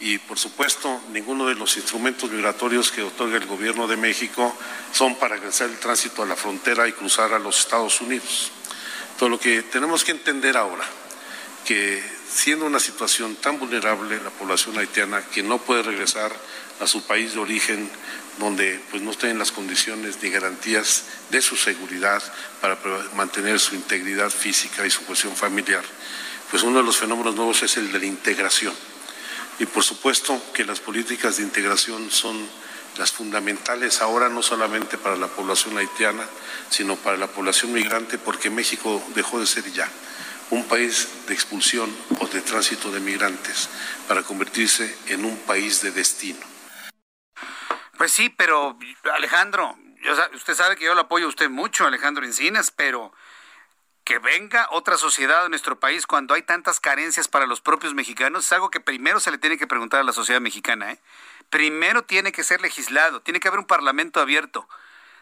[0.00, 4.54] Y por supuesto, ninguno de los instrumentos migratorios que otorga el gobierno de México
[4.92, 8.52] son para realizar el tránsito a la frontera y cruzar a los Estados Unidos.
[9.18, 10.84] Todo lo que tenemos que entender ahora,
[11.64, 16.32] que siendo una situación tan vulnerable la población haitiana que no puede regresar
[16.80, 17.90] a su país de origen
[18.38, 22.22] donde pues no tienen las condiciones ni garantías de su seguridad
[22.60, 22.78] para
[23.14, 25.82] mantener su integridad física y su cuestión familiar.
[26.50, 28.74] Pues uno de los fenómenos nuevos es el de la integración.
[29.58, 32.48] Y por supuesto que las políticas de integración son
[32.96, 36.24] las fundamentales ahora no solamente para la población haitiana,
[36.70, 39.88] sino para la población migrante, porque México dejó de ser ya
[40.50, 43.68] un país de expulsión o de tránsito de migrantes
[44.08, 46.40] para convertirse en un país de destino.
[47.96, 48.78] Pues sí, pero
[49.14, 49.76] Alejandro,
[50.34, 53.12] usted sabe que yo lo apoyo a usted mucho, Alejandro Encinas, pero
[54.04, 58.44] que venga otra sociedad a nuestro país cuando hay tantas carencias para los propios mexicanos
[58.44, 60.92] es algo que primero se le tiene que preguntar a la sociedad mexicana.
[60.92, 60.98] ¿eh?
[61.48, 64.68] Primero tiene que ser legislado, tiene que haber un parlamento abierto.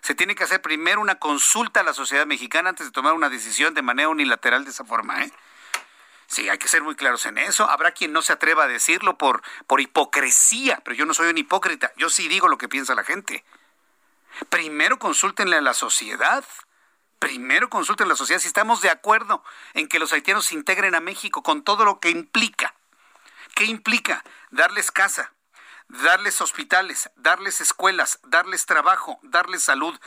[0.09, 3.29] Se tiene que hacer primero una consulta a la sociedad mexicana antes de tomar una
[3.29, 5.23] decisión de manera unilateral de esa forma.
[5.23, 5.31] ¿eh?
[6.27, 7.69] Sí, hay que ser muy claros en eso.
[7.69, 11.37] Habrá quien no se atreva a decirlo por, por hipocresía, pero yo no soy un
[11.37, 11.93] hipócrita.
[11.99, 13.45] Yo sí digo lo que piensa la gente.
[14.49, 16.43] Primero consúltenle a la sociedad.
[17.19, 19.45] Primero consulten a la sociedad si estamos de acuerdo
[19.75, 22.75] en que los haitianos se integren a México con todo lo que implica.
[23.55, 24.25] ¿Qué implica?
[24.53, 25.35] Darles casa,
[25.89, 29.99] darles hospitales, darles escuelas, darles trabajo, darles salud,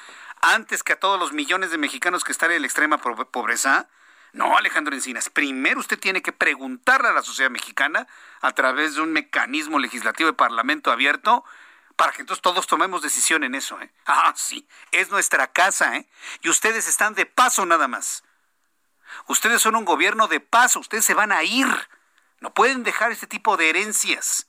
[0.42, 3.90] antes que a todos los millones de mexicanos que están en la extrema pobreza.
[4.34, 8.08] No, Alejandro Encinas, primero usted tiene que preguntarle a la sociedad mexicana
[8.40, 11.44] a través de un mecanismo legislativo de parlamento abierto
[11.98, 13.80] para que entonces todos tomemos decisión en eso.
[13.82, 13.92] ¿eh?
[14.06, 16.08] Ah, sí, es nuestra casa, ¿eh?
[16.42, 18.24] Y ustedes están de paso nada más.
[19.28, 21.68] Ustedes son un gobierno de paso, ustedes se van a ir.
[22.40, 24.48] No pueden dejar este tipo de herencias.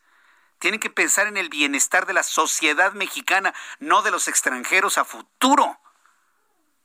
[0.62, 5.05] Tienen que pensar en el bienestar de la sociedad mexicana, no de los extranjeros a
[5.05, 5.80] futuro.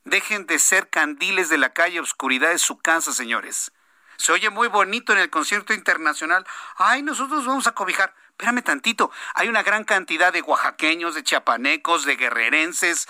[0.03, 3.71] Dejen de ser candiles de la calle, oscuridad de su casa, señores.
[4.17, 6.43] Se oye muy bonito en el concierto internacional.
[6.77, 8.15] Ay, nosotros vamos a cobijar.
[8.31, 9.11] Espérame tantito.
[9.35, 13.07] Hay una gran cantidad de oaxaqueños, de chiapanecos, de guerrerenses,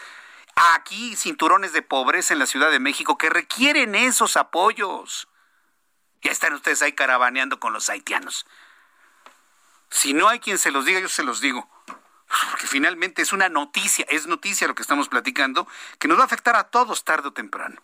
[0.75, 5.29] aquí cinturones de pobreza en la Ciudad de México que requieren esos apoyos.
[6.23, 8.45] Ya están ustedes ahí caravaneando con los haitianos.
[9.89, 11.67] Si no hay quien se los diga, yo se los digo.
[12.51, 16.25] Porque finalmente es una noticia, es noticia lo que estamos platicando, que nos va a
[16.25, 17.81] afectar a todos tarde o temprano.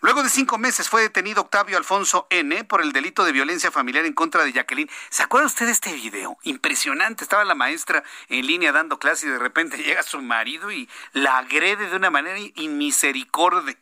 [0.00, 2.64] Luego de cinco meses fue detenido Octavio Alfonso N.
[2.64, 4.90] por el delito de violencia familiar en contra de Jacqueline.
[5.10, 6.36] ¿Se acuerda usted de este video?
[6.42, 7.22] Impresionante.
[7.22, 11.38] Estaba la maestra en línea dando clase y de repente llega su marido y la
[11.38, 13.76] agrede de una manera inmisericordia.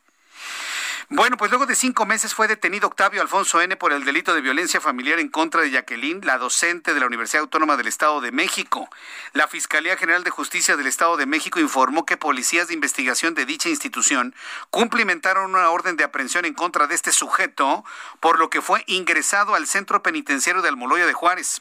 [1.12, 3.76] Bueno, pues luego de cinco meses fue detenido Octavio Alfonso N.
[3.76, 7.42] por el delito de violencia familiar en contra de Jacqueline, la docente de la Universidad
[7.42, 8.88] Autónoma del Estado de México.
[9.32, 13.44] La Fiscalía General de Justicia del Estado de México informó que policías de investigación de
[13.44, 14.36] dicha institución
[14.70, 17.84] cumplimentaron una orden de aprehensión en contra de este sujeto,
[18.20, 21.60] por lo que fue ingresado al centro penitenciario de Almoloya de Juárez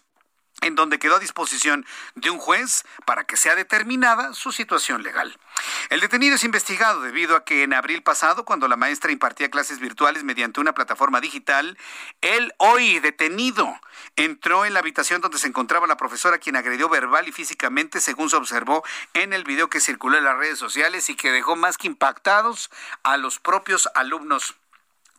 [0.61, 5.37] en donde quedó a disposición de un juez para que sea determinada su situación legal.
[5.89, 9.79] El detenido es investigado debido a que en abril pasado, cuando la maestra impartía clases
[9.79, 11.77] virtuales mediante una plataforma digital,
[12.21, 13.79] él hoy detenido
[14.15, 18.29] entró en la habitación donde se encontraba la profesora quien agredió verbal y físicamente, según
[18.29, 18.83] se observó
[19.13, 22.69] en el video que circuló en las redes sociales y que dejó más que impactados
[23.03, 24.55] a los propios alumnos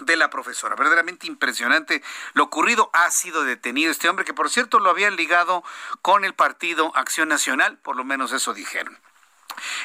[0.01, 0.75] de la profesora.
[0.77, 2.03] Verdaderamente impresionante
[2.35, 2.91] lo ocurrido.
[2.93, 5.63] Ha sido detenido este hombre que, por cierto, lo habían ligado
[6.03, 8.99] con el partido Acción Nacional, por lo menos eso dijeron.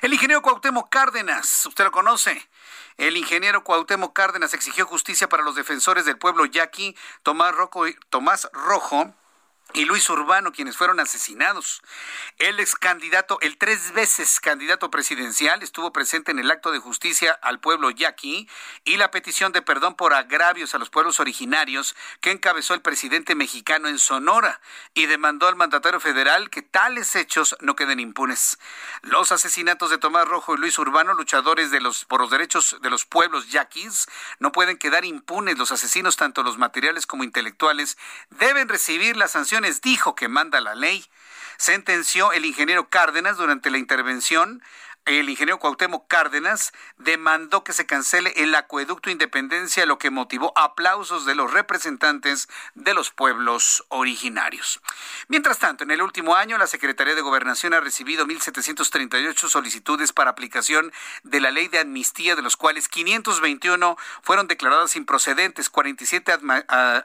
[0.02, 2.48] El ingeniero Cuauhtémoc Cárdenas, usted lo conoce.
[2.98, 8.50] El ingeniero Cuauhtémoc Cárdenas exigió justicia para los defensores del pueblo yaqui, Tomás Rojo, Tomás
[8.54, 9.14] Rojo
[9.74, 11.82] y Luis Urbano, quienes fueron asesinados.
[12.38, 17.38] El ex candidato, el tres veces candidato presidencial, estuvo presente en el acto de justicia
[17.42, 18.48] al pueblo yaqui
[18.86, 23.36] y la petición de perdón por agravios a los pueblos originarios que encabezó el presidente
[23.36, 24.62] mexicano en Sonora
[24.94, 28.58] y demandó al mandatario federal que tales hechos no queden impunes.
[29.02, 32.90] Los asesinatos de Tomás Rojo y Luis Urbano, luchadores de los, por los derechos de
[32.90, 34.08] los pueblos yaquis,
[34.40, 35.58] no pueden quedar impunes.
[35.58, 37.98] Los asesinos, tanto los materiales como intelectuales,
[38.30, 39.36] deben recibir las
[39.82, 41.06] dijo que manda la ley.
[41.58, 44.62] Sentenció el ingeniero Cárdenas durante la intervención
[45.06, 51.26] el ingeniero Cuauhtémoc Cárdenas demandó que se cancele el acueducto Independencia, lo que motivó aplausos
[51.26, 54.82] de los representantes de los pueblos originarios.
[55.28, 60.32] Mientras tanto, en el último año, la Secretaría de Gobernación ha recibido 1.738 solicitudes para
[60.32, 60.92] aplicación
[61.24, 66.34] de la ley de amnistía, de los cuales 521 fueron declaradas improcedentes, 47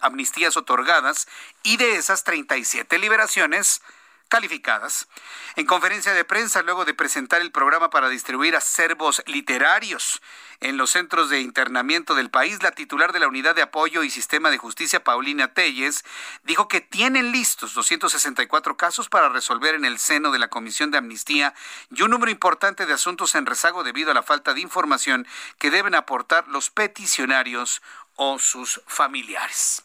[0.00, 1.28] amnistías otorgadas
[1.62, 3.82] y de esas 37 liberaciones
[4.30, 5.08] calificadas.
[5.56, 10.22] En conferencia de prensa, luego de presentar el programa para distribuir acervos literarios
[10.60, 14.10] en los centros de internamiento del país, la titular de la Unidad de Apoyo y
[14.10, 16.04] Sistema de Justicia, Paulina Telles,
[16.44, 20.98] dijo que tienen listos 264 casos para resolver en el seno de la Comisión de
[20.98, 21.52] Amnistía
[21.90, 25.26] y un número importante de asuntos en rezago debido a la falta de información
[25.58, 27.82] que deben aportar los peticionarios
[28.14, 29.82] o sus familiares.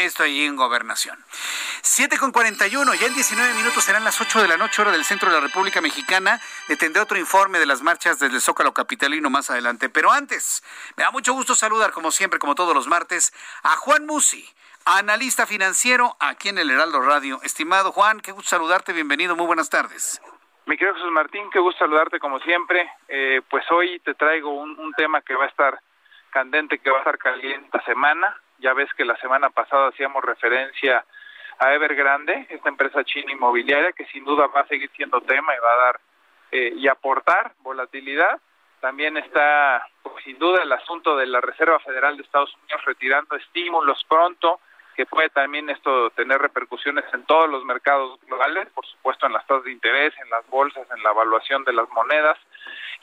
[0.00, 1.18] Esto ahí en Gobernación.
[1.82, 5.04] 7 con 41, ya en 19 minutos serán las 8 de la noche, hora del
[5.04, 6.40] centro de la República Mexicana.
[6.68, 9.90] Le tendré otro informe de las marchas desde el Zócalo Capitalino más adelante.
[9.90, 10.64] Pero antes,
[10.96, 14.48] me da mucho gusto saludar, como siempre, como todos los martes, a Juan Musi,
[14.86, 17.38] analista financiero aquí en el Heraldo Radio.
[17.42, 20.22] Estimado Juan, qué gusto saludarte, bienvenido, muy buenas tardes.
[20.64, 22.90] Mi querido Jesús Martín, qué gusto saludarte como siempre.
[23.06, 25.78] Eh, pues hoy te traigo un, un tema que va a estar
[26.30, 30.24] candente, que va a estar caliente esta semana ya ves que la semana pasada hacíamos
[30.24, 31.04] referencia
[31.58, 35.58] a Evergrande, esta empresa china inmobiliaria que sin duda va a seguir siendo tema y
[35.58, 36.00] va a dar
[36.52, 38.40] eh, y aportar volatilidad.
[38.80, 43.36] También está, pues, sin duda, el asunto de la Reserva Federal de Estados Unidos retirando
[43.36, 44.58] estímulos pronto,
[44.96, 49.46] que puede también esto tener repercusiones en todos los mercados globales, por supuesto en las
[49.46, 52.38] tasas de interés, en las bolsas, en la evaluación de las monedas.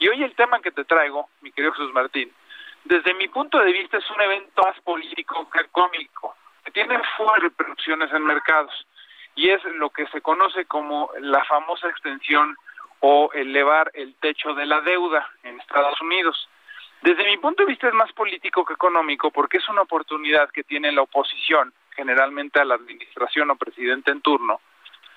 [0.00, 2.32] Y hoy el tema que te traigo, mi querido Jesús Martín,
[2.84, 7.44] desde mi punto de vista es un evento más político que cómico, que tiene fuertes
[7.44, 8.86] repercusiones en mercados
[9.34, 12.56] y es lo que se conoce como la famosa extensión
[13.00, 16.48] o elevar el techo de la deuda en Estados Unidos.
[17.02, 20.64] Desde mi punto de vista es más político que económico porque es una oportunidad que
[20.64, 24.60] tiene la oposición, generalmente a la administración o presidente en turno,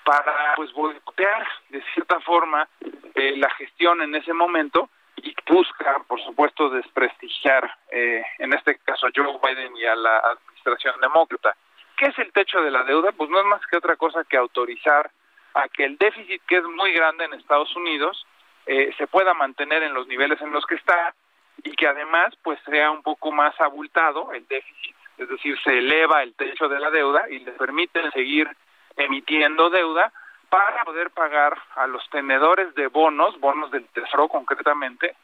[0.04, 2.68] para pues voltear de cierta forma
[3.14, 4.88] eh, la gestión en ese momento
[5.22, 10.18] y busca, por supuesto, desprestigiar, eh, en este caso, a Joe Biden y a la
[10.18, 11.56] administración demócrata.
[11.96, 13.12] ¿Qué es el techo de la deuda?
[13.12, 15.10] Pues no es más que otra cosa que autorizar
[15.54, 18.26] a que el déficit, que es muy grande en Estados Unidos,
[18.66, 21.14] eh, se pueda mantener en los niveles en los que está
[21.62, 26.22] y que además pues sea un poco más abultado el déficit, es decir, se eleva
[26.22, 28.48] el techo de la deuda y le permite seguir
[28.96, 30.12] emitiendo deuda
[30.52, 35.16] para poder pagar a los tenedores de bonos, bonos del Tesoro concretamente,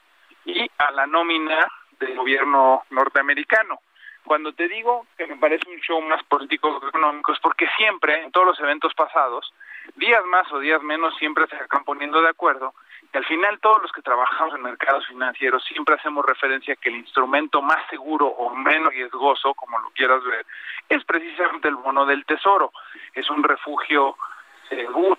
[0.46, 3.78] y a la nómina del gobierno norteamericano.
[4.24, 8.22] Cuando te digo que me parece un show más político que económico es porque siempre,
[8.22, 9.52] en todos los eventos pasados,
[9.96, 12.72] días más o días menos, siempre se acaban poniendo de acuerdo
[13.12, 16.88] y al final todos los que trabajamos en mercados financieros siempre hacemos referencia a que
[16.88, 20.46] el instrumento más seguro o menos riesgoso, como lo quieras ver,
[20.88, 22.72] es precisamente el bono del tesoro.
[23.12, 24.16] Es un refugio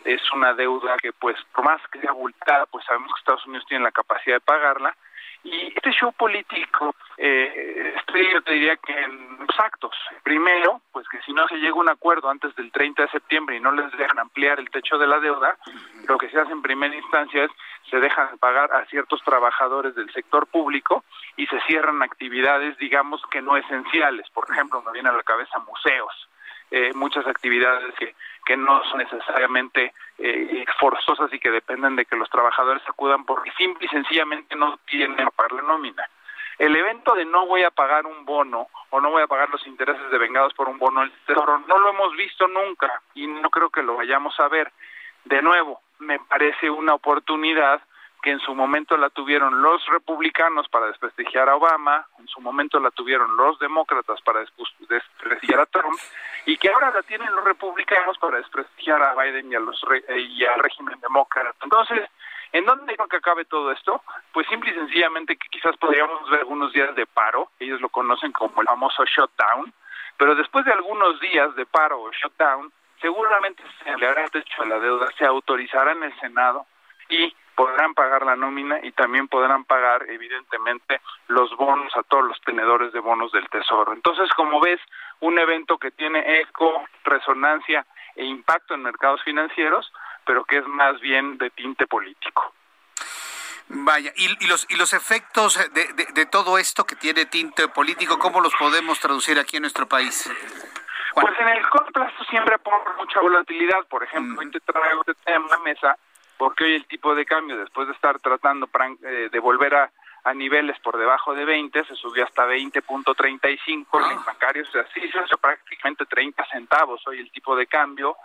[0.05, 3.65] es una deuda que pues por más que sea abultada, pues sabemos que Estados Unidos
[3.67, 4.95] tiene la capacidad de pagarla
[5.43, 7.93] y este show político, eh,
[8.33, 9.95] yo te diría que en dos actos.
[10.23, 13.55] Primero, pues que si no se llega a un acuerdo antes del 30 de septiembre
[13.55, 15.57] y no les dejan ampliar el techo de la deuda,
[16.07, 17.51] lo que se hace en primera instancia es
[17.89, 21.05] se dejan pagar a ciertos trabajadores del sector público
[21.37, 24.29] y se cierran actividades, digamos, que no esenciales.
[24.31, 26.29] Por ejemplo, me viene a la cabeza museos,
[26.69, 28.13] eh, muchas actividades que
[28.49, 33.51] que no son necesariamente eh, forzosas y que dependen de que los trabajadores acudan porque
[33.51, 36.03] simple y sencillamente no tienen que pagar la nómina.
[36.57, 39.67] El evento de no voy a pagar un bono o no voy a pagar los
[39.67, 43.51] intereses de vengados por un bono del tesoro no lo hemos visto nunca y no
[43.51, 44.71] creo que lo vayamos a ver.
[45.25, 47.79] De nuevo, me parece una oportunidad
[48.21, 52.79] que en su momento la tuvieron los republicanos para desprestigiar a Obama, en su momento
[52.79, 55.97] la tuvieron los demócratas para desprestigiar a Trump,
[56.45, 59.81] y que ahora la tienen los republicanos para desprestigiar a Biden y, a los
[60.15, 61.55] y al régimen demócrata.
[61.63, 62.09] Entonces,
[62.51, 64.01] ¿en dónde creo que acabe todo esto?
[64.33, 68.31] Pues simple y sencillamente que quizás podríamos ver algunos días de paro, ellos lo conocen
[68.31, 69.73] como el famoso shutdown,
[70.17, 74.63] pero después de algunos días de paro o shutdown, seguramente se le hará el techo
[74.63, 76.65] de la deuda, se autorizará en el Senado
[77.07, 82.39] y podrán pagar la nómina y también podrán pagar evidentemente los bonos a todos los
[82.39, 83.91] tenedores de bonos del Tesoro.
[83.91, 84.79] Entonces, como ves,
[85.19, 89.91] un evento que tiene eco, resonancia e impacto en mercados financieros,
[90.25, 92.53] pero que es más bien de tinte político.
[93.67, 98.39] Vaya, y, los, y los efectos de, de, todo esto que tiene tinte político, ¿cómo
[98.39, 100.31] los podemos traducir aquí en nuestro país?
[101.13, 103.85] Pues en el corto plazo siempre por mucha volatilidad.
[103.89, 104.51] Por ejemplo, mm.
[104.51, 105.97] te traigo este tema a mesa
[106.39, 108.69] porque hoy el tipo de cambio, después de estar tratando
[109.03, 109.91] eh, de volver a,
[110.23, 115.01] a niveles por debajo de 20, se subió hasta 20.35 en bancarios, o sea, sí,
[115.11, 118.15] se prácticamente 30 centavos hoy el tipo de cambio.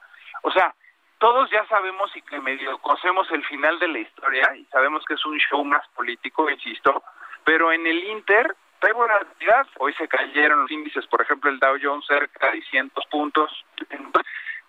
[0.43, 0.73] O sea,
[1.19, 5.15] todos ya sabemos y que medio conocemos el final de la historia y sabemos que
[5.15, 7.03] es un show más político, insisto,
[7.45, 8.55] pero en el Inter
[8.85, 9.66] hay volatilidad.
[9.78, 13.65] Hoy se cayeron los índices, por ejemplo, el Dow Jones cerca de 600 puntos.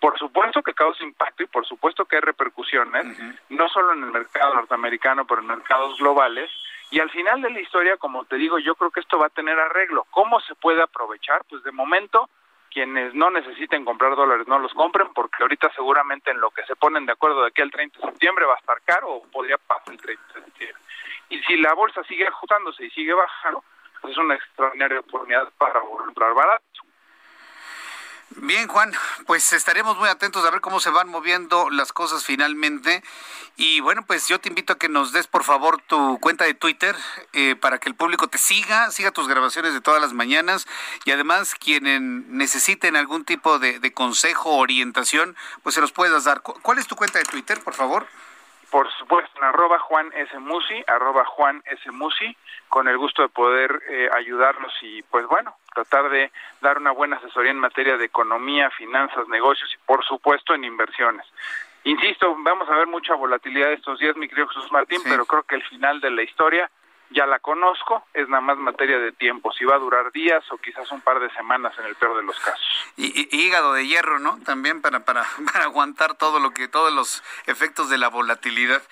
[0.00, 3.18] Por supuesto que causa impacto y por supuesto que hay repercusiones,
[3.48, 6.50] no solo en el mercado norteamericano, pero en mercados globales.
[6.90, 9.30] Y al final de la historia, como te digo, yo creo que esto va a
[9.30, 10.06] tener arreglo.
[10.10, 11.42] ¿Cómo se puede aprovechar?
[11.48, 12.28] Pues de momento,
[12.70, 16.76] quienes no necesiten comprar dólares no los compren, porque ahorita seguramente en lo que se
[16.76, 19.56] ponen de acuerdo de aquí al 30 de septiembre va a estar caro o podría
[19.56, 20.82] pasar el 30 de septiembre.
[21.30, 23.64] Y si la bolsa sigue ajustándose y sigue bajando,
[24.02, 26.65] pues es una extraordinaria oportunidad para comprar barato.
[28.38, 28.92] Bien, Juan,
[29.26, 33.02] pues estaremos muy atentos a ver cómo se van moviendo las cosas finalmente.
[33.56, 36.52] Y bueno, pues yo te invito a que nos des por favor tu cuenta de
[36.52, 36.94] Twitter
[37.32, 40.66] eh, para que el público te siga, siga tus grabaciones de todas las mañanas
[41.06, 46.24] y además quienes necesiten algún tipo de, de consejo o orientación, pues se los puedas
[46.24, 46.42] dar.
[46.42, 48.06] ¿Cuál es tu cuenta de Twitter, por favor?
[48.70, 50.38] Por supuesto, en arroba Juan S.
[50.38, 51.90] Musi, arroba Juan S.
[51.92, 52.36] Musi,
[52.68, 57.16] con el gusto de poder eh, ayudarlos y pues bueno, tratar de dar una buena
[57.16, 61.26] asesoría en materia de economía, finanzas, negocios y por supuesto en inversiones.
[61.84, 65.54] Insisto, vamos a ver mucha volatilidad estos días, mi querido Jesús Martín, pero creo que
[65.54, 66.68] el final de la historia
[67.10, 70.58] ya la conozco, es nada más materia de tiempo, si va a durar días o
[70.58, 72.66] quizás un par de semanas en el peor de los casos.
[72.96, 74.38] Y, hígado de hierro, ¿no?
[74.44, 78.82] También para, para, para, aguantar todo lo que, todos los efectos de la volatilidad.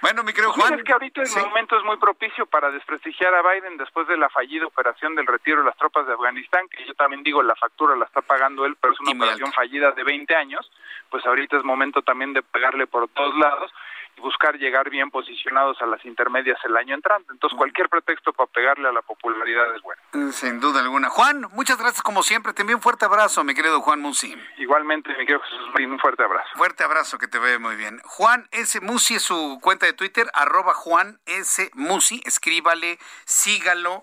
[0.00, 0.74] Bueno, mi querido Juan.
[0.74, 4.28] es que ahorita el momento es muy propicio para desprestigiar a Biden después de la
[4.28, 7.96] fallida operación del retiro de las tropas de Afganistán, que yo también digo la factura
[7.96, 10.70] la está pagando él, pero es una operación fallida de 20 años,
[11.10, 13.72] pues ahorita es momento también de pagarle por todos lados
[14.16, 17.32] y buscar llegar bien posicionados a las intermedias el año entrante.
[17.32, 20.02] Entonces, cualquier pretexto para pegarle a la popularidad es bueno.
[20.12, 21.08] Mm, sin duda alguna.
[21.08, 22.52] Juan, muchas gracias como siempre.
[22.52, 24.36] Te envío un fuerte abrazo, mi querido Juan Musi.
[24.58, 26.48] Igualmente, mi querido Jesús Marín, un fuerte abrazo.
[26.54, 28.00] Fuerte abrazo, que te ve muy bien.
[28.04, 28.80] Juan S.
[28.80, 31.70] Musi es su cuenta de Twitter, arroba Juan S.
[31.74, 32.22] Musi.
[32.24, 34.02] Escríbale, sígalo.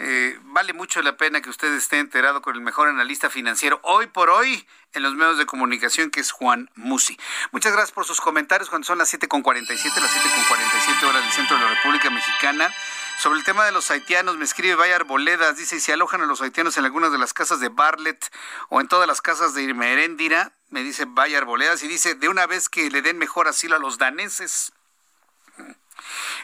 [0.00, 4.06] Eh, vale mucho la pena que usted esté enterado con el mejor analista financiero hoy
[4.06, 7.18] por hoy en los medios de comunicación, que es Juan Musi.
[7.50, 11.64] Muchas gracias por sus comentarios cuando son las 7.47, las 7.47 horas del centro de
[11.64, 12.72] la República Mexicana.
[13.18, 16.40] Sobre el tema de los haitianos, me escribe Vaya Arboledas, dice, si alojan a los
[16.40, 18.24] haitianos en algunas de las casas de Barlet
[18.68, 22.46] o en todas las casas de Irmeréndira, me dice Vaya Arboledas, y dice, de una
[22.46, 24.72] vez que le den mejor asilo a los daneses.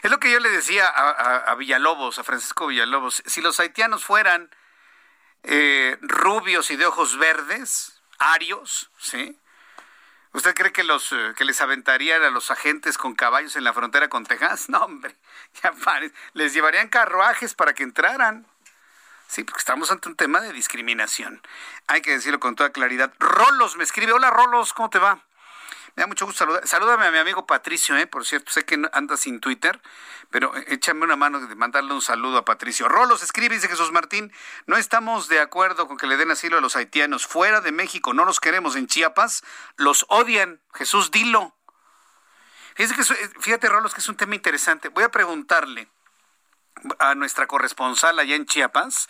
[0.01, 3.23] Es lo que yo le decía a, Villalobos, a Francisco Villalobos.
[3.25, 4.49] Si los haitianos fueran
[5.43, 9.39] eh, rubios y de ojos verdes, arios, ¿sí?
[10.35, 13.71] ¿Usted cree que los eh, que les aventarían a los agentes con caballos en la
[13.71, 14.67] frontera con Texas?
[14.69, 15.15] No, hombre,
[15.63, 15.73] ya
[16.33, 18.45] les llevarían carruajes para que entraran.
[19.27, 21.41] Sí, porque estamos ante un tema de discriminación.
[21.87, 23.13] Hay que decirlo con toda claridad.
[23.17, 25.23] Rolos me escribe, hola Rolos, ¿cómo te va?
[25.95, 26.67] Me da mucho gusto saludar.
[26.67, 28.05] Salúdame a mi amigo Patricio, ¿eh?
[28.05, 29.81] por cierto, sé que anda sin Twitter,
[30.29, 32.89] pero échame una mano de mandarle un saludo a Patricio.
[32.89, 34.33] Rolos escribe, dice Jesús Martín,
[34.65, 37.25] no estamos de acuerdo con que le den asilo a los haitianos.
[37.25, 38.75] Fuera de México, no los queremos.
[38.75, 39.43] En Chiapas
[39.77, 40.61] los odian.
[40.73, 41.55] Jesús, dilo.
[42.75, 44.89] Fíjate, que, fíjate, Rolos, que es un tema interesante.
[44.89, 45.87] Voy a preguntarle
[46.99, 49.07] a nuestra corresponsal allá en Chiapas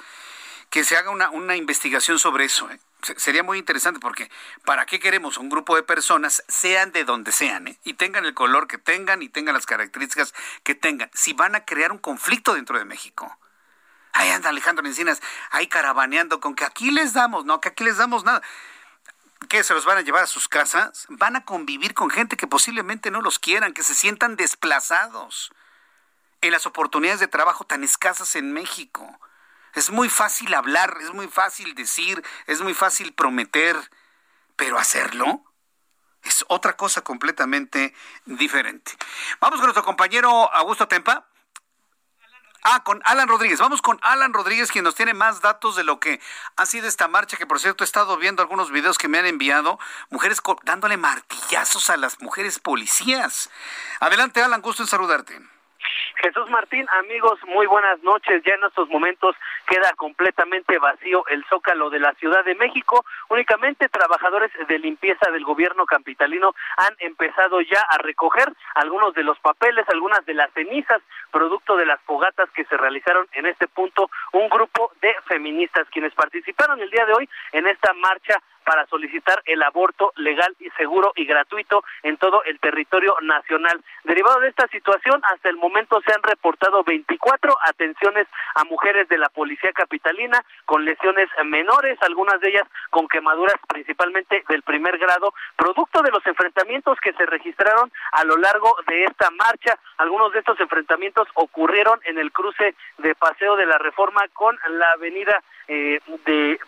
[0.70, 2.70] que se haga una, una investigación sobre eso.
[2.70, 2.80] ¿eh?
[3.18, 4.30] Sería muy interesante porque
[4.64, 7.80] ¿para qué queremos un grupo de personas, sean de donde sean, ¿eh?
[7.84, 10.34] y tengan el color que tengan y tengan las características
[10.64, 13.38] que tengan, si van a crear un conflicto dentro de México?
[14.14, 15.22] Ahí anda Alejandro Encinas,
[15.52, 18.42] ahí caravaneando con que aquí les damos, no, que aquí les damos nada.
[19.50, 19.64] ¿Qué?
[19.64, 21.06] ¿Se los van a llevar a sus casas?
[21.10, 25.52] Van a convivir con gente que posiblemente no los quieran, que se sientan desplazados
[26.42, 29.20] en las oportunidades de trabajo tan escasas en México.
[29.76, 33.76] Es muy fácil hablar, es muy fácil decir, es muy fácil prometer,
[34.56, 35.44] pero hacerlo
[36.26, 37.94] es otra cosa completamente
[38.26, 38.94] diferente.
[39.40, 41.28] Vamos con nuestro compañero Augusto Tempa.
[42.68, 43.60] Ah, con Alan Rodríguez.
[43.60, 46.20] Vamos con Alan Rodríguez, quien nos tiene más datos de lo que
[46.56, 49.28] ha sido esta marcha, que por cierto he estado viendo algunos videos que me han
[49.28, 49.78] enviado,
[50.10, 53.52] mujeres dándole martillazos a las mujeres policías.
[54.00, 55.55] Adelante, Alan, gusto en saludarte.
[56.16, 58.42] Jesús Martín, amigos, muy buenas noches.
[58.46, 59.36] Ya en estos momentos
[59.68, 63.06] queda completamente vacío el zócalo de la Ciudad de México.
[63.30, 69.40] Únicamente trabajadores de limpieza del gobierno capitalino han empezado ya a recoger algunos de los
[69.40, 71.02] papeles, algunas de las cenizas,
[71.32, 74.10] producto de las fogatas que se realizaron en este punto.
[74.34, 79.42] Un grupo de feministas quienes participaron el día de hoy en esta marcha para solicitar
[79.46, 83.82] el aborto legal y seguro y gratuito en todo el territorio nacional.
[84.04, 89.18] Derivado de esta situación, hasta el momento se han reportado 24 atenciones a mujeres de
[89.18, 95.34] la policía capitalina con lesiones menores, algunas de ellas con quemaduras principalmente del primer grado,
[95.56, 99.78] producto de los enfrentamientos que se registraron a lo largo de esta marcha.
[99.98, 104.92] Algunos de estos enfrentamientos ocurrieron en el cruce de Paseo de la Reforma con la
[104.92, 106.60] avenida eh, de,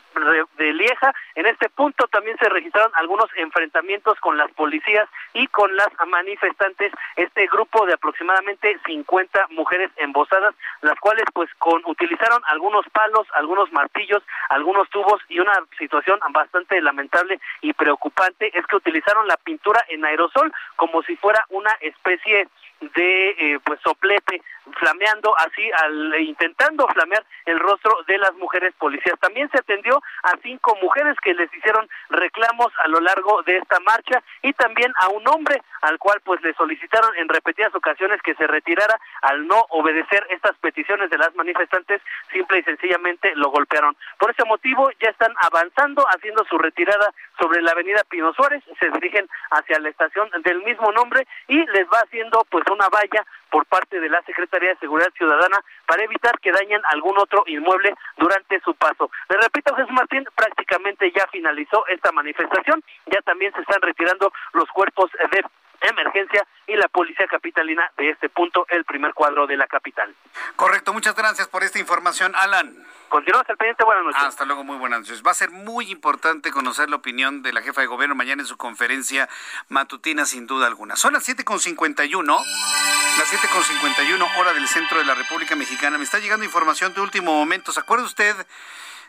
[0.58, 1.14] de Lieja.
[1.36, 6.92] En este punto también se registraron algunos enfrentamientos con las policías y con las manifestantes.
[7.16, 13.72] Este grupo de aproximadamente 50 mujeres embosadas, las cuales pues con utilizaron algunos palos, algunos
[13.72, 19.84] martillos, algunos tubos y una situación bastante lamentable y preocupante es que utilizaron la pintura
[19.90, 22.48] en aerosol como si fuera una especie
[22.80, 24.42] de eh, pues soplete
[24.80, 29.20] flameando así al intentando flamear el rostro de las mujeres policías.
[29.20, 33.80] También se atendió a cinco mujeres que les hicieron reclamos a lo largo de esta
[33.82, 38.36] marcha y también a un hombre al cual pues le solicitaron en repetidas ocasiones que
[38.36, 43.96] se retirara al no obedecer estas peticiones de las manifestantes, simple y sencillamente lo golpearon.
[44.18, 48.90] Por ese motivo ya están avanzando haciendo su retirada sobre la avenida Pino Suárez, se
[48.92, 53.66] dirigen hacia la estación del mismo nombre y les va haciendo pues una valla por
[53.66, 58.60] parte de la Secretaría de Seguridad Ciudadana para evitar que dañen algún otro inmueble durante
[58.62, 59.10] su paso.
[59.30, 64.70] Le repito, Jesús Martín, prácticamente ya finalizó esta manifestación, ya también se están retirando los
[64.70, 65.44] cuerpos de
[65.82, 70.14] emergencia y la policía capitalina de este punto, el primer cuadro de la capital.
[70.56, 72.86] Correcto, muchas gracias por esta información, Alan.
[73.10, 74.22] Continuamos al pendiente, buenas noches.
[74.22, 75.24] Hasta luego, muy buenas noches.
[75.26, 78.48] Va a ser muy importante conocer la opinión de la jefa de gobierno mañana en
[78.48, 79.30] su conferencia
[79.70, 80.98] matutina, sin duda alguna.
[80.98, 85.98] Son las 7.51, las 7.51 hora del centro de la República Mexicana.
[85.98, 87.72] Me está llegando información de último momento.
[87.72, 88.36] ¿Se acuerda usted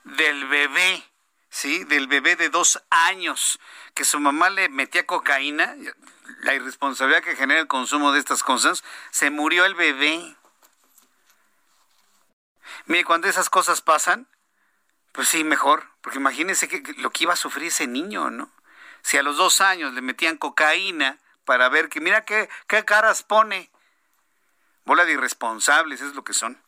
[0.04, 1.02] del bebé?
[1.50, 1.84] ¿Sí?
[1.84, 3.58] Del bebé de dos años
[3.94, 5.74] que su mamá le metía cocaína
[6.40, 10.36] la irresponsabilidad que genera el consumo de estas cosas, se murió el bebé.
[12.86, 14.28] Mire, cuando esas cosas pasan,
[15.12, 18.50] pues sí, mejor, porque imagínese que, lo que iba a sufrir ese niño, ¿no?
[19.02, 23.22] Si a los dos años le metían cocaína para ver que, mira qué, qué caras
[23.22, 23.70] pone.
[24.84, 26.60] Bola de irresponsables es lo que son.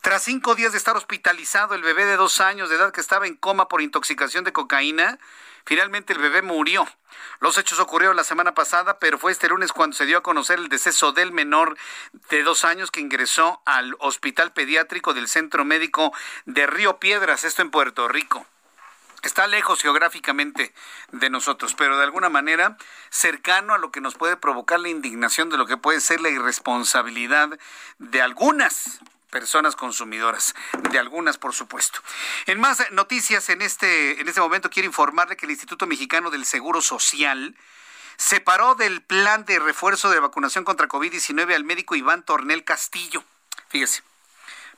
[0.00, 3.26] Tras cinco días de estar hospitalizado, el bebé de dos años de edad que estaba
[3.26, 5.18] en coma por intoxicación de cocaína,
[5.64, 6.88] finalmente el bebé murió.
[7.40, 10.58] Los hechos ocurrieron la semana pasada, pero fue este lunes cuando se dio a conocer
[10.58, 11.76] el deceso del menor
[12.30, 16.12] de dos años que ingresó al hospital pediátrico del Centro Médico
[16.46, 18.46] de Río Piedras, esto en Puerto Rico.
[19.22, 20.72] Está lejos geográficamente
[21.10, 22.76] de nosotros, pero de alguna manera
[23.10, 26.28] cercano a lo que nos puede provocar la indignación de lo que puede ser la
[26.28, 27.58] irresponsabilidad
[27.98, 30.54] de algunas personas consumidoras,
[30.90, 32.00] de algunas por supuesto.
[32.46, 36.44] En más noticias en este, en este momento quiero informarle que el Instituto Mexicano del
[36.44, 37.56] Seguro Social
[38.16, 43.24] separó del plan de refuerzo de vacunación contra COVID-19 al médico Iván Tornel Castillo.
[43.68, 44.02] Fíjese.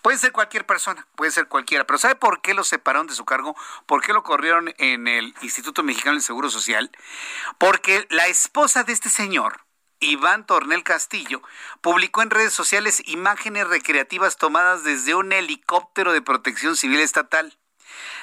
[0.03, 3.27] Puede ser cualquier persona, puede ser cualquiera, pero ¿sabe por qué lo separaron de su
[3.27, 3.55] cargo?
[3.85, 6.91] ¿Por qué lo corrieron en el Instituto Mexicano del Seguro Social?
[7.59, 9.61] Porque la esposa de este señor,
[10.01, 11.43] Iván Tornel Castillo,
[11.81, 17.57] publicó en redes sociales imágenes recreativas tomadas desde un helicóptero de protección civil estatal.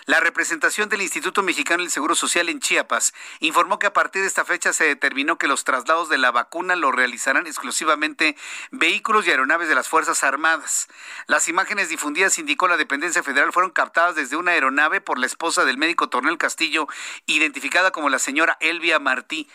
[0.05, 4.27] La representación del Instituto Mexicano del Seguro Social en Chiapas informó que a partir de
[4.27, 8.37] esta fecha se determinó que los traslados de la vacuna lo realizarán exclusivamente
[8.71, 10.87] vehículos y aeronaves de las Fuerzas Armadas.
[11.27, 15.65] Las imágenes difundidas, indicó la dependencia federal, fueron captadas desde una aeronave por la esposa
[15.65, 16.87] del médico Tornel Castillo,
[17.25, 19.49] identificada como la señora Elvia Martí.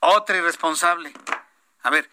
[0.00, 1.12] Otra irresponsable.
[1.82, 2.10] A ver,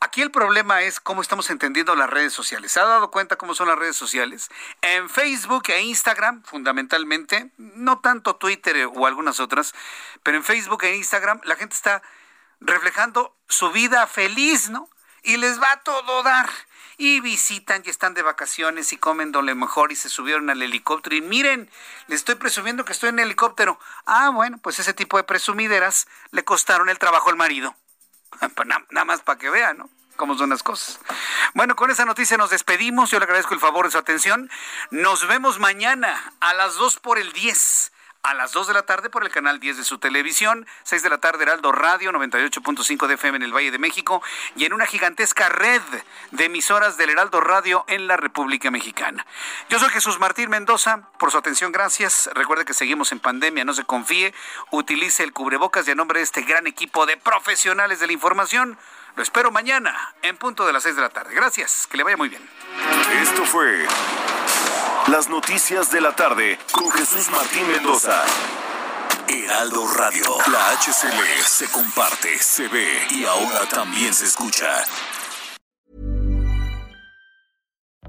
[0.00, 2.72] aquí el problema es cómo estamos entendiendo las redes sociales.
[2.72, 4.50] ¿Se ha dado cuenta cómo son las redes sociales?
[4.80, 9.74] En Facebook e Instagram, fundamentalmente, no tanto Twitter o algunas otras,
[10.22, 12.02] pero en Facebook e Instagram la gente está
[12.60, 14.88] reflejando su vida feliz, ¿no?
[15.22, 16.48] Y les va a todo dar.
[16.98, 21.16] Y visitan y están de vacaciones y comen donde mejor y se subieron al helicóptero.
[21.16, 21.70] Y miren,
[22.06, 23.78] les estoy presumiendo que estoy en helicóptero.
[24.04, 27.74] Ah, bueno, pues ese tipo de presumideras le costaron el trabajo al marido.
[28.54, 29.90] Pues nada más para que vean, ¿no?
[30.16, 31.00] Cómo son las cosas.
[31.54, 33.10] Bueno, con esa noticia nos despedimos.
[33.10, 34.50] Yo le agradezco el favor de su atención.
[34.90, 37.91] Nos vemos mañana a las 2 por el 10
[38.22, 41.10] a las 2 de la tarde por el canal 10 de su televisión, 6 de
[41.10, 44.22] la tarde Heraldo Radio 98.5 de FM en el Valle de México
[44.54, 45.82] y en una gigantesca red
[46.30, 49.26] de emisoras del Heraldo Radio en la República Mexicana.
[49.68, 52.30] Yo soy Jesús Martín Mendoza, por su atención gracias.
[52.34, 54.32] Recuerde que seguimos en pandemia, no se confíe,
[54.70, 58.78] utilice el cubrebocas y a nombre de este gran equipo de profesionales de la información,
[59.16, 61.34] lo espero mañana en punto de las 6 de la tarde.
[61.34, 62.48] Gracias, que le vaya muy bien.
[63.20, 63.84] Esto fue
[65.08, 68.22] las noticias de la tarde con Jesús Martín Mendoza.
[69.28, 70.24] Heraldo Radio.
[70.50, 74.66] La HCL se comparte, se ve y ahora también se escucha.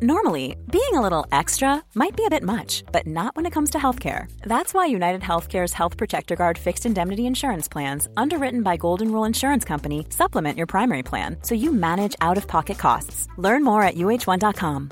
[0.01, 3.69] Normally, being a little extra might be a bit much, but not when it comes
[3.71, 4.25] to healthcare.
[4.45, 9.23] That's why United Healthcare's Health Protector Guard fixed indemnity insurance plans, underwritten by Golden Rule
[9.23, 13.27] Insurance Company, supplement your primary plan so you manage out of pocket costs.
[13.37, 14.89] Learn more at uh1.com.